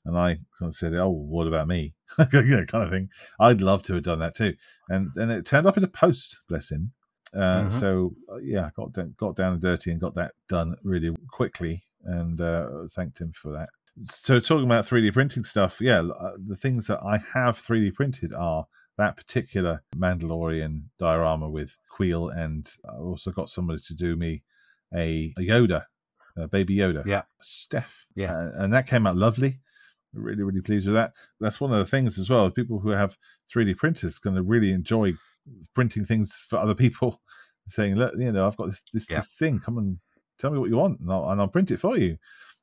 And 0.07 0.17
I 0.17 0.35
kind 0.57 0.69
of 0.69 0.73
said, 0.73 0.93
"Oh, 0.93 1.09
what 1.09 1.47
about 1.47 1.67
me?" 1.67 1.93
you 2.33 2.43
know, 2.43 2.65
kind 2.65 2.85
of 2.85 2.89
thing. 2.91 3.09
I'd 3.39 3.61
love 3.61 3.83
to 3.83 3.93
have 3.95 4.03
done 4.03 4.19
that 4.19 4.35
too. 4.35 4.55
And 4.89 5.09
and 5.17 5.29
it 5.31 5.45
turned 5.45 5.67
up 5.67 5.77
in 5.77 5.83
a 5.83 5.87
post, 5.87 6.39
bless 6.47 6.71
him. 6.71 6.93
Uh, 7.33 7.63
Mhm. 7.65 7.73
So 7.73 8.15
uh, 8.31 8.37
yeah, 8.37 8.69
got 8.75 8.93
down, 8.93 9.13
got 9.17 9.35
down 9.35 9.53
and 9.53 9.61
dirty 9.61 9.91
and 9.91 9.99
got 10.01 10.15
that 10.15 10.31
done 10.47 10.75
really 10.83 11.13
quickly, 11.29 11.83
and 12.05 12.39
uh, 12.39 12.67
thanked 12.89 13.19
him 13.19 13.33
for 13.33 13.51
that. 13.51 13.69
So 14.11 14.39
talking 14.39 14.65
about 14.65 14.85
3D 14.85 15.11
printing 15.11 15.43
stuff, 15.43 15.81
yeah, 15.81 15.99
uh, 16.01 16.33
the 16.47 16.55
things 16.55 16.87
that 16.87 16.99
I 17.03 17.17
have 17.33 17.57
3D 17.59 17.93
printed 17.95 18.31
are 18.33 18.67
that 18.97 19.17
particular 19.17 19.83
Mandalorian 19.95 20.83
diorama 20.97 21.49
with 21.49 21.77
Kuiil, 21.91 22.35
and 22.35 22.69
I 22.89 22.97
also 22.97 23.31
got 23.31 23.49
somebody 23.49 23.79
to 23.87 23.93
do 23.93 24.15
me 24.15 24.43
a, 24.93 25.33
a 25.37 25.41
Yoda, 25.41 25.83
a 26.37 26.47
baby 26.47 26.77
Yoda. 26.77 27.05
Yeah. 27.05 27.23
Steph. 27.41 28.05
Yeah. 28.15 28.33
Uh, 28.35 28.51
and 28.63 28.73
that 28.73 28.87
came 28.87 29.05
out 29.07 29.17
lovely. 29.17 29.59
Really, 30.13 30.43
really 30.43 30.61
pleased 30.61 30.85
with 30.85 30.95
that. 30.95 31.13
That's 31.39 31.59
one 31.61 31.71
of 31.71 31.77
the 31.79 31.85
things 31.85 32.17
as 32.17 32.29
well. 32.29 32.49
People 32.49 32.79
who 32.79 32.89
have 32.89 33.17
3D 33.53 33.77
printers 33.77 34.19
going 34.19 34.35
to 34.35 34.41
really 34.43 34.71
enjoy 34.71 35.13
printing 35.73 36.05
things 36.05 36.39
for 36.39 36.57
other 36.57 36.75
people, 36.75 37.21
saying, 37.67 37.95
"Look, 37.95 38.13
you 38.17 38.31
know, 38.31 38.47
I've 38.47 38.57
got 38.57 38.67
this 38.67 38.83
this, 38.93 39.09
Yeah. 39.09 39.17
this 39.17 39.33
thing. 39.35 39.59
Come 39.59 39.77
and 39.77 39.99
tell 40.39 40.51
me 40.51 40.59
what 40.59 40.69
you 40.69 40.77
want, 40.77 41.01
and 41.01 41.11
I'll, 41.11 41.29
and 41.29 41.39
I'll 41.41 41.47
print 41.47 41.71
it 41.71 41.77
for 41.77 41.97
you." 41.97 42.17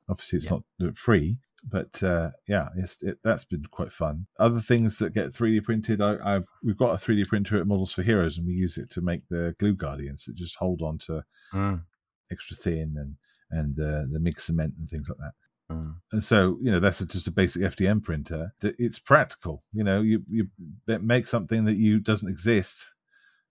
Obviously, 0.09 0.37
it's 0.37 0.49
Yeah. 0.51 0.59
not 0.79 0.97
free, 0.97 1.37
but 1.69 2.01
uh, 2.03 2.31
yeah, 2.47 2.69
it, 2.75 3.17
that's 3.23 3.45
been 3.45 3.63
quite 3.71 3.91
fun. 3.91 4.27
Other 4.37 4.61
things 4.61 4.97
that 4.99 5.13
get 5.13 5.31
3D 5.33 5.63
printed, 5.63 6.01
I, 6.01 6.17
I've 6.35 6.45
we've 6.63 6.77
got 6.77 6.93
a 6.93 7.03
3D 7.05 7.27
printer 7.27 7.57
at 7.57 7.67
Models 7.67 7.93
for 7.93 8.01
Heroes, 8.03 8.37
and 8.37 8.45
we 8.45 8.53
use 8.53 8.77
it 8.77 8.89
to 8.91 9.01
make 9.01 9.21
the 9.29 9.55
glue 9.59 9.75
guardians 9.75 10.25
that 10.25 10.35
just 10.35 10.57
hold 10.57 10.81
on 10.81 10.97
to 10.99 11.23
Mm. 11.53 11.83
extra 12.31 12.57
thin 12.57 12.95
and 12.97 13.15
and 13.51 13.79
uh, 13.79 14.05
the 14.11 14.19
mix 14.19 14.45
cement 14.45 14.73
and 14.79 14.89
things 14.89 15.07
like 15.07 15.19
that. 15.19 15.33
Mm. 15.71 15.95
And 16.11 16.23
so, 16.23 16.57
you 16.61 16.71
know, 16.71 16.79
that's 16.79 17.01
a, 17.01 17.05
just 17.05 17.27
a 17.27 17.31
basic 17.31 17.61
FDM 17.63 18.03
printer. 18.03 18.53
It's 18.61 18.99
practical. 18.99 19.63
You 19.73 19.83
know, 19.83 20.01
you 20.01 20.23
you 20.27 20.47
make 20.87 21.27
something 21.27 21.65
that 21.65 21.77
you 21.77 21.99
doesn't 21.99 22.29
exist. 22.29 22.93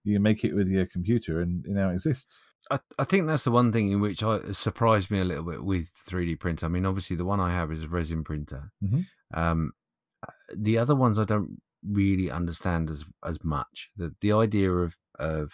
You 0.05 0.21
make 0.21 0.45
it 0.45 0.55
with 0.55 0.69
your 0.69 0.87
computer, 0.87 1.41
and 1.41 1.65
it 1.67 1.73
now 1.73 1.91
exists. 1.91 2.45
I, 2.71 2.79
I 2.99 3.05
think 3.05 3.27
that's 3.27 3.45
the 3.45 3.51
one 3.51 3.73
thing 3.73 3.91
in 3.91 4.01
which 4.01 4.23
I 4.23 4.53
surprised 4.53 5.11
me 5.11 5.19
a 5.19 5.25
little 5.25 5.45
bit 5.45 5.65
with 5.65 5.91
3D 6.09 6.39
printer. 6.39 6.67
I 6.67 6.69
mean, 6.69 6.87
obviously 6.87 7.17
the 7.17 7.25
one 7.25 7.41
I 7.41 7.51
have 7.51 7.73
is 7.73 7.85
a 7.85 7.89
resin 7.89 8.25
printer. 8.25 8.71
Mhm. 8.83 9.07
Um, 9.33 9.73
the 10.55 10.79
other 10.79 10.95
ones 10.95 11.19
I 11.19 11.25
don't 11.25 11.61
really 11.87 12.31
understand 12.31 12.91
as 12.91 13.05
as 13.25 13.43
much. 13.43 13.91
The 13.97 14.15
the 14.21 14.33
idea 14.33 14.71
of 14.71 14.97
of 15.19 15.53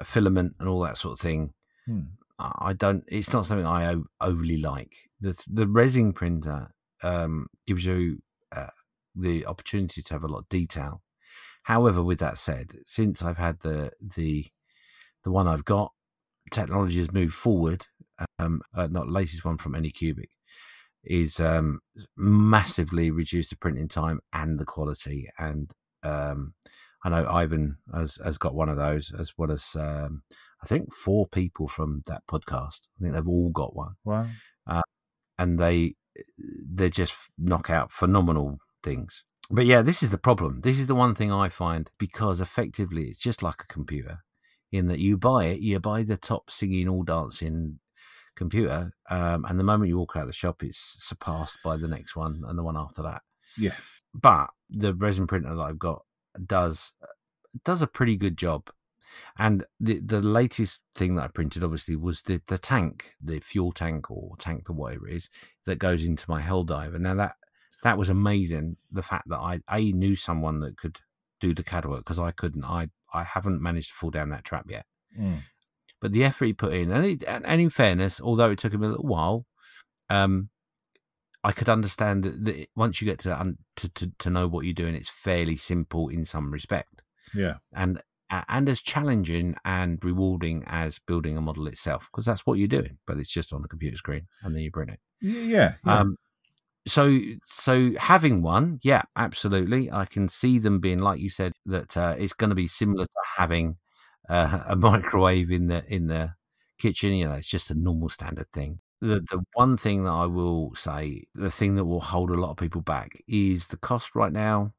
a 0.00 0.04
filament 0.04 0.54
and 0.58 0.68
all 0.68 0.80
that 0.82 0.96
sort 0.96 1.14
of 1.14 1.20
thing. 1.20 1.54
Hmm. 1.86 2.00
I 2.38 2.72
don't. 2.72 3.04
It's 3.08 3.32
not 3.32 3.44
something 3.46 3.66
I 3.66 3.96
overly 4.20 4.58
like. 4.58 4.94
The 5.20 5.40
the 5.46 5.66
resin 5.66 6.12
printer 6.12 6.72
um, 7.02 7.48
gives 7.66 7.84
you 7.84 8.22
uh, 8.54 8.68
the 9.14 9.46
opportunity 9.46 10.02
to 10.02 10.14
have 10.14 10.24
a 10.24 10.28
lot 10.28 10.40
of 10.40 10.48
detail. 10.48 11.02
However, 11.64 12.02
with 12.02 12.20
that 12.20 12.38
said, 12.38 12.78
since 12.86 13.22
I've 13.22 13.38
had 13.38 13.60
the 13.60 13.90
the 14.00 14.46
the 15.24 15.30
one 15.30 15.48
I've 15.48 15.64
got, 15.64 15.92
technology 16.50 16.98
has 16.98 17.12
moved 17.12 17.34
forward. 17.34 17.86
Um, 18.38 18.62
uh, 18.74 18.88
not 18.88 19.08
latest 19.08 19.44
one 19.44 19.58
from 19.58 19.74
Anycubic 19.74 20.30
is 21.04 21.40
um, 21.40 21.80
massively 22.16 23.10
reduced 23.10 23.50
the 23.50 23.56
printing 23.56 23.88
time 23.88 24.20
and 24.32 24.58
the 24.58 24.64
quality. 24.64 25.28
And 25.38 25.70
um, 26.02 26.54
I 27.04 27.10
know 27.10 27.28
Ivan 27.28 27.78
has 27.94 28.18
has 28.24 28.38
got 28.38 28.54
one 28.54 28.68
of 28.68 28.76
those 28.76 29.12
as 29.16 29.32
well 29.36 29.52
as 29.52 29.76
um, 29.78 30.22
I 30.62 30.66
think 30.66 30.92
four 30.92 31.26
people 31.26 31.68
from 31.68 32.02
that 32.06 32.22
podcast. 32.30 32.88
I 32.98 33.02
think 33.02 33.14
they've 33.14 33.28
all 33.28 33.50
got 33.50 33.76
one, 33.76 33.94
Wow. 34.04 34.26
and 35.38 35.58
they 35.58 35.94
they 36.68 36.90
just 36.90 37.14
knock 37.38 37.70
out 37.70 37.92
phenomenal 37.92 38.58
things. 38.82 39.24
But 39.50 39.66
yeah, 39.66 39.82
this 39.82 40.02
is 40.02 40.10
the 40.10 40.18
problem. 40.18 40.60
This 40.62 40.78
is 40.78 40.88
the 40.88 40.94
one 40.94 41.14
thing 41.14 41.32
I 41.32 41.48
find 41.48 41.88
because 41.98 42.40
effectively 42.40 43.04
it's 43.04 43.18
just 43.20 43.42
like 43.42 43.62
a 43.62 43.66
computer. 43.72 44.18
in 44.70 44.86
that 44.88 44.98
you 44.98 45.16
buy 45.16 45.46
it, 45.46 45.60
you 45.60 45.78
buy 45.80 46.02
the 46.02 46.16
top 46.18 46.50
singing, 46.50 46.88
all 46.88 47.02
dancing 47.02 47.78
computer, 48.36 48.92
um, 49.10 49.44
and 49.48 49.58
the 49.58 49.64
moment 49.64 49.88
you 49.88 49.96
walk 49.96 50.12
out 50.16 50.22
of 50.22 50.28
the 50.28 50.32
shop, 50.32 50.62
it's 50.62 50.96
surpassed 50.98 51.58
by 51.64 51.76
the 51.78 51.88
next 51.88 52.14
one 52.16 52.42
and 52.46 52.58
the 52.58 52.62
one 52.62 52.76
after 52.76 53.02
that. 53.02 53.22
Yeah. 53.56 53.74
But 54.12 54.48
the 54.68 54.92
resin 54.92 55.26
printer 55.26 55.54
that 55.54 55.62
I've 55.62 55.78
got 55.78 56.02
does 56.44 56.92
does 57.64 57.80
a 57.80 57.86
pretty 57.86 58.16
good 58.16 58.36
job. 58.36 58.68
And 59.38 59.64
the 59.80 60.00
the 60.00 60.20
latest 60.20 60.80
thing 60.94 61.14
that 61.16 61.24
I 61.24 61.28
printed, 61.28 61.62
obviously, 61.64 61.96
was 61.96 62.22
the 62.22 62.40
the 62.46 62.58
tank, 62.58 63.14
the 63.22 63.40
fuel 63.40 63.72
tank 63.72 64.10
or 64.10 64.36
tank, 64.38 64.66
the 64.66 64.72
whatever 64.72 65.08
it 65.08 65.16
is, 65.16 65.30
that 65.66 65.78
goes 65.78 66.04
into 66.04 66.24
my 66.28 66.42
Helldiver. 66.42 66.98
Now 66.98 67.14
that 67.14 67.36
that 67.82 67.98
was 67.98 68.08
amazing. 68.08 68.76
The 68.90 69.02
fact 69.02 69.28
that 69.28 69.38
I 69.38 69.60
a 69.70 69.92
knew 69.92 70.16
someone 70.16 70.60
that 70.60 70.76
could 70.76 71.00
do 71.40 71.54
the 71.54 71.62
CAD 71.62 71.84
work 71.86 72.00
because 72.00 72.18
I 72.18 72.32
couldn't. 72.32 72.64
I 72.64 72.88
I 73.12 73.24
haven't 73.24 73.62
managed 73.62 73.90
to 73.90 73.94
fall 73.94 74.10
down 74.10 74.30
that 74.30 74.44
trap 74.44 74.66
yet. 74.68 74.86
Mm. 75.18 75.42
But 76.00 76.12
the 76.12 76.24
effort 76.24 76.44
he 76.46 76.52
put 76.52 76.72
in, 76.72 76.90
and, 76.90 77.04
it, 77.04 77.22
and 77.24 77.46
and 77.46 77.60
in 77.60 77.70
fairness, 77.70 78.20
although 78.20 78.50
it 78.50 78.58
took 78.58 78.72
him 78.72 78.82
a 78.82 78.88
little 78.88 79.06
while, 79.06 79.46
um, 80.10 80.48
I 81.42 81.52
could 81.52 81.68
understand 81.68 82.24
that, 82.24 82.68
once 82.76 83.00
you 83.00 83.06
get 83.06 83.20
to, 83.20 83.38
un, 83.40 83.58
to 83.76 83.88
to 83.90 84.12
to 84.18 84.30
know 84.30 84.46
what 84.48 84.64
you're 84.64 84.74
doing, 84.74 84.94
it's 84.94 85.08
fairly 85.08 85.56
simple 85.56 86.08
in 86.08 86.24
some 86.24 86.50
respect, 86.52 87.02
Yeah. 87.34 87.56
and 87.72 88.00
and 88.30 88.68
as 88.68 88.82
challenging 88.82 89.56
and 89.64 90.02
rewarding 90.04 90.64
as 90.66 90.98
building 90.98 91.36
a 91.36 91.40
model 91.40 91.66
itself, 91.66 92.08
because 92.10 92.24
that's 92.24 92.46
what 92.46 92.58
you're 92.58 92.68
doing. 92.68 92.98
But 93.06 93.18
it's 93.18 93.30
just 93.30 93.52
on 93.52 93.62
the 93.62 93.68
computer 93.68 93.96
screen, 93.96 94.26
and 94.42 94.54
then 94.54 94.62
you 94.62 94.70
print 94.70 94.90
it. 94.90 95.00
Yeah. 95.20 95.74
yeah. 95.84 95.98
Um, 96.00 96.16
so 96.86 97.18
so 97.46 97.92
having 97.98 98.42
one, 98.42 98.80
yeah, 98.82 99.02
absolutely. 99.16 99.90
I 99.90 100.04
can 100.06 100.28
see 100.28 100.58
them 100.58 100.80
being 100.80 100.98
like 100.98 101.20
you 101.20 101.28
said 101.28 101.52
that 101.66 101.96
uh, 101.96 102.14
it's 102.18 102.32
going 102.32 102.50
to 102.50 102.56
be 102.56 102.66
similar 102.66 103.04
to 103.04 103.20
having 103.36 103.76
uh, 104.28 104.60
a 104.68 104.76
microwave 104.76 105.50
in 105.50 105.68
the 105.68 105.84
in 105.86 106.08
the 106.08 106.34
kitchen. 106.78 107.12
You 107.12 107.28
know, 107.28 107.34
it's 107.34 107.48
just 107.48 107.70
a 107.70 107.74
normal 107.74 108.08
standard 108.08 108.50
thing. 108.52 108.80
The 109.00 109.20
the 109.30 109.42
one 109.54 109.76
thing 109.76 110.04
that 110.04 110.12
I 110.12 110.26
will 110.26 110.74
say, 110.74 111.24
the 111.34 111.50
thing 111.50 111.76
that 111.76 111.84
will 111.84 112.00
hold 112.00 112.30
a 112.30 112.34
lot 112.40 112.50
of 112.50 112.56
people 112.56 112.80
back 112.80 113.22
is 113.28 113.68
the 113.68 113.76
cost 113.76 114.14
right 114.14 114.32
now. 114.32 114.72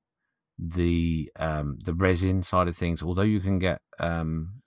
The 0.62 1.32
um, 1.38 1.78
the 1.84 1.94
resin 1.94 2.44
side 2.44 2.68
of 2.68 2.76
things, 2.76 3.02
although 3.02 3.22
you 3.22 3.40
can 3.40 3.60
get 3.60 3.80
um, 4.00 4.62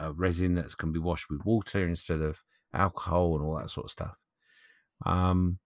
a 0.00 0.12
resin 0.12 0.54
that 0.56 0.76
can 0.76 0.92
be 0.92 0.98
washed 0.98 1.30
with 1.30 1.44
water 1.44 1.86
instead 1.86 2.20
of 2.20 2.42
alcohol 2.74 3.36
and 3.36 3.44
all 3.44 3.56
that 3.56 3.70
sort 3.70 3.86
of 3.86 3.90
stuff. 3.90 4.16
Um, 5.04 5.58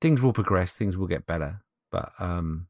things 0.00 0.22
will 0.22 0.32
progress, 0.32 0.72
things 0.72 0.96
will 0.96 1.06
get 1.06 1.26
better, 1.26 1.62
but 1.90 2.12
um, 2.18 2.68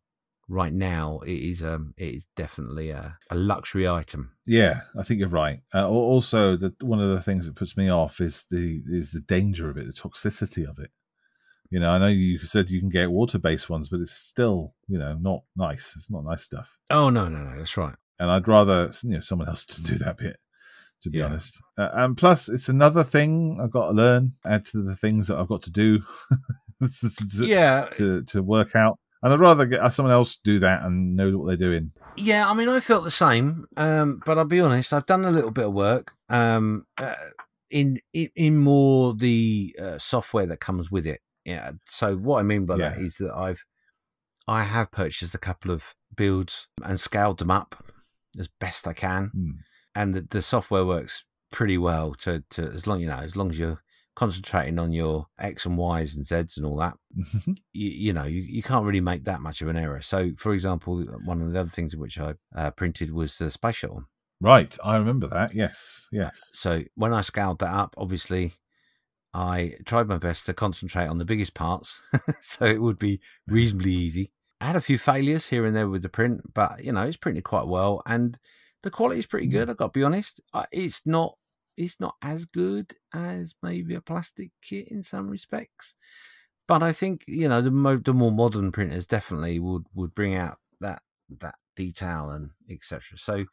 right 0.48 0.72
now 0.72 1.20
it 1.26 1.34
is 1.34 1.62
um, 1.62 1.94
it 1.96 2.14
is 2.14 2.26
definitely 2.36 2.90
a, 2.90 3.18
a 3.30 3.34
luxury 3.34 3.88
item. 3.88 4.32
Yeah, 4.46 4.80
I 4.98 5.02
think 5.02 5.20
you're 5.20 5.28
right. 5.28 5.60
Uh, 5.74 5.88
also, 5.88 6.56
the, 6.56 6.74
one 6.80 7.00
of 7.00 7.10
the 7.10 7.22
things 7.22 7.46
that 7.46 7.56
puts 7.56 7.76
me 7.76 7.88
off 7.88 8.20
is 8.20 8.44
the 8.50 8.82
is 8.86 9.10
the 9.10 9.20
danger 9.20 9.68
of 9.70 9.76
it, 9.76 9.86
the 9.86 9.92
toxicity 9.92 10.68
of 10.68 10.78
it. 10.78 10.90
You 11.70 11.80
know, 11.80 11.88
I 11.88 11.98
know 11.98 12.06
you 12.08 12.38
said 12.38 12.70
you 12.70 12.80
can 12.80 12.88
get 12.90 13.10
water 13.10 13.38
based 13.38 13.68
ones, 13.68 13.88
but 13.88 14.00
it's 14.00 14.12
still, 14.12 14.74
you 14.88 14.98
know, 14.98 15.16
not 15.20 15.42
nice. 15.56 15.94
It's 15.96 16.10
not 16.10 16.24
nice 16.24 16.42
stuff. 16.42 16.76
Oh 16.90 17.10
no, 17.10 17.28
no, 17.28 17.38
no, 17.38 17.58
that's 17.58 17.76
right. 17.76 17.94
And 18.18 18.30
I'd 18.30 18.48
rather, 18.48 18.92
you 19.02 19.10
know, 19.10 19.20
someone 19.20 19.48
else 19.48 19.64
to 19.66 19.82
do 19.82 19.98
that 19.98 20.18
bit. 20.18 20.36
To 21.02 21.10
be 21.10 21.18
Yeah. 21.18 21.26
honest, 21.26 21.60
uh, 21.76 21.90
and 21.92 22.16
plus, 22.16 22.48
it's 22.48 22.70
another 22.70 23.04
thing 23.04 23.60
I've 23.62 23.70
got 23.70 23.88
to 23.88 23.92
learn. 23.92 24.32
Add 24.46 24.64
to 24.66 24.82
the 24.82 24.96
things 24.96 25.26
that 25.28 25.36
I've 25.38 25.46
got 25.48 25.62
to 25.64 25.70
do 25.70 26.00
to, 26.80 27.46
Yeah, 27.46 27.86
to 27.94 28.22
to 28.24 28.42
work 28.42 28.74
out. 28.74 28.98
And 29.22 29.32
I'd 29.32 29.40
rather 29.40 29.66
get 29.66 29.86
someone 29.92 30.12
else 30.12 30.36
do 30.42 30.58
that 30.60 30.82
and 30.84 31.14
know 31.16 31.36
what 31.36 31.48
they're 31.48 31.56
doing. 31.56 31.92
yeah. 32.16 32.48
I 32.48 32.54
mean, 32.54 32.68
I 32.68 32.80
felt 32.80 33.04
the 33.04 33.10
same, 33.10 33.66
um, 33.76 34.22
but 34.24 34.38
I'll 34.38 34.44
be 34.44 34.60
honest. 34.60 34.92
I've 34.92 35.06
done 35.06 35.24
a 35.26 35.30
little 35.30 35.50
bit 35.50 35.66
of 35.66 35.74
work 35.74 36.12
um, 36.30 36.86
uh, 36.98 37.14
in, 37.70 38.00
in 38.14 38.28
in 38.34 38.56
more 38.58 39.14
the 39.14 39.76
uh, 39.80 39.98
software 39.98 40.46
that 40.46 40.60
comes 40.60 40.90
with 40.90 41.06
it. 41.06 41.20
Yeah. 41.46 41.70
So 41.86 42.16
what 42.16 42.40
I 42.40 42.42
mean 42.42 42.66
by 42.66 42.76
that 42.76 42.98
Yeah. 42.98 43.04
is 43.06 43.16
that 43.20 43.32
I've 43.34 43.64
I 44.48 44.64
have 44.64 44.90
purchased 44.92 45.34
a 45.34 45.38
couple 45.38 45.70
of 45.70 45.94
builds 46.14 46.68
and 46.84 47.00
scaled 47.00 47.38
them 47.38 47.50
up 47.50 47.82
as 48.38 48.48
best 48.60 48.86
I 48.86 48.92
can. 48.92 49.30
Hmm. 49.34 49.50
and 49.94 50.14
the, 50.14 50.20
the 50.28 50.42
software 50.42 50.84
works 50.84 51.24
pretty 51.52 51.78
well 51.78 52.12
to, 52.14 52.44
to 52.50 52.62
as 52.72 52.86
long 52.86 53.00
you 53.00 53.06
know 53.06 53.18
as 53.18 53.34
long 53.36 53.48
as 53.50 53.58
you're 53.58 53.80
concentrating 54.16 54.78
on 54.78 54.92
your 54.92 55.26
x 55.38 55.64
and 55.66 55.76
y's 55.78 56.14
and 56.16 56.24
z's 56.24 56.56
and 56.56 56.66
all 56.66 56.76
that 56.76 56.94
you, 57.46 57.56
you 57.72 58.12
know 58.12 58.24
you, 58.24 58.40
you 58.40 58.62
can't 58.62 58.84
really 58.84 59.00
make 59.00 59.24
that 59.24 59.40
much 59.40 59.60
of 59.62 59.68
an 59.68 59.76
error 59.76 60.00
so 60.00 60.30
for 60.38 60.52
example 60.54 61.02
one 61.24 61.40
of 61.42 61.52
the 61.52 61.60
other 61.60 61.68
things 61.70 61.94
which 61.94 62.18
i 62.18 62.34
uh, 62.56 62.70
printed 62.72 63.12
was 63.12 63.36
the 63.38 63.50
space 63.50 63.76
shuttle 63.76 64.04
right, 64.40 64.76
I 64.84 64.96
remember 64.96 65.28
that. 65.28 65.54
Yes, 65.54 66.08
yes. 66.12 66.50
so 66.52 66.82
when 66.94 67.12
i 67.14 67.20
scaled 67.20 67.58
that 67.60 67.72
up 67.72 67.94
obviously 67.96 68.52
i 69.36 69.74
tried 69.84 70.08
my 70.08 70.16
best 70.16 70.46
to 70.46 70.54
concentrate 70.54 71.06
on 71.06 71.18
the 71.18 71.24
biggest 71.24 71.54
parts 71.54 72.00
so 72.40 72.64
it 72.64 72.80
would 72.80 72.98
be 72.98 73.20
reasonably 73.46 73.92
easy. 74.06 74.32
I 74.58 74.68
had 74.68 74.76
a 74.76 74.80
few 74.80 74.96
failures 74.96 75.48
here 75.48 75.66
and 75.66 75.76
there 75.76 75.88
with 75.88 76.02
the 76.02 76.08
print 76.08 76.54
but 76.54 76.82
you 76.82 76.92
know 76.92 77.02
it's 77.02 77.18
printed 77.18 77.44
quite 77.44 77.66
well 77.66 78.02
and 78.06 78.38
the 78.82 78.90
quality 78.90 79.18
is 79.18 79.26
pretty 79.26 79.46
mm-hmm. 79.46 79.58
good 79.58 79.70
i've 79.70 79.76
got 79.76 79.92
to 79.92 79.98
be 79.98 80.04
honest. 80.04 80.40
It's 80.72 81.02
not 81.04 81.36
it's 81.76 82.00
not 82.00 82.14
as 82.22 82.46
good 82.46 82.94
as 83.12 83.54
maybe 83.62 83.94
a 83.94 84.00
plastic 84.00 84.50
kit 84.62 84.88
in 84.88 85.02
some 85.02 85.28
respects 85.28 85.94
but 86.66 86.82
i 86.82 86.92
think 86.92 87.22
you 87.26 87.48
know 87.48 87.60
the, 87.60 87.70
mo- 87.70 87.98
the 87.98 88.14
more 88.14 88.32
modern 88.32 88.72
printers 88.72 89.06
definitely 89.06 89.58
would 89.58 89.84
would 89.94 90.14
bring 90.14 90.34
out 90.34 90.56
that 90.80 91.02
that 91.40 91.56
detail 91.76 92.30
and 92.30 92.50
etc 92.70 93.18
so 93.18 93.44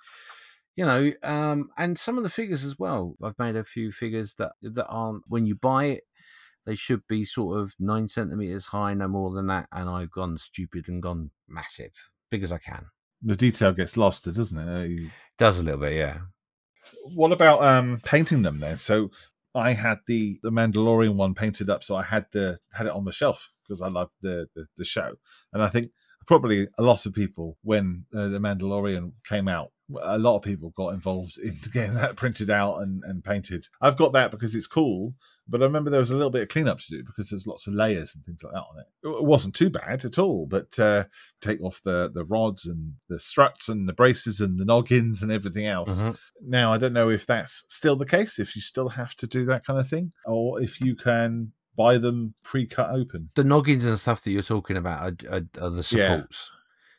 you 0.75 0.85
know 0.85 1.11
um 1.23 1.69
and 1.77 1.97
some 1.99 2.17
of 2.17 2.23
the 2.23 2.29
figures 2.29 2.63
as 2.65 2.77
well 2.79 3.15
i've 3.23 3.37
made 3.39 3.55
a 3.55 3.63
few 3.63 3.91
figures 3.91 4.35
that 4.35 4.51
that 4.61 4.87
aren't 4.87 5.23
when 5.27 5.45
you 5.45 5.55
buy 5.55 5.85
it 5.85 6.03
they 6.65 6.75
should 6.75 7.01
be 7.07 7.23
sort 7.25 7.59
of 7.59 7.73
nine 7.79 8.07
centimeters 8.07 8.67
high 8.67 8.93
no 8.93 9.07
more 9.07 9.31
than 9.31 9.47
that 9.47 9.67
and 9.71 9.89
i've 9.89 10.11
gone 10.11 10.37
stupid 10.37 10.87
and 10.87 11.01
gone 11.03 11.31
massive 11.47 11.91
big 12.31 12.43
as 12.43 12.51
i 12.51 12.57
can 12.57 12.85
The 13.21 13.35
detail 13.35 13.71
gets 13.71 13.95
lost, 13.97 14.25
doesn't 14.25 14.57
it? 14.59 14.89
You- 14.89 15.11
does 15.37 15.59
a 15.59 15.63
little 15.63 15.79
bit 15.79 15.93
yeah 15.93 16.17
What 17.15 17.31
about 17.31 17.63
um 17.63 17.99
painting 18.03 18.41
them 18.41 18.59
then? 18.59 18.77
So 18.77 19.11
I 19.55 19.73
had 19.73 19.99
the 20.07 20.39
the 20.43 20.49
Mandalorian 20.51 21.15
one 21.15 21.33
painted 21.35 21.69
up, 21.69 21.83
so 21.83 21.95
I 21.95 22.03
had 22.03 22.25
the 22.31 22.59
had 22.73 22.87
it 22.87 22.91
on 22.93 23.05
the 23.05 23.11
shelf 23.11 23.51
because 23.63 23.81
I 23.81 23.87
loved 23.87 24.13
the, 24.21 24.47
the 24.55 24.65
the 24.77 24.85
show, 24.85 25.15
and 25.53 25.61
I 25.63 25.69
think 25.69 25.91
probably 26.25 26.67
a 26.77 26.83
lot 26.83 27.05
of 27.05 27.13
people 27.13 27.57
when 27.61 28.05
uh, 28.15 28.29
the 28.29 28.39
Mandalorian 28.39 29.11
came 29.27 29.47
out, 29.47 29.71
a 30.01 30.17
lot 30.17 30.37
of 30.37 30.43
people 30.43 30.73
got 30.75 30.93
involved 30.93 31.37
in 31.37 31.55
getting 31.73 31.95
that 31.95 32.15
printed 32.15 32.49
out 32.49 32.77
and 32.81 33.03
and 33.03 33.23
painted. 33.23 33.67
I've 33.81 33.97
got 33.97 34.13
that 34.13 34.31
because 34.31 34.55
it's 34.55 34.67
cool, 34.67 35.13
but 35.47 35.61
I 35.61 35.65
remember 35.65 35.89
there 35.89 35.99
was 35.99 36.11
a 36.11 36.15
little 36.15 36.29
bit 36.31 36.43
of 36.43 36.47
cleanup 36.49 36.79
to 36.79 36.85
do 36.89 37.03
because 37.03 37.29
there's 37.29 37.45
lots 37.47 37.67
of 37.67 37.73
layers 37.73 38.15
and 38.15 38.23
things 38.25 38.43
like 38.43 38.53
that 38.53 38.59
on 38.59 38.79
it. 38.79 39.17
It 39.17 39.23
wasn't 39.25 39.55
too 39.55 39.69
bad 39.69 40.05
at 40.05 40.17
all, 40.17 40.45
but 40.45 40.77
uh, 40.79 41.03
take 41.41 41.61
off 41.61 41.81
the 41.83 42.11
the 42.13 42.23
rods 42.25 42.65
and 42.65 42.93
the 43.09 43.19
struts 43.19 43.67
and 43.69 43.87
the 43.87 43.93
braces 43.93 44.39
and 44.39 44.57
the 44.57 44.65
noggins 44.65 45.21
and 45.21 45.31
everything 45.31 45.65
else. 45.65 46.01
Mhm. 46.01 46.17
Now, 46.41 46.71
I 46.73 46.77
don't 46.77 46.93
know 46.93 47.09
if 47.09 47.25
that's 47.25 47.65
still 47.67 47.95
the 47.95 48.05
case, 48.05 48.39
if 48.39 48.55
you 48.55 48.61
still 48.61 48.89
have 48.89 49.15
to 49.15 49.27
do 49.27 49.45
that 49.45 49.65
kind 49.65 49.79
of 49.79 49.89
thing, 49.89 50.13
or 50.25 50.61
if 50.61 50.79
you 50.81 50.95
can 50.95 51.51
buy 51.75 51.97
them 51.97 52.35
pre 52.43 52.67
cut 52.67 52.91
open. 52.91 53.29
the 53.35 53.43
noggins 53.43 53.85
and 53.85 53.97
stuff 53.97 54.21
that 54.21 54.31
you're 54.31 54.43
talking 54.43 54.77
about 54.77 55.01
are, 55.01 55.27
are, 55.37 55.65
are 55.65 55.69
the 55.71 55.87
Yeah. 55.97 56.21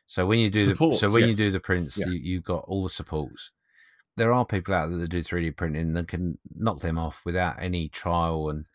So 0.06 0.26
when 0.26 0.38
you 0.38 0.50
do 0.50 0.64
Supports, 0.66 1.00
the 1.00 1.08
so 1.08 1.14
when 1.14 1.28
yes. 1.28 1.38
you 1.38 1.46
do 1.46 1.50
the 1.50 1.60
prints, 1.60 1.96
Yeah. 1.96 2.06
you 2.06 2.12
you 2.14 2.40
got 2.40 2.64
all 2.66 2.82
the 2.82 2.90
supports. 2.90 3.50
There 4.16 4.32
are 4.32 4.44
people 4.44 4.74
out 4.74 4.90
there 4.90 4.98
that 4.98 5.10
do 5.10 5.22
3D 5.22 5.56
printing 5.56 5.92
that 5.94 6.08
can 6.08 6.38
knock 6.54 6.80
them 6.80 6.98
off 6.98 7.22
without 7.24 7.60
any 7.60 7.88
trial, 7.88 8.48
and 8.50 8.66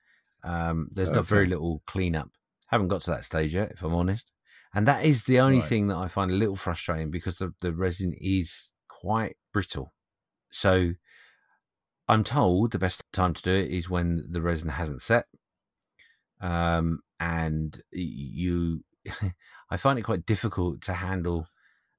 um, 0.44 0.90
there's 0.92 1.10
not 1.10 1.26
very 1.26 1.46
little 1.48 1.82
cleanup. 1.86 2.30
Haven't 2.68 2.90
got 2.90 3.02
to 3.02 3.12
that 3.12 3.24
stage 3.26 3.54
yet, 3.54 3.72
if 3.72 3.84
I'm 3.84 3.94
honest. 3.94 4.32
And 4.74 4.88
that 4.88 5.04
is 5.06 5.24
the 5.24 5.40
only 5.40 5.60
Right. 5.60 5.68
thing 5.68 5.88
that 5.88 5.98
I 5.98 6.08
find 6.08 6.30
a 6.30 6.36
little 6.36 6.56
frustrating 6.56 7.10
because 7.10 7.38
the, 7.38 7.54
the 7.62 7.74
resin 7.74 8.14
is 8.20 8.72
quite 8.88 9.38
brittle. 9.54 9.94
So 10.52 10.94
I'm 12.08 12.24
told 12.24 12.72
the 12.72 12.80
best 12.80 13.02
time 13.14 13.34
to 13.34 13.42
do 13.42 13.54
it 13.54 13.72
is 13.72 13.90
when 13.90 14.26
the 14.30 14.42
resin 14.42 14.70
hasn't 14.70 15.02
set. 15.02 15.26
Um, 16.42 17.00
and 17.20 17.82
you, 17.92 18.84
I 19.72 19.78
find 19.78 20.00
it 20.00 20.04
quite 20.04 20.26
difficult 20.26 20.82
to 20.84 20.94
handle 20.94 21.48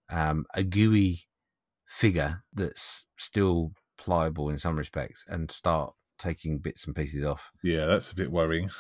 um, 0.09 0.47
a 0.55 0.63
gooey 0.63 1.23
figure 1.87 2.43
that's 2.53 3.05
still 3.17 3.73
pliable 3.99 4.49
in 4.51 4.59
some 4.59 4.77
respects 4.77 5.25
and 5.29 5.51
start 5.51 5.93
taking 6.19 6.59
bits 6.59 6.87
and 6.87 6.95
pieces 6.97 7.25
off. 7.25 7.51
Yeah, 7.63 7.87
that's 7.87 8.13
a 8.13 8.17
bit 8.17 8.31
worrying. 8.31 8.71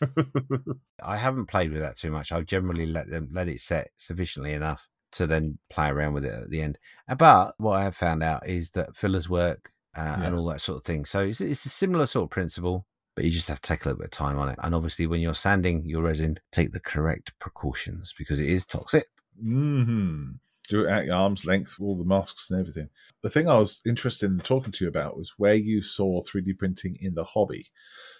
I 1.02 1.16
haven't 1.16 1.46
played 1.46 1.72
with 1.72 1.80
that 1.82 1.96
too 1.96 2.10
much. 2.10 2.32
I've 2.32 2.46
generally 2.46 2.86
let 2.86 3.08
them 3.10 3.28
let 3.32 3.48
it 3.48 3.60
set 3.60 3.90
sufficiently 3.96 4.52
enough 4.52 4.88
to 5.12 5.26
then 5.26 5.58
play 5.70 5.88
around 5.88 6.14
with 6.14 6.24
it 6.24 6.32
at 6.34 6.50
the 6.50 6.60
end. 6.60 6.78
Uh, 7.08 7.14
But 7.14 7.54
what 7.58 7.72
I 7.80 7.84
have 7.84 7.96
found 7.96 8.22
out 8.22 8.46
is 8.48 8.72
that 8.72 8.96
fillers 8.96 9.28
work 9.28 9.72
uh, 9.96 10.02
Yeah. 10.02 10.22
and 10.24 10.34
all 10.36 10.46
that 10.46 10.60
sort 10.60 10.78
of 10.78 10.84
thing. 10.84 11.04
So 11.04 11.20
it's, 11.20 11.40
it's 11.40 11.64
a 11.64 11.70
similar 11.70 12.06
sort 12.06 12.24
of 12.24 12.30
principle, 12.30 12.86
but 13.16 13.24
you 13.24 13.30
just 13.32 13.48
have 13.48 13.60
to 13.60 13.68
take 13.68 13.84
a 13.84 13.88
little 13.88 13.98
bit 13.98 14.06
of 14.06 14.10
time 14.12 14.38
on 14.38 14.48
it. 14.48 14.58
And 14.62 14.74
obviously, 14.74 15.08
when 15.08 15.20
you're 15.20 15.34
sanding 15.34 15.84
your 15.84 16.02
resin, 16.02 16.38
take 16.52 16.72
the 16.72 16.80
correct 16.80 17.36
precautions 17.40 18.14
because 18.16 18.38
it 18.38 18.48
is 18.48 18.66
toxic. 18.66 19.08
hmm 19.40 20.34
do 20.68 20.84
it 20.84 20.90
at 20.90 21.10
arm's 21.10 21.44
length, 21.44 21.76
all 21.80 21.96
the 21.96 22.04
masks 22.04 22.50
and 22.50 22.60
everything. 22.60 22.88
The 23.22 23.30
thing 23.30 23.48
I 23.48 23.58
was 23.58 23.80
interested 23.86 24.30
in 24.30 24.40
talking 24.40 24.72
to 24.72 24.84
you 24.84 24.88
about 24.88 25.16
was 25.16 25.34
where 25.36 25.54
you 25.54 25.82
saw 25.82 26.22
3D 26.22 26.58
printing 26.58 26.98
in 27.00 27.14
the 27.14 27.24
hobby. 27.24 27.66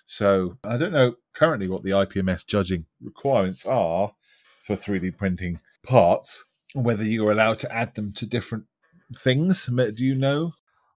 So 0.05 0.57
I 0.63 0.77
don't 0.77 0.93
know 0.93 1.17
currently 1.35 1.69
what 1.69 1.83
the 1.83 1.91
IPMS 1.91 2.47
judging 2.47 2.87
requirements 3.03 3.67
are 3.67 4.13
for 4.65 4.77
3D 4.77 5.17
printing 5.17 5.61
parts, 5.83 6.45
whether 6.75 7.05
you're 7.05 7.33
allowed 7.33 7.59
to 7.61 7.73
add 7.73 7.95
them 7.95 8.13
to 8.15 8.27
different 8.27 8.65
things. 9.17 9.67
Do 9.67 10.05
you 10.05 10.15
know? 10.15 10.53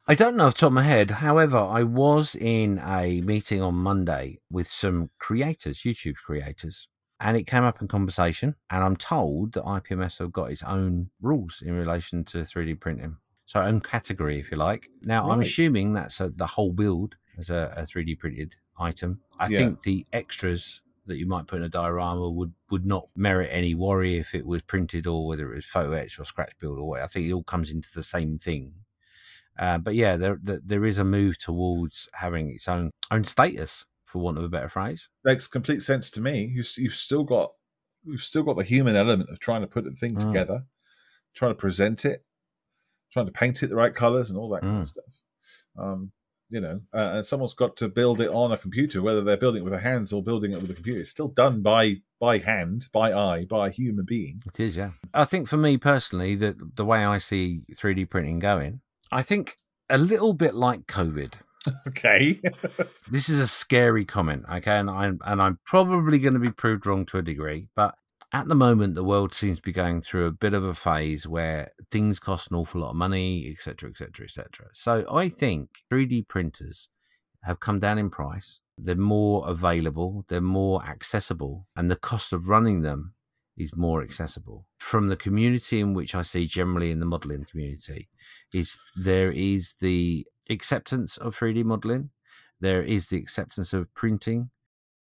I 0.07 0.15
don't 0.15 0.37
know 0.37 0.47
off 0.47 0.55
the 0.55 0.61
top 0.61 0.69
of 0.69 0.73
my 0.75 0.83
head. 0.83 1.11
However, 1.11 1.59
I 1.59 1.83
was 1.85 2.35
in 2.35 2.81
a 2.85 3.21
meeting 3.21 3.63
on 3.63 3.75
Monday 3.75 4.41
with 4.51 4.67
some 4.67 5.11
creators, 5.19 5.79
YouTube 5.81 6.17
creators, 6.17 6.89
and 7.21 7.37
it 7.37 7.47
came 7.47 7.63
up 7.63 7.81
in 7.81 7.87
conversation. 7.87 8.57
And 8.71 8.83
I'm 8.83 8.97
told 8.97 9.53
that 9.53 9.63
IPMS 9.65 10.19
have 10.19 10.33
got 10.33 10.51
its 10.51 10.63
own 10.65 11.11
rules 11.21 11.63
in 11.65 11.75
relation 11.75 12.25
to 12.25 12.39
3D 12.39 12.81
printing, 12.81 13.19
so 13.47 13.61
own 13.61 13.81
category, 13.81 14.41
if 14.41 14.51
you 14.51 14.57
like. 14.57 14.89
Now, 15.03 15.31
I'm 15.31 15.41
assuming 15.41 15.93
that's 15.93 16.21
a, 16.21 16.31
the 16.31 16.47
whole 16.47 16.73
build 16.73 17.15
as 17.39 17.51
a, 17.51 17.73
a 17.77 17.83
3D 17.83 18.19
printed 18.19 18.57
item. 18.79 19.21
I 19.39 19.49
Yeah. 19.49 19.59
think 19.59 19.83
the 19.83 20.07
extras 20.13 20.81
that 21.07 21.19
you 21.19 21.27
might 21.27 21.47
put 21.47 21.57
in 21.59 21.65
a 21.65 21.69
diorama 21.69 22.29
would 22.31 22.53
would 22.71 22.87
not 22.87 23.09
merit 23.17 23.49
any 23.53 23.75
worry 23.75 24.17
if 24.19 24.35
it 24.35 24.47
was 24.47 24.63
printed 24.63 25.07
or 25.07 25.27
whether 25.27 25.53
it 25.53 25.57
was 25.57 25.65
photo 25.65 25.93
etched 25.93 26.19
or 26.21 26.25
scratch 26.25 26.53
build 26.61 26.79
or 26.79 26.89
what. 26.89 27.01
I 27.01 27.07
think 27.07 27.27
it 27.29 27.33
all 27.33 27.43
comes 27.43 27.71
into 27.71 27.89
the 27.95 28.03
same 28.03 28.39
thing. 28.39 28.75
Uh, 29.59 29.79
but 29.79 29.95
yeah, 29.95 30.17
there, 30.17 30.39
there 30.43 30.61
there 30.65 30.85
is 30.87 30.99
a 30.99 31.05
move 31.05 31.39
towards 31.39 32.09
having 32.15 32.51
its 32.51 32.67
own 32.69 32.91
own 33.11 33.25
status, 33.25 33.85
for 34.05 34.21
want 34.21 34.39
of 34.39 34.45
a 34.45 34.49
better 34.49 34.69
phrase. 34.69 35.09
Makes 35.25 35.47
complete 35.47 35.83
sense 35.83 36.11
to 36.13 36.21
me. 36.21 36.45
You, 36.55 36.65
you've 36.77 36.95
still 36.95 37.25
got 37.25 37.53
you've 38.05 38.23
still 38.23 38.43
got 38.43 38.57
the 38.57 38.65
human 38.65 38.97
element 38.97 39.29
of 39.31 39.39
trying 39.41 39.61
to 39.61 39.67
put 39.67 39.85
the 39.85 39.91
thing 39.93 40.15
Mm. 40.17 40.21
together, 40.27 40.65
trying 41.35 41.51
to 41.53 41.57
present 41.57 42.05
it, 42.05 42.25
trying 43.13 43.27
to 43.27 43.33
paint 43.33 43.63
it 43.63 43.69
the 43.69 43.77
right 43.77 43.95
colors 43.95 44.31
and 44.31 44.39
all 44.39 44.49
that 44.51 44.63
kind 44.63 44.79
Mm. 44.79 44.81
of 44.81 44.87
stuff. 44.87 45.05
Um, 45.79 46.13
you 46.49 46.61
know, 46.61 46.81
uh, 46.93 47.11
and 47.15 47.27
someone's 47.27 47.55
got 47.55 47.77
to 47.77 47.89
build 47.89 48.21
it 48.21 48.29
on 48.31 48.51
a 48.51 48.59
computer, 48.59 49.03
whether 49.03 49.23
they're 49.23 49.37
building 49.37 49.61
it 49.61 49.65
with 49.65 49.73
their 49.73 49.81
hands 49.81 50.13
or 50.13 50.21
building 50.23 50.51
it 50.53 50.61
with 50.61 50.71
a 50.71 50.75
computer. 50.75 50.99
It's 51.01 51.11
still 51.11 51.29
done 51.29 51.63
by 51.63 51.97
by 52.19 52.39
hand, 52.39 52.87
by 52.93 53.13
eye, 53.13 53.45
by 53.45 53.69
a 53.69 53.71
human 53.71 54.05
being. 54.05 54.43
It 54.47 54.59
is, 54.61 54.77
yeah. 54.77 54.91
I 55.15 55.25
think 55.25 55.47
for 55.49 55.57
me 55.57 55.77
personally, 55.79 56.35
that 56.37 56.57
the 56.77 56.85
way 56.85 57.05
I 57.05 57.17
see 57.19 57.61
3D 57.77 58.05
printing 58.11 58.41
going, 58.41 58.81
I 59.13 59.23
think 59.23 59.57
a 59.89 59.99
little 59.99 60.33
bit 60.33 60.55
like 60.55 60.87
COVID. 60.87 61.35
Okay. 61.87 62.41
This 63.11 63.29
is 63.29 63.39
a 63.39 63.47
scary 63.47 64.05
comment, 64.05 64.45
okay, 64.51 64.79
and 64.79 64.89
I'm 64.89 65.19
and 65.25 65.43
I'm 65.43 65.59
probably 65.67 66.19
going 66.19 66.35
to 66.35 66.41
be 66.41 66.51
proved 66.51 66.87
wrong 66.87 67.05
to 67.07 67.19
a 67.19 67.23
degree, 67.23 67.69
but 67.77 67.95
at 68.33 68.49
the 68.49 68.55
moment 68.55 68.95
the 68.95 69.05
world 69.05 69.35
seems 69.35 69.59
to 69.59 69.63
be 69.63 69.73
going 69.73 70.01
through 70.01 70.27
a 70.27 70.33
bit 70.33 70.55
of 70.55 70.65
a 70.65 70.73
phase 70.73 71.27
where 71.27 71.73
things 71.91 72.19
cost 72.19 72.51
an 72.51 72.57
awful 72.57 72.81
lot 72.81 72.91
of 72.91 72.97
money, 72.97 73.47
etc., 73.51 73.91
etc., 73.91 74.25
etc. 74.25 74.69
So 74.73 75.05
I 75.13 75.29
think 75.29 75.83
3D 75.93 76.29
printers 76.29 76.89
have 77.43 77.61
come 77.61 77.79
down 77.79 77.99
in 77.99 78.09
price. 78.11 78.61
They're 78.79 78.95
more 78.95 79.47
available, 79.49 80.25
they're 80.29 80.41
more 80.41 80.83
accessible, 80.85 81.67
and 81.77 81.91
the 81.91 81.97
cost 81.97 82.33
of 82.33 82.49
running 82.49 82.83
them 82.83 83.15
is 83.61 83.77
more 83.77 84.03
accessible. 84.03 84.67
From 84.79 85.09
the 85.09 85.17
community 85.17 85.81
in 85.81 85.95
which 85.95 86.15
I 86.15 86.23
see 86.23 86.47
generally 86.47 86.91
in 86.91 87.01
the 87.01 87.07
modeling 87.07 87.45
community, 87.45 88.09
is 88.53 88.79
there 88.97 89.31
is 89.31 89.75
the 89.81 90.27
acceptance 90.49 91.17
of 91.17 91.37
3D 91.37 91.65
modeling 91.65 92.11
there 92.61 92.83
is 92.83 93.09
the 93.09 93.17
acceptance 93.17 93.73
of 93.73 93.93
printing, 93.95 94.51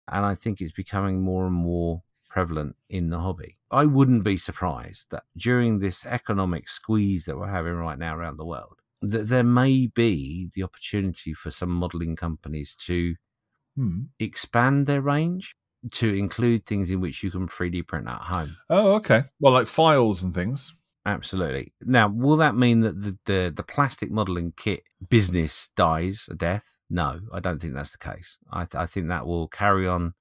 and 0.07 0.25
I 0.25 0.35
think 0.35 0.61
it's 0.61 0.71
becoming 0.71 1.21
more 1.21 1.47
and 1.47 1.55
more 1.55 2.03
prevalent 2.29 2.75
in 2.89 3.09
the 3.09 3.19
hobby. 3.19 3.55
I 3.71 3.85
wouldn't 3.85 4.23
be 4.23 4.37
surprised 4.37 5.07
that 5.11 5.23
during 5.35 5.79
this 5.79 6.05
economic 6.05 6.69
squeeze 6.69 7.25
that 7.25 7.37
we're 7.37 7.49
having 7.49 7.73
right 7.73 7.97
now 7.97 8.15
around 8.15 8.37
the 8.37 8.45
world, 8.45 8.77
that 9.01 9.27
there 9.27 9.43
may 9.43 9.87
be 9.87 10.49
the 10.53 10.63
opportunity 10.63 11.33
for 11.33 11.51
some 11.51 11.71
modeling 11.71 12.15
companies 12.15 12.75
to 12.87 13.15
Hmm. 13.77 14.01
expand 14.19 14.85
their 14.85 15.01
range 15.01 15.55
to 15.89 16.13
include 16.13 16.65
things 16.65 16.91
in 16.91 17.01
which 17.01 17.23
you 17.23 17.31
can 17.31 17.47
3D 17.47 17.87
print 17.87 18.07
at 18.07 18.21
home. 18.21 18.55
Oh, 18.69 18.93
okay. 18.93 19.23
Well, 19.39 19.53
like 19.53 19.67
files 19.67 20.21
and 20.23 20.33
things. 20.33 20.71
Absolutely. 21.05 21.73
Now, 21.81 22.07
will 22.07 22.37
that 22.37 22.55
mean 22.55 22.81
that 22.81 23.01
the, 23.01 23.17
the, 23.25 23.53
the 23.55 23.63
plastic 23.63 24.11
modeling 24.11 24.53
kit 24.55 24.83
business 25.09 25.69
dies 25.75 26.27
a 26.29 26.35
death? 26.35 26.65
No, 26.89 27.21
I 27.33 27.39
don't 27.39 27.59
think 27.59 27.73
that's 27.73 27.91
the 27.91 27.97
case. 27.97 28.37
I, 28.51 28.65
th- 28.65 28.75
I 28.75 28.85
think 28.85 29.07
that 29.07 29.25
will 29.25 29.47
carry 29.47 29.87
on 29.87 30.13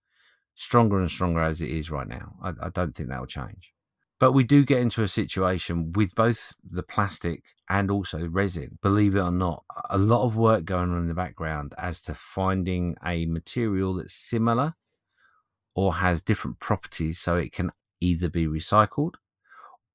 stronger 0.54 0.98
and 0.98 1.10
stronger 1.10 1.42
as 1.42 1.60
it 1.60 1.70
is 1.70 1.90
right 1.90 2.08
now. 2.08 2.34
I, 2.42 2.52
I 2.62 2.68
don't 2.70 2.94
think 2.94 3.10
that 3.10 3.20
will 3.20 3.26
change. 3.26 3.72
But 4.18 4.32
we 4.32 4.44
do 4.44 4.64
get 4.66 4.80
into 4.80 5.02
a 5.02 5.08
situation 5.08 5.92
with 5.92 6.14
both 6.14 6.52
the 6.62 6.82
plastic 6.82 7.44
and 7.70 7.90
also 7.90 8.28
resin. 8.28 8.78
Believe 8.82 9.16
it 9.16 9.20
or 9.20 9.32
not, 9.32 9.64
a 9.88 9.96
lot 9.96 10.24
of 10.24 10.36
work 10.36 10.66
going 10.66 10.90
on 10.90 10.98
in 10.98 11.08
the 11.08 11.14
background 11.14 11.74
as 11.78 12.02
to 12.02 12.14
finding 12.14 12.96
a 13.04 13.24
material 13.24 13.94
that's 13.94 14.12
similar 14.12 14.74
or 15.74 15.94
has 15.94 16.22
different 16.22 16.58
properties 16.60 17.18
so 17.18 17.36
it 17.36 17.52
can 17.52 17.70
either 18.00 18.28
be 18.28 18.46
recycled 18.46 19.14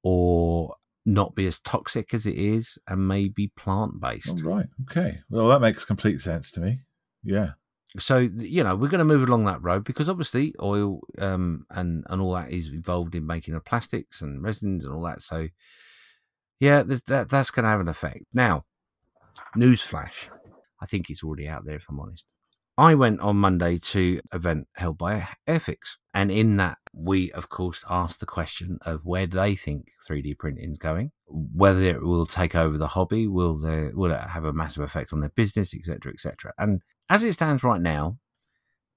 or 0.04 0.76
not 1.06 1.36
be 1.36 1.46
as 1.46 1.60
toxic 1.60 2.14
as 2.14 2.26
it 2.26 2.36
is 2.36 2.78
and 2.88 3.08
maybe 3.08 3.52
plant 3.56 4.00
based. 4.00 4.44
Right? 4.44 4.68
Okay. 4.90 5.20
Well, 5.30 5.48
that 5.50 5.62
makes 5.62 5.86
complete 5.86 6.22
sense 6.22 6.52
to 6.52 6.60
me. 6.60 6.80
Yeah. 7.24 7.52
So 7.98 8.18
you 8.18 8.64
know 8.64 8.76
we're 8.76 8.90
going 8.90 9.00
to 9.00 9.06
move 9.06 9.28
along 9.28 9.46
that 9.46 9.64
road 9.64 9.86
because 9.86 10.10
obviously 10.10 10.54
oil 10.62 11.00
um, 11.18 11.66
and 11.70 12.04
and 12.10 12.22
all 12.22 12.34
that 12.34 12.52
is 12.52 12.68
involved 12.68 13.16
in 13.16 13.26
making 13.26 13.54
of 13.54 13.64
plastics 13.64 14.22
and 14.22 14.44
resins 14.44 14.84
and 14.84 14.94
all 14.94 15.04
that. 15.04 15.22
So 15.22 15.48
yeah, 16.60 16.84
there's, 16.84 17.04
that 17.04 17.30
that's 17.30 17.52
going 17.52 17.64
to 17.64 17.70
have 17.70 17.80
an 17.80 17.88
effect. 17.88 18.26
Now, 18.34 18.66
newsflash, 19.56 20.30
I 20.82 20.86
think 20.86 21.10
it's 21.10 21.24
already 21.24 21.48
out 21.48 21.66
there. 21.66 21.76
If 21.76 21.86
I'm 21.90 22.00
honest, 22.00 22.26
I 22.78 22.94
went 22.94 23.22
on 23.22 23.38
Monday 23.38 23.78
to 23.78 24.20
an 24.32 24.38
event 24.38 24.68
held 24.74 24.98
by 24.98 25.30
Airfix, 25.48 25.96
and 26.14 26.30
in 26.30 26.58
that 26.58 26.78
we 26.94 27.32
of 27.32 27.48
course 27.48 27.86
asked 27.90 28.20
the 28.20 28.26
question 28.26 28.80
of 28.82 29.06
where 29.06 29.28
do 29.28 29.38
they 29.38 29.56
think 29.56 29.88
3D 30.10 30.38
printing 30.38 30.72
is 30.72 30.78
going, 30.78 31.12
whether 31.26 31.82
it 31.82 32.04
will 32.04 32.26
take 32.26 32.54
over 32.54 32.78
the 32.78 32.90
hobby, 32.90 33.28
will 33.28 33.58
there 33.58 33.92
will 33.94 34.12
it 34.12 34.30
have 34.30 34.44
a 34.44 34.52
massive 34.52 34.84
effect 34.84 35.14
on 35.14 35.22
their 35.22 35.30
business, 35.30 35.74
etc., 35.74 36.12
etc. 36.12 36.54
And 36.58 36.82
as 37.10 37.24
it 37.24 37.34
stands 37.34 37.64
right 37.64 37.82
now, 37.82 38.18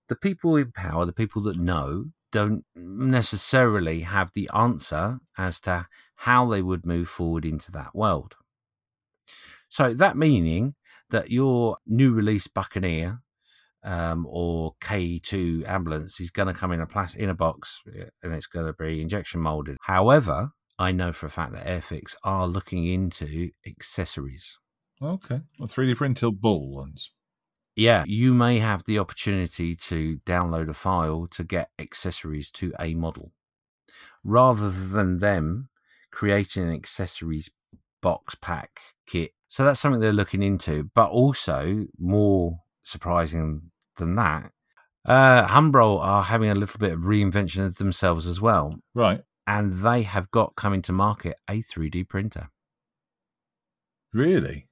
the 0.08 0.16
people 0.16 0.56
in 0.56 0.72
power, 0.72 1.06
the 1.06 1.12
people 1.12 1.42
that 1.42 1.56
know, 1.56 2.06
don't 2.32 2.64
necessarily 2.74 4.00
have 4.00 4.32
the 4.32 4.50
answer 4.52 5.20
as 5.38 5.60
to 5.60 5.86
how 6.16 6.48
they 6.50 6.62
would 6.62 6.84
move 6.84 7.08
forward 7.08 7.44
into 7.44 7.70
that 7.72 7.94
world. 7.94 8.34
So 9.68 9.94
that 9.94 10.16
meaning 10.16 10.74
that 11.10 11.30
your 11.30 11.78
new 11.86 12.12
release 12.12 12.48
Buccaneer 12.48 13.20
um, 13.84 14.26
or 14.28 14.74
K2 14.82 15.68
ambulance 15.68 16.20
is 16.20 16.30
going 16.30 16.48
to 16.48 16.54
come 16.54 16.72
in 16.72 16.80
a 16.80 16.86
plastic 16.86 17.20
in 17.20 17.30
a 17.30 17.34
box 17.34 17.80
uh, 17.88 18.04
and 18.22 18.32
it's 18.32 18.46
going 18.46 18.66
to 18.66 18.72
be 18.72 19.00
injection 19.00 19.40
molded. 19.40 19.76
However, 19.82 20.50
I 20.78 20.92
know 20.92 21.12
for 21.12 21.26
a 21.26 21.30
fact 21.30 21.52
that 21.52 21.66
Airfix 21.66 22.14
are 22.22 22.46
looking 22.46 22.86
into 22.86 23.50
accessories. 23.66 24.58
Okay. 25.02 25.40
Well, 25.58 25.68
3D 25.68 25.96
printed 25.96 26.40
bull 26.40 26.70
ones. 26.74 27.10
yeah, 27.76 28.04
you 28.06 28.34
may 28.34 28.58
have 28.58 28.84
the 28.84 28.98
opportunity 28.98 29.74
to 29.74 30.18
download 30.26 30.68
a 30.68 30.74
file 30.74 31.28
to 31.30 31.44
get 31.44 31.70
accessories 31.78 32.50
to 32.52 32.72
a 32.80 32.94
model 32.94 33.32
rather 34.24 34.70
than 34.70 35.18
them 35.18 35.68
creating 36.10 36.64
an 36.64 36.74
accessories 36.74 37.50
box 38.00 38.34
pack 38.34 38.80
kit. 39.06 39.32
So 39.48 39.64
that's 39.64 39.80
something 39.80 40.00
they're 40.00 40.12
looking 40.12 40.42
into. 40.42 40.90
But 40.94 41.10
also, 41.10 41.86
more 41.98 42.60
surprising 42.82 43.70
than 43.96 44.14
that, 44.16 44.52
uh, 45.04 45.46
Humbrol 45.48 46.00
are 46.00 46.24
having 46.24 46.50
a 46.50 46.54
little 46.54 46.78
bit 46.78 46.92
of 46.92 47.00
reinvention 47.00 47.64
of 47.64 47.76
themselves 47.76 48.26
as 48.26 48.40
well. 48.40 48.80
Right. 48.94 49.22
And 49.46 49.80
they 49.80 50.02
have 50.02 50.30
got 50.30 50.56
coming 50.56 50.82
to 50.82 50.92
market 50.92 51.36
a 51.48 51.62
3D 51.62 52.08
printer. 52.08 52.50
Really? 54.12 54.66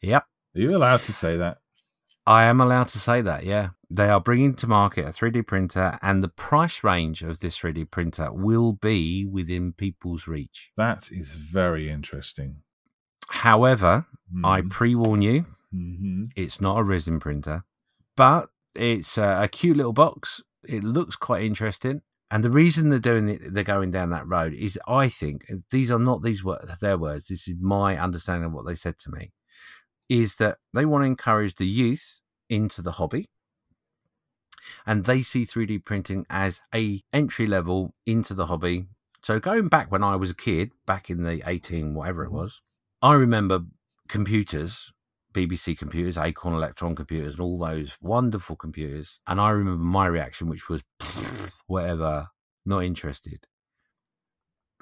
Yep. 0.00 0.24
Are 0.54 0.60
you 0.60 0.76
allowed 0.76 1.02
to 1.04 1.12
say 1.12 1.36
that? 1.36 1.58
I 2.26 2.44
am 2.44 2.60
allowed 2.60 2.88
to 2.88 2.98
say 2.98 3.20
that, 3.22 3.44
yeah. 3.44 3.70
They 3.90 4.08
are 4.08 4.20
bringing 4.20 4.54
to 4.56 4.66
market 4.66 5.06
a 5.06 5.08
3D 5.12 5.46
printer, 5.46 5.98
and 6.02 6.22
the 6.22 6.28
price 6.28 6.84
range 6.84 7.22
of 7.22 7.40
this 7.40 7.58
3D 7.58 7.90
printer 7.90 8.32
will 8.32 8.72
be 8.72 9.24
within 9.26 9.72
people's 9.72 10.28
reach. 10.28 10.70
That 10.76 11.10
is 11.10 11.34
very 11.34 11.90
interesting. 11.90 12.62
However, 13.28 14.06
I 14.44 14.60
Mhm. 14.62 14.70
pre 14.70 14.94
warn 14.94 15.22
you, 15.22 15.46
Mhm. 15.74 16.30
it's 16.36 16.60
not 16.60 16.78
a 16.78 16.82
resin 16.82 17.18
printer, 17.20 17.64
but 18.16 18.50
it's 18.74 19.18
a, 19.18 19.42
a 19.44 19.48
cute 19.48 19.76
little 19.76 19.92
box. 19.92 20.40
It 20.64 20.84
looks 20.84 21.16
quite 21.16 21.44
interesting. 21.44 22.02
And 22.30 22.42
the 22.42 22.50
reason 22.50 22.88
they're 22.88 22.98
doing 22.98 23.28
it, 23.28 23.52
they're 23.52 23.62
going 23.64 23.90
down 23.90 24.10
that 24.10 24.26
road 24.26 24.54
is, 24.54 24.78
I 24.88 25.08
think, 25.08 25.46
these 25.70 25.90
are 25.90 25.98
not 25.98 26.22
these 26.22 26.42
were 26.42 26.60
their 26.80 26.96
words. 26.98 27.26
This 27.28 27.46
is 27.48 27.56
my 27.60 27.98
understanding 27.98 28.46
of 28.46 28.52
what 28.52 28.66
they 28.66 28.74
said 28.74 28.98
to 29.00 29.10
me, 29.10 29.32
is 30.08 30.36
that 30.36 30.58
they 30.74 30.86
want 30.86 31.02
to 31.02 31.06
encourage 31.06 31.56
the 31.56 31.66
youth 31.66 32.20
into 32.50 32.82
the 32.82 32.92
hobby, 32.92 33.30
and 34.86 35.04
they 35.04 35.22
see 35.22 35.44
3D 35.44 35.78
printing 35.78 36.26
as 36.30 36.60
a 36.74 37.02
entry 37.12 37.46
level 37.46 37.94
into 38.06 38.34
the 38.34 38.46
hobby 38.46 38.86
So 39.22 39.38
going 39.38 39.68
back 39.68 39.90
when 39.92 40.02
I 40.02 40.16
was 40.16 40.30
a 40.30 40.34
kid, 40.34 40.72
back 40.86 41.08
in 41.08 41.22
the 41.22 41.42
18, 41.46 41.94
whatever 41.94 42.24
it 42.24 42.32
was, 42.32 42.60
I 43.00 43.14
remember 43.14 43.60
computers, 44.08 44.92
BBC 45.32 45.78
computers, 45.78 46.18
Acorn 46.18 46.54
Electron 46.54 46.94
computers, 46.94 47.34
and 47.34 47.42
all 47.42 47.58
those 47.58 47.96
wonderful 48.00 48.56
computers. 48.56 49.20
And 49.26 49.40
I 49.40 49.50
remember 49.50 49.82
my 49.82 50.06
reaction, 50.06 50.48
which 50.48 50.68
was 50.68 50.82
whatever, 51.66 52.28
not 52.64 52.84
interested. 52.84 53.46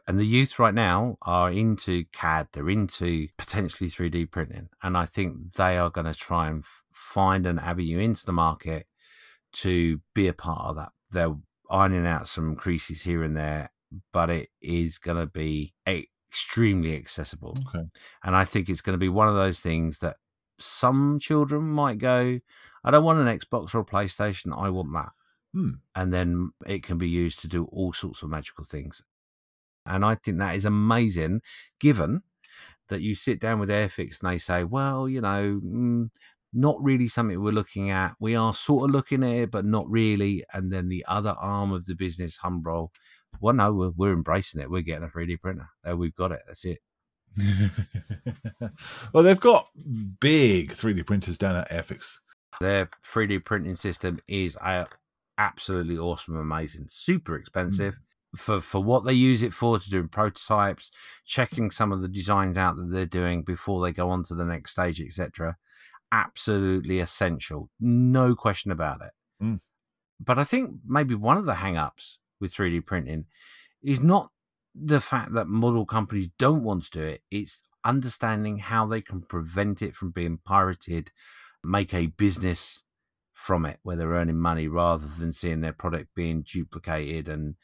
And 0.07 0.19
the 0.19 0.27
youth 0.27 0.59
right 0.59 0.75
now 0.75 1.19
are 1.23 1.51
into 1.51 2.05
CAD, 2.13 2.49
they're 2.53 2.71
into 2.71 3.29
potentially 3.37 3.89
3D 3.89 4.31
printing. 4.31 4.69
And 4.83 4.97
I 4.97 5.07
think 5.07 5.53
they 5.55 5.79
are 5.79 5.91
going 5.91 6.07
to 6.07 6.19
try 6.19 6.49
and 6.49 6.65
find 6.93 7.47
an 7.47 7.59
avenue 7.59 7.99
into 7.99 8.27
the 8.27 8.33
market 8.33 8.87
to 9.53 10.01
be 10.15 10.27
a 10.27 10.33
part 10.33 10.71
of 10.71 10.77
that. 10.77 10.89
They're 11.11 11.37
ironing 11.71 12.07
out 12.07 12.29
some 12.29 12.57
creases 12.57 13.03
here 13.03 13.23
and 13.23 13.37
there, 13.37 13.71
but 14.13 14.31
it 14.31 14.49
is 14.61 14.99
going 14.99 15.19
to 15.19 15.27
be 15.27 15.75
extremely 15.87 16.97
accessible. 16.97 17.57
Okay. 17.69 17.87
And 18.25 18.37
I 18.37 18.45
think 18.45 18.69
it's 18.69 18.81
going 18.81 18.95
to 18.95 18.99
be 18.99 19.09
one 19.09 19.29
of 19.29 19.35
those 19.35 19.61
things 19.61 19.99
that 20.01 20.17
some 20.61 21.19
children 21.19 21.63
might 21.63 21.99
go, 21.99 22.41
I 22.85 22.91
don't 22.91 23.05
want 23.05 23.19
an 23.21 23.39
Xbox 23.39 23.75
or 23.75 23.81
a 23.81 23.85
PlayStation, 23.85 24.57
I 24.57 24.71
want 24.71 24.93
that. 24.93 25.11
Hmm. 25.53 25.71
And 25.95 26.13
then 26.13 26.53
it 26.67 26.83
can 26.83 26.99
be 26.99 27.09
used 27.09 27.41
to 27.41 27.49
do 27.49 27.65
all 27.67 27.93
sorts 27.93 28.23
of 28.23 28.31
magical 28.31 28.65
things. 28.65 29.03
And 29.87 30.05
I 30.05 30.15
think 30.15 30.39
that 30.39 30.57
is 30.57 30.65
amazing, 30.65 31.41
given 31.79 32.23
that 32.89 33.01
you 33.01 33.15
sit 33.15 33.41
down 33.41 33.59
with 33.59 33.69
Airfix 33.69 34.23
and 34.23 34.31
they 34.31 34.39
say, 34.39 34.65
well, 34.65 35.09
you 35.09 35.21
know, 35.21 35.61
mm, 35.65 36.11
not 36.53 36.83
really 36.83 37.09
something 37.09 37.41
we're 37.41 37.53
looking 37.53 37.91
at. 37.91 38.15
We 38.19 38.35
are 38.35 38.53
sort 38.53 38.89
of 38.89 38.95
looking 38.95 39.23
at 39.23 39.31
it, 39.31 39.51
but 39.51 39.65
not 39.65 39.89
really. 39.89 40.45
And 40.53 40.73
then 40.73 40.89
the 40.89 41.05
other 41.09 41.35
arm 41.39 41.73
of 41.73 41.87
the 41.87 41.95
business, 41.95 42.41
Humbrol, 42.45 42.89
well, 43.41 43.55
no, 43.55 43.73
we're, 43.73 43.91
we're 43.91 44.13
embracing 44.13 44.61
it. 44.61 44.71
We're 44.71 44.83
getting 44.83 45.05
a 45.05 45.09
3D 45.09 45.41
printer. 45.41 45.69
There, 45.85 45.97
we've 45.97 46.15
got 46.15 46.33
it. 46.33 46.41
That's 46.47 46.65
it. 46.65 46.79
well, 49.13 49.23
they've 49.23 49.41
got 49.41 49.69
big 50.21 50.73
3D 50.75 51.07
printers 51.07 51.39
down 51.39 51.57
at 51.57 51.71
Airfix. 51.71 52.19
Their 52.61 52.91
3D 53.07 53.45
printing 53.45 53.77
system 53.77 54.21
is 54.29 54.57
uh, 54.57 54.85
absolutely 55.39 55.97
awesome, 55.97 56.37
amazing, 56.37 56.87
super 56.89 57.37
expensive. 57.37 57.95
For, 58.37 58.61
for 58.61 58.81
what 58.81 59.05
they 59.05 59.13
use 59.13 59.43
it 59.43 59.53
for, 59.53 59.79
to 59.81 59.91
doing 59.91 60.07
prototypes, 60.07 60.93
checking 61.25 61.71
some 61.71 61.91
of 61.91 62.01
the 62.01 62.09
designs 62.09 62.57
out 62.57 62.77
that 62.77 62.91
they're 62.91 63.05
doing 63.05 63.43
before 63.43 63.83
they 63.83 63.93
go 63.93 64.09
on 64.11 64.23
to 64.25 64.35
the 64.37 64.45
next 64.45 64.71
stage, 64.71 65.01
etc. 65.01 65.57
Absolutely 66.13 67.01
essential, 67.01 67.71
no 67.81 68.37
question 68.37 68.71
about 68.71 69.01
it. 69.01 69.45
Mm. 69.45 69.61
But 70.21 70.39
I 70.39 70.45
think 70.45 70.77
maybe 70.87 71.17
one 71.17 71.39
of 71.39 71.47
the 71.47 71.55
hang-ups 71.55 72.19
with 72.41 72.55
3D 72.55 72.85
printing 72.85 73.25
is 73.83 74.01
not 74.01 74.31
the 74.75 75.01
fact 75.01 75.33
that 75.35 75.49
model 75.49 75.85
companies 75.85 76.31
don't 76.39 76.63
want 76.63 76.85
to 76.85 76.91
do 76.91 77.05
it, 77.05 77.23
it's 77.31 77.63
understanding 77.85 78.59
how 78.59 78.87
they 78.87 79.01
can 79.01 79.23
prevent 79.23 79.83
it 79.83 79.95
from 79.95 80.11
being 80.11 80.39
pirated, 80.39 81.11
make 81.65 81.93
a 81.95 82.07
business 82.07 82.83
from 83.33 83.65
it 83.65 83.79
where 83.83 83.97
they're 83.97 84.11
earning 84.11 84.39
money 84.39 84.69
rather 84.69 85.07
than 85.19 85.33
seeing 85.33 85.61
their 85.61 85.73
product 85.73 86.15
being 86.15 86.43
duplicated 86.43 87.29
and 87.29 87.55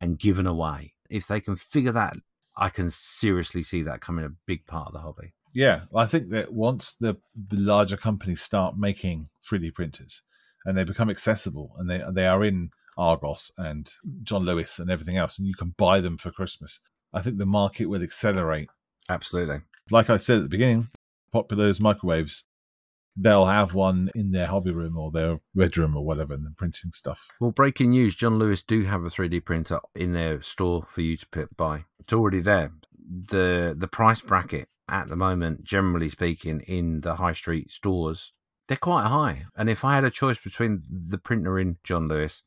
and 0.00 0.18
given 0.18 0.46
away. 0.46 0.94
If 1.10 1.26
they 1.26 1.40
can 1.40 1.56
figure 1.56 1.92
that, 1.92 2.16
I 2.56 2.68
can 2.68 2.90
seriously 2.90 3.62
see 3.62 3.82
that 3.82 4.00
coming 4.00 4.24
a 4.24 4.30
big 4.46 4.66
part 4.66 4.88
of 4.88 4.92
the 4.92 5.00
hobby. 5.00 5.34
Yeah, 5.54 5.82
I 5.94 6.06
think 6.06 6.30
that 6.30 6.52
once 6.52 6.94
the 7.00 7.16
larger 7.52 7.96
companies 7.96 8.42
start 8.42 8.76
making 8.76 9.28
3D 9.48 9.74
printers 9.74 10.22
and 10.64 10.76
they 10.76 10.84
become 10.84 11.10
accessible 11.10 11.74
and 11.78 11.88
they 11.88 12.02
they 12.12 12.26
are 12.26 12.44
in 12.44 12.70
Argos 12.96 13.50
and 13.56 13.90
John 14.22 14.44
Lewis 14.44 14.78
and 14.78 14.90
everything 14.90 15.16
else, 15.16 15.38
and 15.38 15.48
you 15.48 15.54
can 15.54 15.74
buy 15.76 16.00
them 16.00 16.18
for 16.18 16.30
Christmas, 16.30 16.80
I 17.12 17.22
think 17.22 17.38
the 17.38 17.46
market 17.46 17.86
will 17.86 18.02
accelerate. 18.02 18.68
Absolutely. 19.08 19.60
Like 19.90 20.10
I 20.10 20.16
said 20.16 20.38
at 20.38 20.42
the 20.42 20.48
beginning, 20.48 20.88
popular 21.32 21.66
as 21.66 21.80
microwaves, 21.80 22.44
they'll 23.16 23.46
have 23.46 23.74
one 23.74 24.10
in 24.14 24.32
their 24.32 24.46
hobby 24.46 24.72
room 24.72 24.96
or 24.96 25.10
their 25.10 25.40
red 25.54 25.76
room 25.76 25.96
or 25.96 26.04
whatever, 26.04 26.34
and 26.34 26.44
they're 26.44 26.52
printing 26.56 26.92
stuff. 26.92 27.28
Well, 27.40 27.50
breaking 27.50 27.90
news: 27.90 28.16
John 28.16 28.38
Lewis 28.38 28.62
do 28.62 28.84
have 28.84 29.04
a 29.04 29.08
3D 29.08 29.44
printer 29.44 29.80
in 29.94 30.12
their 30.12 30.42
store 30.42 30.86
for 30.90 31.00
you 31.00 31.16
to 31.16 31.26
put 31.28 31.56
buy. 31.56 31.84
It's 32.00 32.12
already 32.12 32.40
there. 32.40 32.72
the 32.96 33.74
The 33.76 33.88
price 33.88 34.20
bracket 34.20 34.68
at 34.88 35.08
the 35.08 35.16
moment, 35.16 35.64
generally 35.64 36.08
speaking, 36.08 36.60
in 36.60 37.00
the 37.00 37.16
high 37.16 37.32
street 37.32 37.70
stores, 37.70 38.32
they're 38.68 38.76
quite 38.76 39.06
high. 39.06 39.46
And 39.56 39.68
if 39.68 39.84
I 39.84 39.94
had 39.94 40.04
a 40.04 40.10
choice 40.10 40.38
between 40.38 40.82
the 40.88 41.18
printer 41.18 41.58
in 41.58 41.78
John 41.82 42.08
Lewis, 42.08 42.42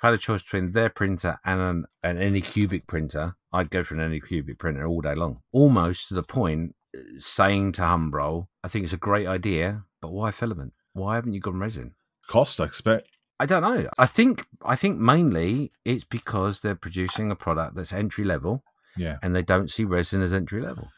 had 0.00 0.14
a 0.14 0.18
choice 0.18 0.42
between 0.42 0.72
their 0.72 0.88
printer 0.88 1.38
and 1.44 1.60
an, 1.60 1.84
an 2.02 2.16
Anycubic 2.16 2.86
printer, 2.86 3.36
I'd 3.52 3.70
go 3.70 3.84
for 3.84 3.94
an 3.94 4.00
Anycubic 4.00 4.58
printer 4.58 4.86
all 4.86 5.00
day 5.00 5.14
long. 5.14 5.40
Almost 5.52 6.08
to 6.08 6.14
the 6.14 6.22
point 6.22 6.74
uh, 6.96 7.00
saying 7.18 7.72
to 7.72 7.82
Humbrol, 7.82 8.48
I 8.64 8.68
think 8.68 8.84
it's 8.84 8.92
a 8.92 8.98
great 8.98 9.26
idea, 9.26 9.84
but 10.00 10.12
why 10.12 10.30
filament? 10.30 10.72
Why 10.92 11.16
haven't 11.16 11.34
you 11.34 11.40
gone 11.40 11.58
resin? 11.58 11.94
Cost, 12.28 12.60
I 12.60 12.64
expect. 12.64 13.16
I 13.38 13.46
don't 13.46 13.62
know. 13.62 13.88
I 13.98 14.06
think 14.06 14.46
I 14.62 14.76
think 14.76 14.98
mainly 14.98 15.72
it's 15.84 16.04
because 16.04 16.60
they're 16.60 16.74
producing 16.74 17.30
a 17.30 17.36
product 17.36 17.74
that's 17.74 17.92
entry 17.92 18.24
level 18.24 18.62
Yeah, 18.96 19.16
and 19.22 19.34
they 19.34 19.42
don't 19.42 19.70
see 19.70 19.84
resin 19.84 20.20
as 20.20 20.32
entry 20.32 20.60
level. 20.60 20.90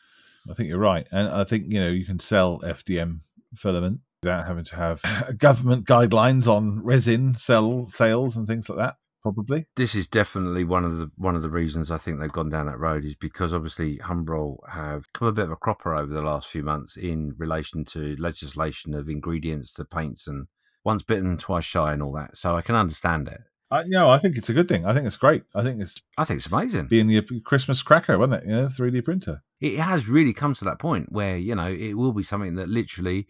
I 0.50 0.54
think 0.54 0.68
you're 0.68 0.78
right. 0.78 1.06
And 1.12 1.28
I 1.28 1.44
think, 1.44 1.66
you 1.68 1.78
know, 1.78 1.88
you 1.88 2.04
can 2.04 2.18
sell 2.18 2.58
FDM 2.60 3.20
filament 3.54 4.00
without 4.22 4.46
having 4.46 4.64
to 4.64 4.76
have 4.76 5.02
government 5.38 5.86
guidelines 5.86 6.46
on 6.46 6.82
resin 6.82 7.34
sell 7.34 7.86
sales 7.86 8.36
and 8.36 8.46
things 8.46 8.68
like 8.68 8.78
that, 8.78 8.94
probably. 9.22 9.66
This 9.76 9.94
is 9.94 10.06
definitely 10.06 10.64
one 10.64 10.84
of 10.84 10.98
the 10.98 11.10
one 11.16 11.34
of 11.34 11.42
the 11.42 11.50
reasons 11.50 11.90
I 11.90 11.98
think 11.98 12.20
they've 12.20 12.30
gone 12.30 12.48
down 12.48 12.66
that 12.66 12.78
road 12.78 13.04
is 13.04 13.14
because 13.14 13.52
obviously 13.52 13.98
Humbrol 13.98 14.58
have 14.70 15.12
come 15.12 15.28
a 15.28 15.32
bit 15.32 15.46
of 15.46 15.52
a 15.52 15.56
cropper 15.56 15.94
over 15.94 16.12
the 16.12 16.22
last 16.22 16.48
few 16.48 16.62
months 16.62 16.96
in 16.96 17.34
relation 17.36 17.84
to 17.86 18.16
legislation 18.18 18.94
of 18.94 19.08
ingredients 19.08 19.72
to 19.74 19.84
paints 19.84 20.26
and 20.26 20.46
once 20.84 21.02
bitten 21.02 21.36
twice 21.36 21.64
shy 21.64 21.92
and 21.92 22.02
all 22.02 22.12
that. 22.12 22.36
So 22.36 22.56
I 22.56 22.62
can 22.62 22.74
understand 22.74 23.28
it. 23.28 23.40
I, 23.70 23.84
no, 23.86 24.10
I 24.10 24.18
think 24.18 24.36
it's 24.36 24.50
a 24.50 24.52
good 24.52 24.68
thing. 24.68 24.84
I 24.84 24.92
think 24.92 25.06
it's 25.06 25.16
great. 25.16 25.44
I 25.54 25.62
think 25.62 25.80
it's 25.80 26.00
I 26.18 26.24
think 26.24 26.38
it's 26.38 26.46
amazing. 26.46 26.86
being 26.86 27.08
your 27.08 27.22
Christmas 27.44 27.82
cracker, 27.82 28.18
wasn't 28.18 28.42
it? 28.42 28.48
You 28.48 28.54
know, 28.54 28.66
3D 28.66 29.02
printer. 29.04 29.42
it 29.60 29.78
has 29.78 30.06
really 30.06 30.34
come 30.34 30.52
to 30.54 30.64
that 30.66 30.78
point 30.78 31.10
where 31.10 31.38
you 31.38 31.54
know 31.54 31.72
it 31.72 31.94
will 31.94 32.12
be 32.12 32.22
something 32.22 32.54
that 32.56 32.68
literally 32.68 33.26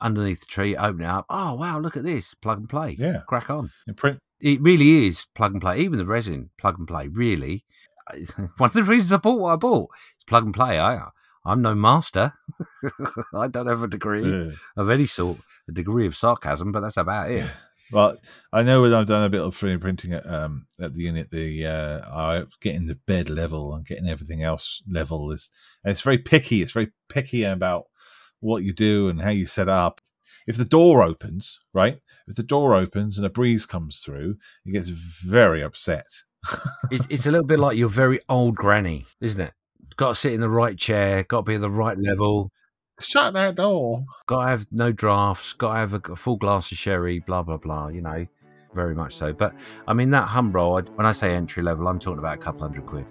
underneath 0.00 0.40
the 0.40 0.46
tree 0.46 0.76
open 0.76 1.02
it 1.02 1.06
up. 1.06 1.26
Oh 1.28 1.54
wow 1.54 1.78
look 1.78 1.96
at 1.96 2.04
this 2.04 2.34
plug 2.34 2.58
and 2.58 2.68
play. 2.68 2.96
Yeah. 2.98 3.20
crack 3.26 3.50
on. 3.50 3.70
You 3.86 3.94
print. 3.94 4.18
it 4.40 4.60
really 4.60 5.06
is 5.06 5.26
plug 5.34 5.52
and 5.52 5.60
play. 5.60 5.80
Even 5.80 5.98
the 5.98 6.06
resin 6.06 6.50
plug 6.58 6.78
and 6.78 6.88
play 6.88 7.08
really. 7.08 7.64
One 8.56 8.68
of 8.68 8.72
the 8.72 8.84
reasons 8.84 9.12
i 9.12 9.16
bought 9.18 9.38
what 9.38 9.52
i 9.52 9.56
bought. 9.56 9.90
Is 10.18 10.24
plug 10.24 10.44
and 10.44 10.54
play. 10.54 10.78
I 10.78 11.08
i'm 11.44 11.62
no 11.62 11.74
master. 11.74 12.34
I 13.34 13.48
don't 13.48 13.66
have 13.66 13.82
a 13.82 13.88
degree 13.88 14.48
uh, 14.48 14.52
of 14.76 14.90
any 14.90 15.06
sort 15.06 15.38
a 15.68 15.72
degree 15.72 16.06
of 16.06 16.16
sarcasm 16.16 16.72
but 16.72 16.80
that's 16.80 16.96
about 16.96 17.30
it. 17.30 17.48
Well, 17.92 18.16
I 18.52 18.62
know 18.62 18.82
when 18.82 18.94
I've 18.94 19.06
done 19.06 19.24
a 19.24 19.28
bit 19.28 19.40
of 19.40 19.56
3D 19.56 19.80
printing 19.80 20.12
at 20.12 20.26
um 20.26 20.66
at 20.80 20.94
the 20.94 21.02
unit, 21.02 21.30
the 21.30 21.66
uh, 21.66 22.00
I 22.08 22.44
getting 22.60 22.86
the 22.86 22.94
bed 22.94 23.28
level 23.28 23.74
and 23.74 23.86
getting 23.86 24.08
everything 24.08 24.42
else 24.42 24.82
level 24.88 25.32
is, 25.32 25.50
and 25.84 25.90
it's 25.90 26.00
very 26.00 26.18
picky. 26.18 26.62
It's 26.62 26.72
very 26.72 26.92
picky 27.08 27.42
about 27.42 27.86
what 28.40 28.62
you 28.62 28.72
do 28.72 29.08
and 29.08 29.20
how 29.20 29.30
you 29.30 29.46
set 29.46 29.68
up. 29.68 30.00
If 30.46 30.56
the 30.56 30.64
door 30.64 31.02
opens, 31.02 31.60
right? 31.72 32.00
If 32.26 32.36
the 32.36 32.42
door 32.42 32.74
opens 32.74 33.16
and 33.16 33.26
a 33.26 33.30
breeze 33.30 33.66
comes 33.66 34.00
through, 34.00 34.36
it 34.64 34.72
gets 34.72 34.88
very 34.88 35.62
upset. 35.62 36.06
it's, 36.90 37.06
it's 37.10 37.26
a 37.26 37.30
little 37.30 37.46
bit 37.46 37.58
like 37.58 37.76
your 37.76 37.90
very 37.90 38.18
old 38.26 38.56
granny 38.56 39.04
isn't 39.20 39.42
it 39.42 39.52
got 39.98 40.08
to 40.08 40.14
sit 40.14 40.32
in 40.32 40.40
the 40.40 40.48
right 40.48 40.78
chair 40.78 41.22
got 41.24 41.40
to 41.40 41.42
be 41.42 41.54
at 41.56 41.60
the 41.60 41.68
right 41.68 41.98
level 41.98 42.50
Shut 43.00 43.32
that 43.32 43.54
door. 43.54 44.04
got 44.26 44.44
to 44.44 44.50
have 44.50 44.66
no 44.70 44.92
drafts, 44.92 45.54
got 45.54 45.72
to 45.72 45.78
have 45.78 45.94
a, 45.94 46.12
a 46.12 46.16
full 46.16 46.36
glass 46.36 46.70
of 46.70 46.76
sherry, 46.76 47.18
blah 47.20 47.42
blah 47.42 47.56
blah. 47.56 47.88
You 47.88 48.02
know, 48.02 48.26
very 48.74 48.94
much 48.94 49.14
so. 49.14 49.32
But 49.32 49.54
I 49.88 49.94
mean, 49.94 50.10
that 50.10 50.28
Humbrol, 50.28 50.86
when 50.96 51.06
I 51.06 51.12
say 51.12 51.34
entry 51.34 51.62
level, 51.62 51.88
I'm 51.88 51.98
talking 51.98 52.18
about 52.18 52.34
a 52.34 52.40
couple 52.40 52.60
hundred 52.60 52.86
quid. 52.86 53.06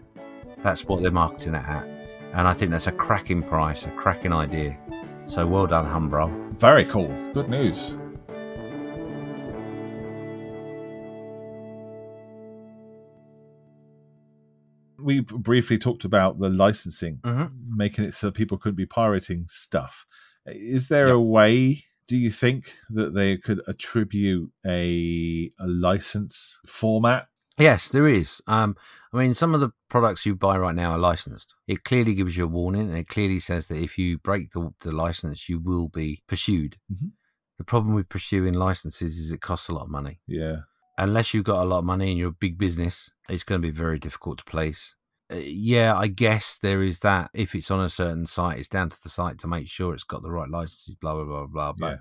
That's 0.61 0.85
what 0.85 1.01
they're 1.01 1.11
marketing 1.11 1.55
it 1.55 1.65
at, 1.65 1.85
and 2.33 2.47
I 2.47 2.53
think 2.53 2.71
that's 2.71 2.87
a 2.87 2.91
cracking 2.91 3.41
price, 3.41 3.85
a 3.85 3.91
cracking 3.91 4.33
idea. 4.33 4.77
So 5.29 5.45
well 5.45 5.67
done, 5.67 5.85
Humbrol. 5.85 6.29
Very 6.59 6.85
cool. 6.85 7.07
Good 7.33 7.49
news. 7.49 7.95
We 15.01 15.21
briefly 15.21 15.77
talked 15.77 16.03
about 16.03 16.39
the 16.39 16.49
licensing, 16.49 17.19
Mm-hmm. 17.23 17.77
making 17.77 18.03
it 18.05 18.13
so 18.15 18.31
people 18.31 18.57
could 18.57 18.75
be 18.75 18.85
pirating 18.85 19.45
stuff. 19.47 20.05
Is 20.45 20.89
there 20.89 21.07
Yep. 21.07 21.15
a 21.15 21.19
way, 21.21 21.83
do 22.07 22.17
you 22.17 22.31
think, 22.31 22.75
that 22.89 23.13
they 23.13 23.37
could 23.37 23.61
attribute 23.67 24.51
a, 24.65 25.51
a 25.59 25.67
license 25.67 26.59
format? 26.65 27.27
Yes, 27.59 27.89
there 27.89 28.07
is. 28.07 28.41
Um, 28.47 28.75
I 29.13 29.17
mean, 29.17 29.33
some 29.33 29.53
of 29.53 29.59
the 29.59 29.71
products 29.89 30.25
you 30.25 30.35
buy 30.35 30.57
right 30.57 30.75
now 30.75 30.91
are 30.93 30.97
licensed. 30.97 31.55
It 31.67 31.83
clearly 31.83 32.13
gives 32.15 32.37
you 32.37 32.45
a 32.45 32.47
warning, 32.47 32.89
and 32.89 32.97
it 32.97 33.07
clearly 33.07 33.39
says 33.39 33.67
that 33.67 33.77
if 33.83 33.97
you 33.97 34.17
break 34.17 34.51
the, 34.51 34.71
the 34.81 34.91
license, 34.91 35.49
you 35.49 35.59
will 35.59 35.89
be 35.89 36.21
pursued. 36.27 36.77
Mhm. 36.91 37.11
The 37.57 37.65
problem 37.65 37.93
with 37.93 38.07
pursuing 38.07 38.53
licenses 38.53 39.17
is 39.19 39.31
it 39.33 39.41
costs 39.41 39.67
a 39.67 39.73
lot 39.73 39.83
of 39.83 39.89
money. 39.89 40.21
Yeah. 40.27 40.59
unless 40.97 41.33
you've 41.33 41.45
got 41.45 41.61
a 41.63 41.65
lot 41.65 41.79
of 41.79 41.85
money 41.85 42.09
and 42.09 42.17
you're 42.19 42.27
a 42.29 42.43
big 42.45 42.57
business, 42.57 43.09
it's 43.29 43.45
going 43.45 43.61
to 43.61 43.65
be 43.65 43.71
very 43.71 43.97
difficult 43.99 44.37
to 44.39 44.43
place. 44.43 44.95
uh, 45.31 45.35
yeah, 45.37 45.95
I 45.95 46.07
guess 46.07 46.57
there 46.57 46.81
is 46.83 46.99
that. 47.01 47.29
If 47.33 47.55
it's 47.55 47.71
on 47.71 47.79
a 47.79 47.89
certain 47.89 48.25
site, 48.25 48.59
it's 48.59 48.67
down 48.67 48.89
to 48.89 48.97
the 49.01 49.07
site 49.09 49.37
to 49.39 49.47
make 49.47 49.67
sure 49.69 49.93
it's 49.93 50.03
got 50.03 50.23
the 50.23 50.31
right 50.31 50.49
licenses, 50.49 50.95
blah, 50.95 51.13
blah, 51.15 51.23
blah, 51.25 51.45
blah. 51.47 51.73
But 51.77 51.91
Yeah. 51.91 51.97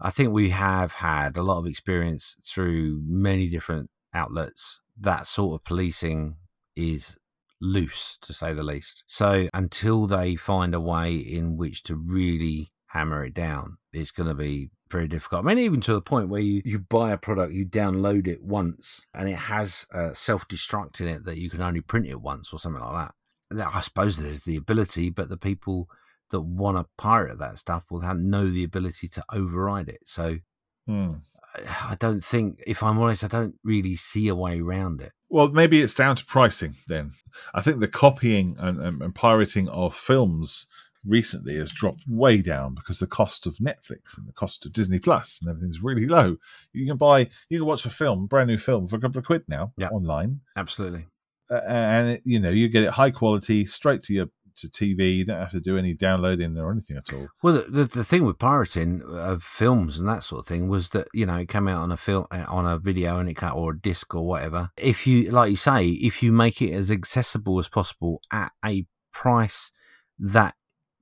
I 0.00 0.10
think 0.10 0.32
we 0.32 0.50
have 0.50 0.92
had 0.94 1.36
a 1.36 1.42
lot 1.42 1.58
of 1.58 1.66
experience 1.66 2.36
through 2.44 3.00
many 3.04 3.48
different 3.48 3.90
outlets. 4.14 4.80
That 4.98 5.26
sort 5.26 5.60
of 5.60 5.64
policing 5.64 6.36
is 6.76 7.18
loose, 7.60 8.18
to 8.22 8.32
say 8.32 8.52
the 8.52 8.62
least. 8.62 9.04
So 9.06 9.48
until 9.52 10.06
they 10.06 10.36
find 10.36 10.74
a 10.74 10.80
way 10.80 11.16
in 11.16 11.56
which 11.56 11.82
to 11.84 11.96
really 11.96 12.72
hammer 12.88 13.24
it 13.24 13.34
down, 13.34 13.78
it's 13.92 14.10
going 14.10 14.28
to 14.28 14.34
be 14.34 14.70
very 14.90 15.08
difficult. 15.08 15.44
I 15.44 15.48
mean, 15.48 15.58
even 15.58 15.80
to 15.82 15.92
the 15.92 16.00
point 16.00 16.28
where 16.28 16.40
you, 16.40 16.62
you 16.64 16.78
buy 16.78 17.12
a 17.12 17.18
product, 17.18 17.52
you 17.52 17.66
download 17.66 18.28
it 18.28 18.42
once, 18.42 19.04
and 19.12 19.28
it 19.28 19.36
has 19.36 19.86
uh, 19.92 20.12
self 20.12 20.46
destruct 20.46 21.00
in 21.00 21.08
it 21.08 21.24
that 21.24 21.38
you 21.38 21.50
can 21.50 21.62
only 21.62 21.80
print 21.80 22.06
it 22.06 22.20
once 22.20 22.52
or 22.52 22.58
something 22.58 22.82
like 22.82 23.08
that. 23.50 23.74
I 23.74 23.80
suppose 23.80 24.16
there's 24.16 24.44
the 24.44 24.56
ability, 24.56 25.10
but 25.10 25.28
the 25.28 25.36
people 25.36 25.88
that 26.30 26.40
want 26.40 26.76
to 26.76 26.86
pirate 26.98 27.38
that 27.38 27.58
stuff 27.58 27.84
will 27.90 28.00
have 28.00 28.18
know 28.18 28.48
the 28.50 28.64
ability 28.64 29.08
to 29.08 29.24
override 29.32 29.88
it. 29.88 30.00
So 30.04 30.38
Hmm. 30.86 31.12
I 31.54 31.92
I 31.92 31.96
don't 32.00 32.22
think, 32.22 32.60
if 32.66 32.82
I'm 32.82 32.98
honest, 32.98 33.22
I 33.24 33.28
don't 33.28 33.54
really 33.62 33.94
see 33.94 34.26
a 34.28 34.34
way 34.34 34.60
around 34.60 35.00
it. 35.00 35.12
Well, 35.28 35.48
maybe 35.48 35.80
it's 35.80 35.94
down 35.94 36.16
to 36.16 36.24
pricing 36.24 36.74
then. 36.88 37.12
I 37.54 37.62
think 37.62 37.78
the 37.80 37.88
copying 37.88 38.56
and, 38.58 38.80
and, 38.80 39.02
and 39.02 39.14
pirating 39.14 39.68
of 39.68 39.94
films 39.94 40.66
recently 41.04 41.56
has 41.56 41.70
dropped 41.70 42.02
way 42.08 42.38
down 42.42 42.74
because 42.74 42.98
the 42.98 43.06
cost 43.06 43.46
of 43.46 43.56
Netflix 43.58 44.16
and 44.16 44.26
the 44.26 44.32
cost 44.32 44.64
of 44.66 44.72
Disney 44.72 44.98
Plus 44.98 45.38
and 45.40 45.50
everything's 45.50 45.82
really 45.82 46.06
low. 46.06 46.36
You 46.72 46.86
can 46.86 46.96
buy, 46.96 47.28
you 47.48 47.58
can 47.58 47.66
watch 47.66 47.84
a 47.86 47.90
film, 47.90 48.26
brand 48.26 48.48
new 48.48 48.58
film, 48.58 48.88
for 48.88 48.96
a 48.96 49.00
couple 49.00 49.18
of 49.18 49.24
quid 49.26 49.44
now 49.48 49.72
Yeah. 49.76 49.88
online, 49.88 50.40
Absolutely. 50.56 51.06
uh, 51.50 51.60
and 51.66 52.08
it, 52.10 52.22
you 52.24 52.38
know 52.40 52.50
you 52.50 52.68
get 52.68 52.84
it 52.84 52.90
high 52.90 53.10
quality 53.10 53.66
straight 53.66 54.02
to 54.04 54.14
your 54.14 54.26
to 54.56 54.68
TV. 54.68 55.16
You 55.16 55.24
don't 55.24 55.38
have 55.38 55.50
to 55.50 55.60
do 55.60 55.76
any 55.76 55.94
downloading 55.94 56.56
or 56.58 56.70
anything 56.70 56.96
at 56.96 57.12
all. 57.12 57.28
Well, 57.42 57.64
the, 57.68 57.84
the, 57.84 58.04
thing 58.04 58.24
with 58.24 58.38
pirating 58.38 59.02
of 59.02 59.42
films 59.42 59.98
and 59.98 60.08
that 60.08 60.22
sort 60.22 60.40
of 60.40 60.46
thing 60.46 60.68
was 60.68 60.90
that 60.90 61.08
you 61.12 61.26
know 61.26 61.36
it 61.36 61.48
came 61.48 61.68
out 61.68 61.82
on 61.82 61.92
a 61.92 61.96
film 61.96 62.26
on 62.30 62.66
a 62.66 62.78
video 62.78 63.18
and 63.18 63.28
it 63.28 63.34
cut 63.34 63.54
or 63.54 63.72
a 63.72 63.78
disc 63.78 64.14
or 64.14 64.26
whatever. 64.26 64.70
If 64.76 65.06
you 65.06 65.30
like 65.30 65.50
you 65.50 65.56
say, 65.56 65.88
if 65.88 66.22
you 66.22 66.32
make 66.32 66.60
it 66.62 66.72
as 66.72 66.90
accessible 66.90 67.58
as 67.58 67.68
possible 67.68 68.20
at 68.32 68.52
a 68.64 68.86
price 69.12 69.72
that 70.18 70.54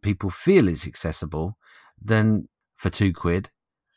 people 0.03 0.31
feel 0.31 0.69
is 0.69 0.87
accessible, 0.87 1.57
then 2.01 2.49
for 2.77 2.91
two 2.91 3.13
quid, 3.13 3.51